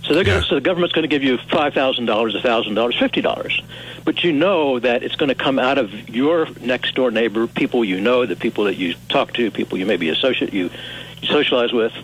So 0.02 0.12
they're 0.12 0.24
going 0.24 0.42
to, 0.42 0.46
so 0.46 0.56
the 0.56 0.60
government's 0.60 0.92
going 0.92 1.04
to 1.04 1.08
give 1.08 1.22
you 1.22 1.38
five 1.38 1.72
thousand 1.72 2.04
dollars, 2.04 2.34
a 2.34 2.40
thousand 2.40 2.74
dollars, 2.74 2.98
fifty 2.98 3.22
dollars, 3.22 3.62
but 4.04 4.22
you 4.22 4.32
know 4.32 4.78
that 4.78 5.02
it's 5.02 5.16
going 5.16 5.30
to 5.30 5.34
come 5.34 5.58
out 5.58 5.78
of 5.78 6.10
your 6.10 6.46
next 6.60 6.94
door 6.94 7.10
neighbor, 7.10 7.46
people 7.46 7.82
you 7.84 8.00
know, 8.00 8.26
the 8.26 8.36
people 8.36 8.64
that 8.64 8.76
you 8.76 8.94
talk 9.08 9.32
to, 9.34 9.50
people 9.50 9.78
you 9.78 9.86
maybe 9.86 10.10
associate 10.10 10.52
you, 10.52 10.68
you 11.22 11.28
socialize 11.28 11.72
with. 11.72 11.94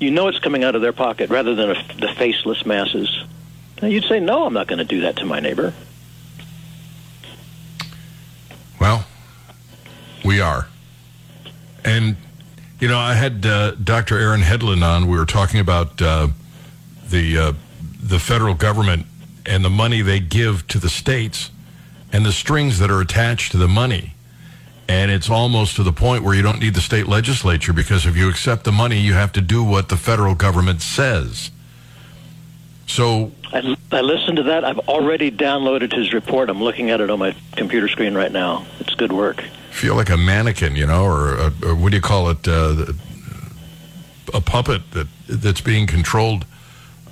You 0.00 0.10
know 0.10 0.28
it's 0.28 0.38
coming 0.38 0.64
out 0.64 0.74
of 0.74 0.80
their 0.80 0.94
pocket 0.94 1.28
rather 1.28 1.54
than 1.54 1.70
a, 1.70 1.84
the 1.98 2.08
faceless 2.08 2.64
masses. 2.64 3.24
You'd 3.82 4.04
say, 4.04 4.18
no, 4.18 4.46
I'm 4.46 4.54
not 4.54 4.66
going 4.66 4.78
to 4.78 4.84
do 4.84 5.02
that 5.02 5.16
to 5.16 5.26
my 5.26 5.40
neighbor. 5.40 5.74
Well, 8.80 9.06
we 10.24 10.40
are. 10.40 10.68
And, 11.84 12.16
you 12.78 12.88
know, 12.88 12.98
I 12.98 13.14
had 13.14 13.44
uh, 13.44 13.72
Dr. 13.72 14.18
Aaron 14.18 14.40
Hedlund 14.40 14.82
on. 14.82 15.06
We 15.06 15.18
were 15.18 15.26
talking 15.26 15.60
about 15.60 16.00
uh, 16.00 16.28
the, 17.08 17.38
uh, 17.38 17.52
the 18.02 18.18
federal 18.18 18.54
government 18.54 19.06
and 19.44 19.64
the 19.64 19.70
money 19.70 20.00
they 20.00 20.20
give 20.20 20.66
to 20.68 20.78
the 20.78 20.88
states 20.88 21.50
and 22.12 22.24
the 22.24 22.32
strings 22.32 22.78
that 22.78 22.90
are 22.90 23.00
attached 23.00 23.52
to 23.52 23.58
the 23.58 23.68
money. 23.68 24.14
And 24.90 25.12
it's 25.12 25.30
almost 25.30 25.76
to 25.76 25.84
the 25.84 25.92
point 25.92 26.24
where 26.24 26.34
you 26.34 26.42
don't 26.42 26.58
need 26.58 26.74
the 26.74 26.80
state 26.80 27.06
legislature 27.06 27.72
because 27.72 28.06
if 28.06 28.16
you 28.16 28.28
accept 28.28 28.64
the 28.64 28.72
money, 28.72 28.98
you 28.98 29.12
have 29.12 29.30
to 29.34 29.40
do 29.40 29.62
what 29.62 29.88
the 29.88 29.96
federal 29.96 30.34
government 30.34 30.82
says. 30.82 31.52
So 32.88 33.30
I, 33.52 33.76
I 33.92 34.00
listened 34.00 34.38
to 34.38 34.42
that. 34.42 34.64
I've 34.64 34.80
already 34.80 35.30
downloaded 35.30 35.94
his 35.94 36.12
report. 36.12 36.50
I'm 36.50 36.60
looking 36.60 36.90
at 36.90 37.00
it 37.00 37.08
on 37.08 37.20
my 37.20 37.36
computer 37.54 37.86
screen 37.86 38.16
right 38.16 38.32
now. 38.32 38.66
It's 38.80 38.96
good 38.96 39.12
work. 39.12 39.44
feel 39.70 39.94
like 39.94 40.10
a 40.10 40.16
mannequin, 40.16 40.74
you 40.74 40.88
know, 40.88 41.04
or, 41.04 41.36
a, 41.36 41.52
or 41.64 41.76
what 41.76 41.90
do 41.90 41.96
you 41.96 42.02
call 42.02 42.28
it? 42.30 42.48
Uh, 42.48 42.86
a 44.34 44.40
puppet 44.40 44.82
that 44.90 45.06
that's 45.28 45.60
being 45.60 45.86
controlled 45.86 46.44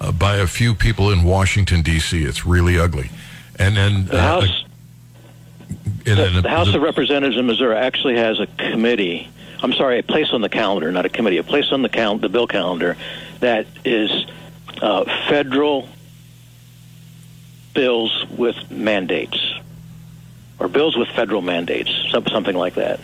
uh, 0.00 0.10
by 0.10 0.38
a 0.38 0.48
few 0.48 0.74
people 0.74 1.12
in 1.12 1.22
Washington 1.22 1.82
D.C. 1.82 2.24
It's 2.24 2.44
really 2.44 2.76
ugly. 2.76 3.10
And 3.56 3.76
then 3.76 4.06
The 4.06 4.18
uh, 4.18 4.20
House, 4.20 4.64
the, 6.04 6.40
the 6.42 6.48
House 6.48 6.74
of 6.74 6.82
Representatives 6.82 7.36
in 7.36 7.46
Missouri 7.46 7.76
actually 7.76 8.16
has 8.16 8.40
a 8.40 8.46
committee. 8.46 9.28
I'm 9.62 9.72
sorry, 9.72 9.98
a 9.98 10.02
place 10.02 10.32
on 10.32 10.40
the 10.40 10.48
calendar, 10.48 10.90
not 10.92 11.04
a 11.04 11.08
committee, 11.08 11.38
a 11.38 11.42
place 11.42 11.72
on 11.72 11.82
the 11.82 11.88
cal- 11.88 12.18
the 12.18 12.28
bill 12.28 12.46
calendar 12.46 12.96
that 13.40 13.66
is 13.84 14.26
uh, 14.80 15.04
federal 15.28 15.88
bills 17.74 18.24
with 18.36 18.70
mandates, 18.70 19.38
or 20.58 20.68
bills 20.68 20.96
with 20.96 21.08
federal 21.08 21.42
mandates, 21.42 21.90
some, 22.10 22.26
something 22.26 22.56
like 22.56 22.74
that. 22.74 23.00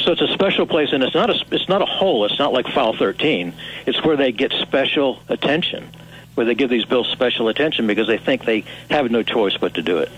So 0.00 0.12
it's 0.12 0.20
a 0.20 0.32
special 0.32 0.66
place, 0.66 0.92
and 0.92 1.02
it's 1.02 1.14
not 1.14 1.30
a 1.30 1.44
it's 1.50 1.68
not 1.68 1.82
a 1.82 1.86
hole. 1.86 2.24
It's 2.24 2.38
not 2.38 2.52
like 2.52 2.66
File 2.68 2.94
13. 2.94 3.52
It's 3.86 4.02
where 4.04 4.16
they 4.16 4.32
get 4.32 4.52
special 4.52 5.20
attention, 5.28 5.90
where 6.34 6.46
they 6.46 6.54
give 6.54 6.70
these 6.70 6.84
bills 6.84 7.08
special 7.08 7.48
attention 7.48 7.86
because 7.86 8.06
they 8.06 8.18
think 8.18 8.44
they 8.44 8.64
have 8.90 9.10
no 9.10 9.22
choice 9.22 9.56
but 9.56 9.74
to 9.74 9.82
do 9.82 9.98
it. 9.98 10.10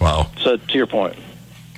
Wow, 0.00 0.30
So 0.42 0.56
to 0.56 0.74
your 0.78 0.86
point. 0.86 1.16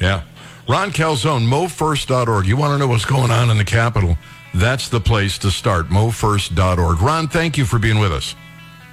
yeah. 0.00 0.22
Ron 0.68 0.92
Calzone, 0.92 1.46
MoFirst.org. 1.48 2.46
You 2.46 2.56
want 2.56 2.72
to 2.74 2.78
know 2.78 2.86
what's 2.86 3.04
going 3.04 3.32
on 3.32 3.50
in 3.50 3.58
the 3.58 3.64
Capitol? 3.64 4.16
That's 4.54 4.88
the 4.88 5.00
place 5.00 5.36
to 5.38 5.50
start, 5.50 5.88
MoFirst.org. 5.88 7.00
Ron, 7.02 7.26
thank 7.28 7.58
you 7.58 7.64
for 7.64 7.78
being 7.80 7.98
with 7.98 8.12
us. 8.12 8.36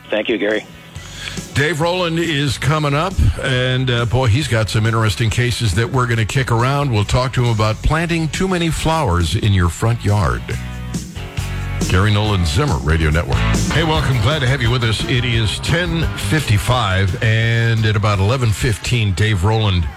Thank 0.10 0.30
you, 0.30 0.38
Gary. 0.40 0.66
Dave 1.54 1.80
Roland 1.82 2.18
is 2.18 2.58
coming 2.58 2.94
up, 2.94 3.14
and 3.44 3.92
uh, 3.92 4.06
boy, 4.06 4.28
he's 4.28 4.48
got 4.48 4.70
some 4.70 4.86
interesting 4.86 5.30
cases 5.30 5.76
that 5.76 5.88
we're 5.90 6.08
going 6.08 6.18
to 6.18 6.26
kick 6.26 6.52
around. 6.52 6.92
We'll 6.92 7.04
talk 7.04 7.34
to 7.34 7.44
him 7.44 7.54
about 7.54 7.76
planting 7.78 8.30
too 8.30 8.48
many 8.48 8.70
flowers 8.70 9.36
in 9.36 9.54
your 9.54 9.70
front 9.70 10.04
yard. 10.04 10.42
Gary 11.88 12.12
Nolan 12.12 12.46
Zimmer 12.46 12.78
Radio 12.78 13.10
Network. 13.10 13.38
Hey, 13.74 13.84
welcome. 13.84 14.20
Glad 14.22 14.40
to 14.40 14.48
have 14.48 14.62
you 14.62 14.70
with 14.70 14.84
us. 14.84 15.04
It 15.06 15.26
is 15.26 15.60
10:55, 15.60 17.24
and 17.24 17.86
at 17.86 17.96
about 17.96 18.20
11:15, 18.20 19.14
Dave 19.16 19.44
Roland 19.44 19.88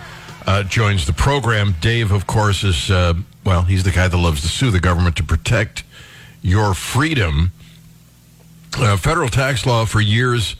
uh, 0.46 0.62
joins 0.62 1.06
the 1.06 1.12
program. 1.12 1.74
Dave, 1.80 2.12
of 2.12 2.26
course, 2.26 2.64
is 2.64 2.90
uh, 2.90 3.14
well, 3.44 3.62
he's 3.62 3.82
the 3.82 3.90
guy 3.90 4.08
that 4.08 4.16
loves 4.16 4.42
to 4.42 4.48
sue 4.48 4.70
the 4.70 4.80
government 4.80 5.16
to 5.16 5.24
protect 5.24 5.84
your 6.42 6.74
freedom. 6.74 7.52
Uh, 8.78 8.96
federal 8.96 9.28
tax 9.28 9.66
law 9.66 9.84
for 9.84 10.00
years 10.00 10.56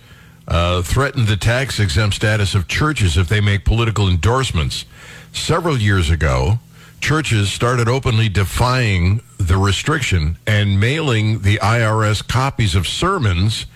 uh, 0.49 0.83
threatened 0.83 1.29
the 1.29 1.37
tax 1.37 1.79
exempt 1.79 2.17
status 2.17 2.55
of 2.55 2.69
churches 2.69 3.17
if 3.17 3.29
they 3.29 3.41
make 3.41 3.65
political 3.65 4.09
endorsements. 4.09 4.85
Several 5.33 5.79
years 5.79 6.11
ago, 6.11 6.59
churches 7.03 7.53
started 7.53 7.89
openly 7.89 8.29
defying 8.29 9.21
the 9.37 9.57
restriction 9.57 10.39
and 10.47 10.79
mailing 10.79 11.43
the 11.43 11.57
IRS 11.57 12.27
copies 12.27 12.77
of 12.77 12.87
sermons 12.87 13.67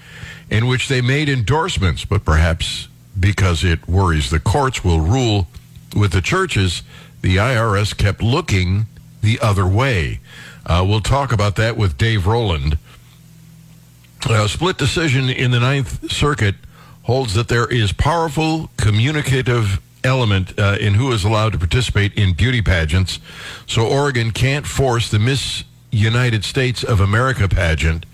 in 0.49 0.69
which 0.69 0.87
they 0.89 1.01
made 1.01 1.29
endorsements, 1.29 2.05
but 2.05 2.25
perhaps 2.25 2.87
because 3.19 3.65
it 3.65 3.87
worries 3.89 4.31
the 4.31 4.39
courts 4.39 4.85
will 4.85 5.01
rule 5.01 5.49
with 5.95 6.13
the 6.13 6.23
churches, 6.23 6.85
the 7.21 7.37
IRS 7.37 7.97
kept 7.97 8.23
looking 8.23 8.87
the 9.23 9.41
other 9.41 9.67
way. 9.67 10.21
Uh, 10.65 10.85
we'll 10.87 11.01
talk 11.01 11.33
about 11.33 11.57
that 11.57 11.77
with 11.77 11.99
Dave 11.99 12.27
Roland. 12.29 12.79
A 14.31 14.49
split 14.49 14.79
decision 14.79 15.29
in 15.29 15.51
the 15.51 15.61
Ninth 15.61 16.13
Circuit 16.13 16.55
holds 17.03 17.35
that 17.35 17.49
there 17.49 17.67
is 17.67 17.93
powerful 17.93 18.71
communicative 18.77 19.81
element 20.07 20.59
uh, 20.59 20.79
in 20.81 20.95
who 20.95 21.13
is 21.13 21.25
allowed 21.25 21.53
to 21.53 21.59
participate 21.59 22.15
in 22.15 22.33
beauty 22.33 22.63
pageants. 22.63 23.19
So 23.67 23.87
Oregon 23.87 24.31
can't 24.31 24.67
force 24.67 25.11
the 25.11 25.19
Miss 25.19 25.65
United 25.91 26.45
States 26.45 26.83
of 26.83 27.01
America 27.01 27.49
pageant 27.49 28.07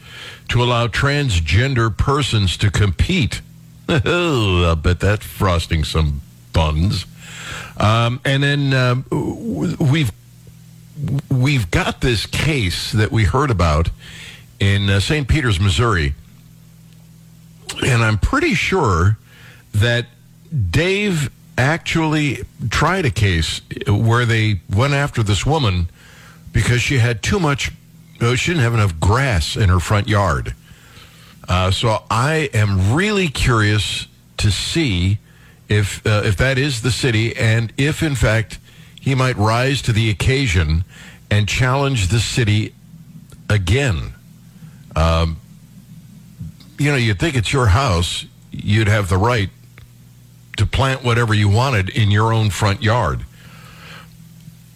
to 0.49 0.63
allow 0.63 0.87
transgender 0.87 1.97
persons 1.97 2.57
to 2.59 2.71
compete. 2.71 3.41
I'll 3.89 4.77
bet 4.77 5.01
that's 5.01 5.25
frosting 5.25 5.85
some 5.85 6.23
buns. 6.53 7.07
Um, 7.77 8.21
and 8.25 8.43
then 8.43 8.75
uh, 8.75 9.03
we've 9.81 10.13
we've 11.31 11.71
got 11.71 12.01
this 12.01 12.27
case 12.27 12.93
that 12.93 13.11
we 13.11 13.25
heard 13.25 13.51
about 13.51 13.91
in 14.61 14.89
uh, 14.91 15.01
St. 15.01 15.27
Peters, 15.27 15.59
Missouri, 15.59 16.15
and 17.85 18.03
I'm 18.03 18.19
pretty 18.19 18.55
sure 18.55 19.19
that 19.73 20.07
Dave 20.71 21.31
actually 21.59 22.43
tried 22.71 23.05
a 23.05 23.11
case 23.11 23.61
where 23.87 24.25
they 24.25 24.61
went 24.75 24.95
after 24.95 25.23
this 25.23 25.45
woman 25.45 25.89
because 26.53 26.83
she 26.83 26.99
had 26.99 27.23
too 27.23 27.39
much. 27.39 27.73
Oh, 28.21 28.35
she 28.35 28.53
didn't 28.53 28.63
have 28.63 28.75
enough 28.75 28.99
grass 29.01 29.57
in 29.57 29.69
her 29.69 29.81
front 29.81 30.09
yard. 30.09 30.55
Uh, 31.49 31.71
so 31.71 32.03
I 32.11 32.51
am 32.55 32.95
really 32.95 33.29
curious 33.29 34.07
to 34.39 34.51
see 34.51 35.19
if 35.69 36.07
uh, 36.07 36.23
if 36.25 36.37
that 36.37 36.59
is 36.59 36.83
the 36.83 36.91
city 36.91 37.37
and 37.37 37.73
if 37.77 38.03
in 38.03 38.15
fact 38.15 38.59
he 39.01 39.15
might 39.15 39.37
rise 39.37 39.83
to 39.83 39.93
the 39.93 40.11
occasion 40.11 40.85
and 41.31 41.49
challenge 41.49 42.09
the 42.09 42.21
city 42.21 42.75
again. 43.51 44.13
Um, 44.95 45.39
you 46.79 46.91
know, 46.91 46.97
you'd 46.97 47.19
think 47.19 47.37
it's 47.37 47.53
your 47.53 47.67
house, 47.67 48.27
you'd 48.51 48.89
have 48.89 49.09
the 49.09 49.17
right 49.17 49.51
to 50.63 50.67
plant 50.69 51.03
whatever 51.03 51.35
you 51.35 51.49
wanted 51.49 51.89
in 51.89 52.13
your 52.13 52.33
own 52.33 52.49
front 52.49 52.83
yard. 52.85 53.25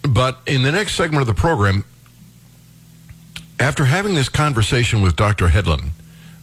But 0.03 0.39
in 0.45 0.63
the 0.63 0.71
next 0.71 0.95
segment 0.95 1.21
of 1.21 1.27
the 1.27 1.33
program, 1.33 1.85
after 3.57 3.85
having 3.85 4.13
this 4.13 4.27
conversation 4.27 5.01
with 5.01 5.15
Dr. 5.15 5.47
Hedlund 5.47 5.91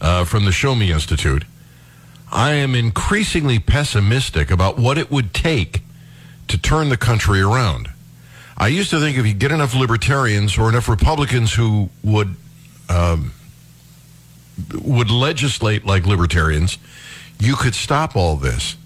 uh, 0.01 0.25
from 0.25 0.47
the 0.47 0.53
Show 0.53 0.75
Me 0.75 0.91
Institute, 0.91 1.45
I 2.33 2.55
am 2.55 2.75
increasingly 2.75 3.59
pessimistic 3.59 4.51
about 4.51 4.79
what 4.79 4.97
it 4.97 5.11
would 5.11 5.35
take 5.35 5.83
to 6.49 6.57
turn 6.57 6.89
the 6.89 6.97
country 6.97 7.43
around. 7.43 7.91
I 8.57 8.69
used 8.69 8.89
to 8.91 8.99
think 8.99 9.19
if 9.19 9.27
you 9.27 9.35
get 9.35 9.53
enough 9.53 9.75
libertarians 9.75 10.57
or 10.57 10.71
enough 10.71 10.89
Republicans 10.89 11.53
who 11.53 11.91
would 12.03 12.35
um, 12.89 13.33
would 14.73 15.11
legislate 15.11 15.85
like 15.85 16.07
libertarians, 16.07 16.79
you 17.39 17.57
could 17.57 17.75
stop 17.75 18.17
all 18.17 18.37
this. 18.37 18.77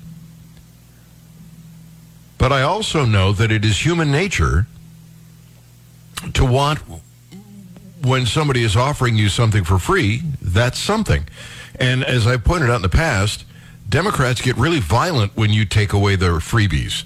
But 2.38 2.52
I 2.52 2.62
also 2.62 3.04
know 3.04 3.32
that 3.32 3.50
it 3.50 3.64
is 3.64 3.84
human 3.84 4.10
nature 4.12 4.66
to 6.34 6.44
want, 6.44 6.78
when 8.02 8.26
somebody 8.26 8.62
is 8.62 8.76
offering 8.76 9.16
you 9.16 9.28
something 9.28 9.64
for 9.64 9.78
free, 9.78 10.22
that's 10.40 10.78
something. 10.78 11.26
And 11.80 12.04
as 12.04 12.26
I 12.26 12.36
pointed 12.36 12.70
out 12.70 12.76
in 12.76 12.82
the 12.82 12.88
past, 12.88 13.44
Democrats 13.88 14.40
get 14.40 14.56
really 14.56 14.80
violent 14.80 15.36
when 15.36 15.50
you 15.50 15.64
take 15.64 15.92
away 15.92 16.16
their 16.16 16.34
freebies. 16.34 17.04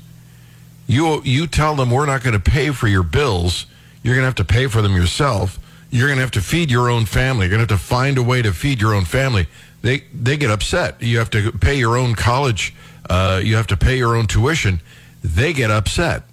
You, 0.86 1.22
you 1.24 1.46
tell 1.46 1.74
them 1.76 1.90
we're 1.90 2.06
not 2.06 2.22
going 2.22 2.34
to 2.34 2.50
pay 2.50 2.70
for 2.70 2.88
your 2.88 3.02
bills, 3.02 3.66
you're 4.02 4.14
going 4.14 4.22
to 4.22 4.26
have 4.26 4.34
to 4.34 4.44
pay 4.44 4.66
for 4.66 4.82
them 4.82 4.94
yourself. 4.94 5.58
You're 5.90 6.08
going 6.08 6.16
to 6.16 6.22
have 6.22 6.30
to 6.32 6.40
feed 6.40 6.70
your 6.70 6.88
own 6.88 7.04
family. 7.04 7.44
You're 7.44 7.56
going 7.56 7.66
to 7.66 7.74
have 7.74 7.80
to 7.80 7.86
find 7.86 8.16
a 8.16 8.22
way 8.22 8.40
to 8.40 8.52
feed 8.52 8.80
your 8.80 8.94
own 8.94 9.04
family. 9.04 9.46
They, 9.82 10.04
they 10.14 10.38
get 10.38 10.50
upset. 10.50 11.02
You 11.02 11.18
have 11.18 11.28
to 11.30 11.52
pay 11.52 11.78
your 11.78 11.98
own 11.98 12.14
college. 12.14 12.74
Uh, 13.10 13.42
you 13.44 13.56
have 13.56 13.66
to 13.66 13.76
pay 13.76 13.98
your 13.98 14.16
own 14.16 14.26
tuition 14.26 14.80
they 15.22 15.52
get 15.52 15.70
upset. 15.70 16.24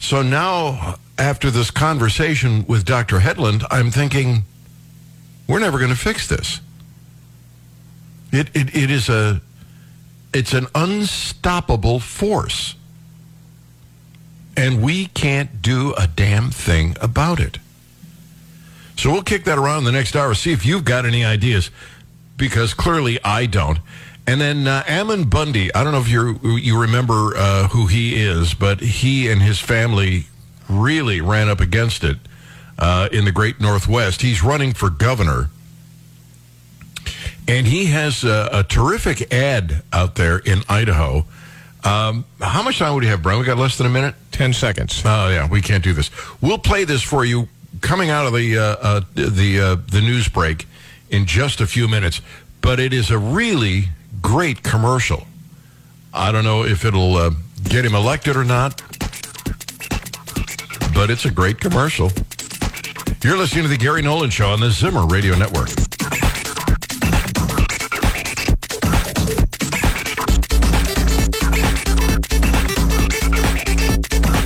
So 0.00 0.22
now, 0.22 0.96
after 1.18 1.50
this 1.50 1.70
conversation 1.70 2.64
with 2.66 2.84
Dr. 2.84 3.18
Hedlund, 3.18 3.64
I'm 3.70 3.90
thinking, 3.90 4.44
we're 5.46 5.58
never 5.58 5.78
going 5.78 5.90
to 5.90 5.96
fix 5.96 6.28
this. 6.28 6.60
It, 8.30 8.48
it, 8.54 8.74
it 8.76 8.90
is 8.90 9.08
a, 9.08 9.40
it's 10.32 10.52
an 10.52 10.66
unstoppable 10.74 12.00
force. 12.00 12.74
And 14.56 14.82
we 14.82 15.06
can't 15.06 15.62
do 15.62 15.94
a 15.96 16.06
damn 16.06 16.50
thing 16.50 16.96
about 17.00 17.40
it. 17.40 17.58
So 18.96 19.12
we'll 19.12 19.22
kick 19.22 19.44
that 19.44 19.58
around 19.58 19.84
the 19.84 19.92
next 19.92 20.16
hour, 20.16 20.34
see 20.34 20.52
if 20.52 20.66
you've 20.66 20.84
got 20.84 21.06
any 21.06 21.24
ideas, 21.24 21.70
because 22.36 22.74
clearly 22.74 23.18
I 23.24 23.46
don't. 23.46 23.78
And 24.28 24.42
then 24.42 24.68
uh, 24.68 24.84
Ammon 24.86 25.24
Bundy, 25.24 25.74
I 25.74 25.82
don't 25.82 25.92
know 25.92 26.00
if 26.00 26.10
you 26.10 26.58
you 26.58 26.78
remember 26.78 27.32
uh, 27.34 27.68
who 27.68 27.86
he 27.86 28.22
is, 28.22 28.52
but 28.52 28.78
he 28.78 29.30
and 29.30 29.40
his 29.40 29.58
family 29.58 30.26
really 30.68 31.22
ran 31.22 31.48
up 31.48 31.60
against 31.60 32.04
it 32.04 32.18
uh, 32.78 33.08
in 33.10 33.24
the 33.24 33.32
Great 33.32 33.58
Northwest. 33.58 34.20
He's 34.20 34.42
running 34.42 34.74
for 34.74 34.90
governor, 34.90 35.48
and 37.48 37.66
he 37.66 37.86
has 37.86 38.22
a, 38.22 38.50
a 38.52 38.64
terrific 38.64 39.32
ad 39.32 39.82
out 39.94 40.16
there 40.16 40.36
in 40.36 40.60
Idaho. 40.68 41.24
Um, 41.82 42.26
how 42.38 42.62
much 42.62 42.78
time 42.80 42.92
would 42.96 43.04
you 43.04 43.08
have, 43.08 43.22
Brian? 43.22 43.40
We 43.40 43.46
got 43.46 43.56
less 43.56 43.78
than 43.78 43.86
a 43.86 43.90
minute. 43.90 44.14
Ten 44.30 44.52
seconds. 44.52 45.00
Oh 45.06 45.30
yeah, 45.30 45.48
we 45.48 45.62
can't 45.62 45.82
do 45.82 45.94
this. 45.94 46.10
We'll 46.42 46.58
play 46.58 46.84
this 46.84 47.00
for 47.02 47.24
you 47.24 47.48
coming 47.80 48.10
out 48.10 48.26
of 48.26 48.34
the 48.34 48.58
uh, 48.58 48.62
uh, 48.62 49.00
the 49.14 49.58
uh, 49.58 49.76
the 49.90 50.02
news 50.02 50.28
break 50.28 50.66
in 51.08 51.24
just 51.24 51.62
a 51.62 51.66
few 51.66 51.88
minutes. 51.88 52.20
But 52.60 52.78
it 52.78 52.92
is 52.92 53.10
a 53.10 53.16
really 53.16 53.88
great 54.22 54.62
commercial. 54.62 55.26
I 56.12 56.32
don't 56.32 56.44
know 56.44 56.64
if 56.64 56.84
it'll 56.84 57.16
uh, 57.16 57.30
get 57.64 57.84
him 57.84 57.94
elected 57.94 58.36
or 58.36 58.44
not, 58.44 58.82
but 60.94 61.10
it's 61.10 61.24
a 61.24 61.30
great 61.30 61.60
commercial. 61.60 62.10
You're 63.22 63.36
listening 63.36 63.64
to 63.64 63.68
the 63.68 63.76
Gary 63.76 64.02
Nolan 64.02 64.30
Show 64.30 64.50
on 64.50 64.60
the 64.60 64.70
Zimmer 64.70 65.06
Radio 65.06 65.36
Network. 65.36 65.68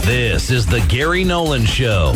This 0.04 0.50
is 0.50 0.66
the 0.66 0.84
Gary 0.88 1.24
Nolan 1.24 1.64
Show. 1.64 2.14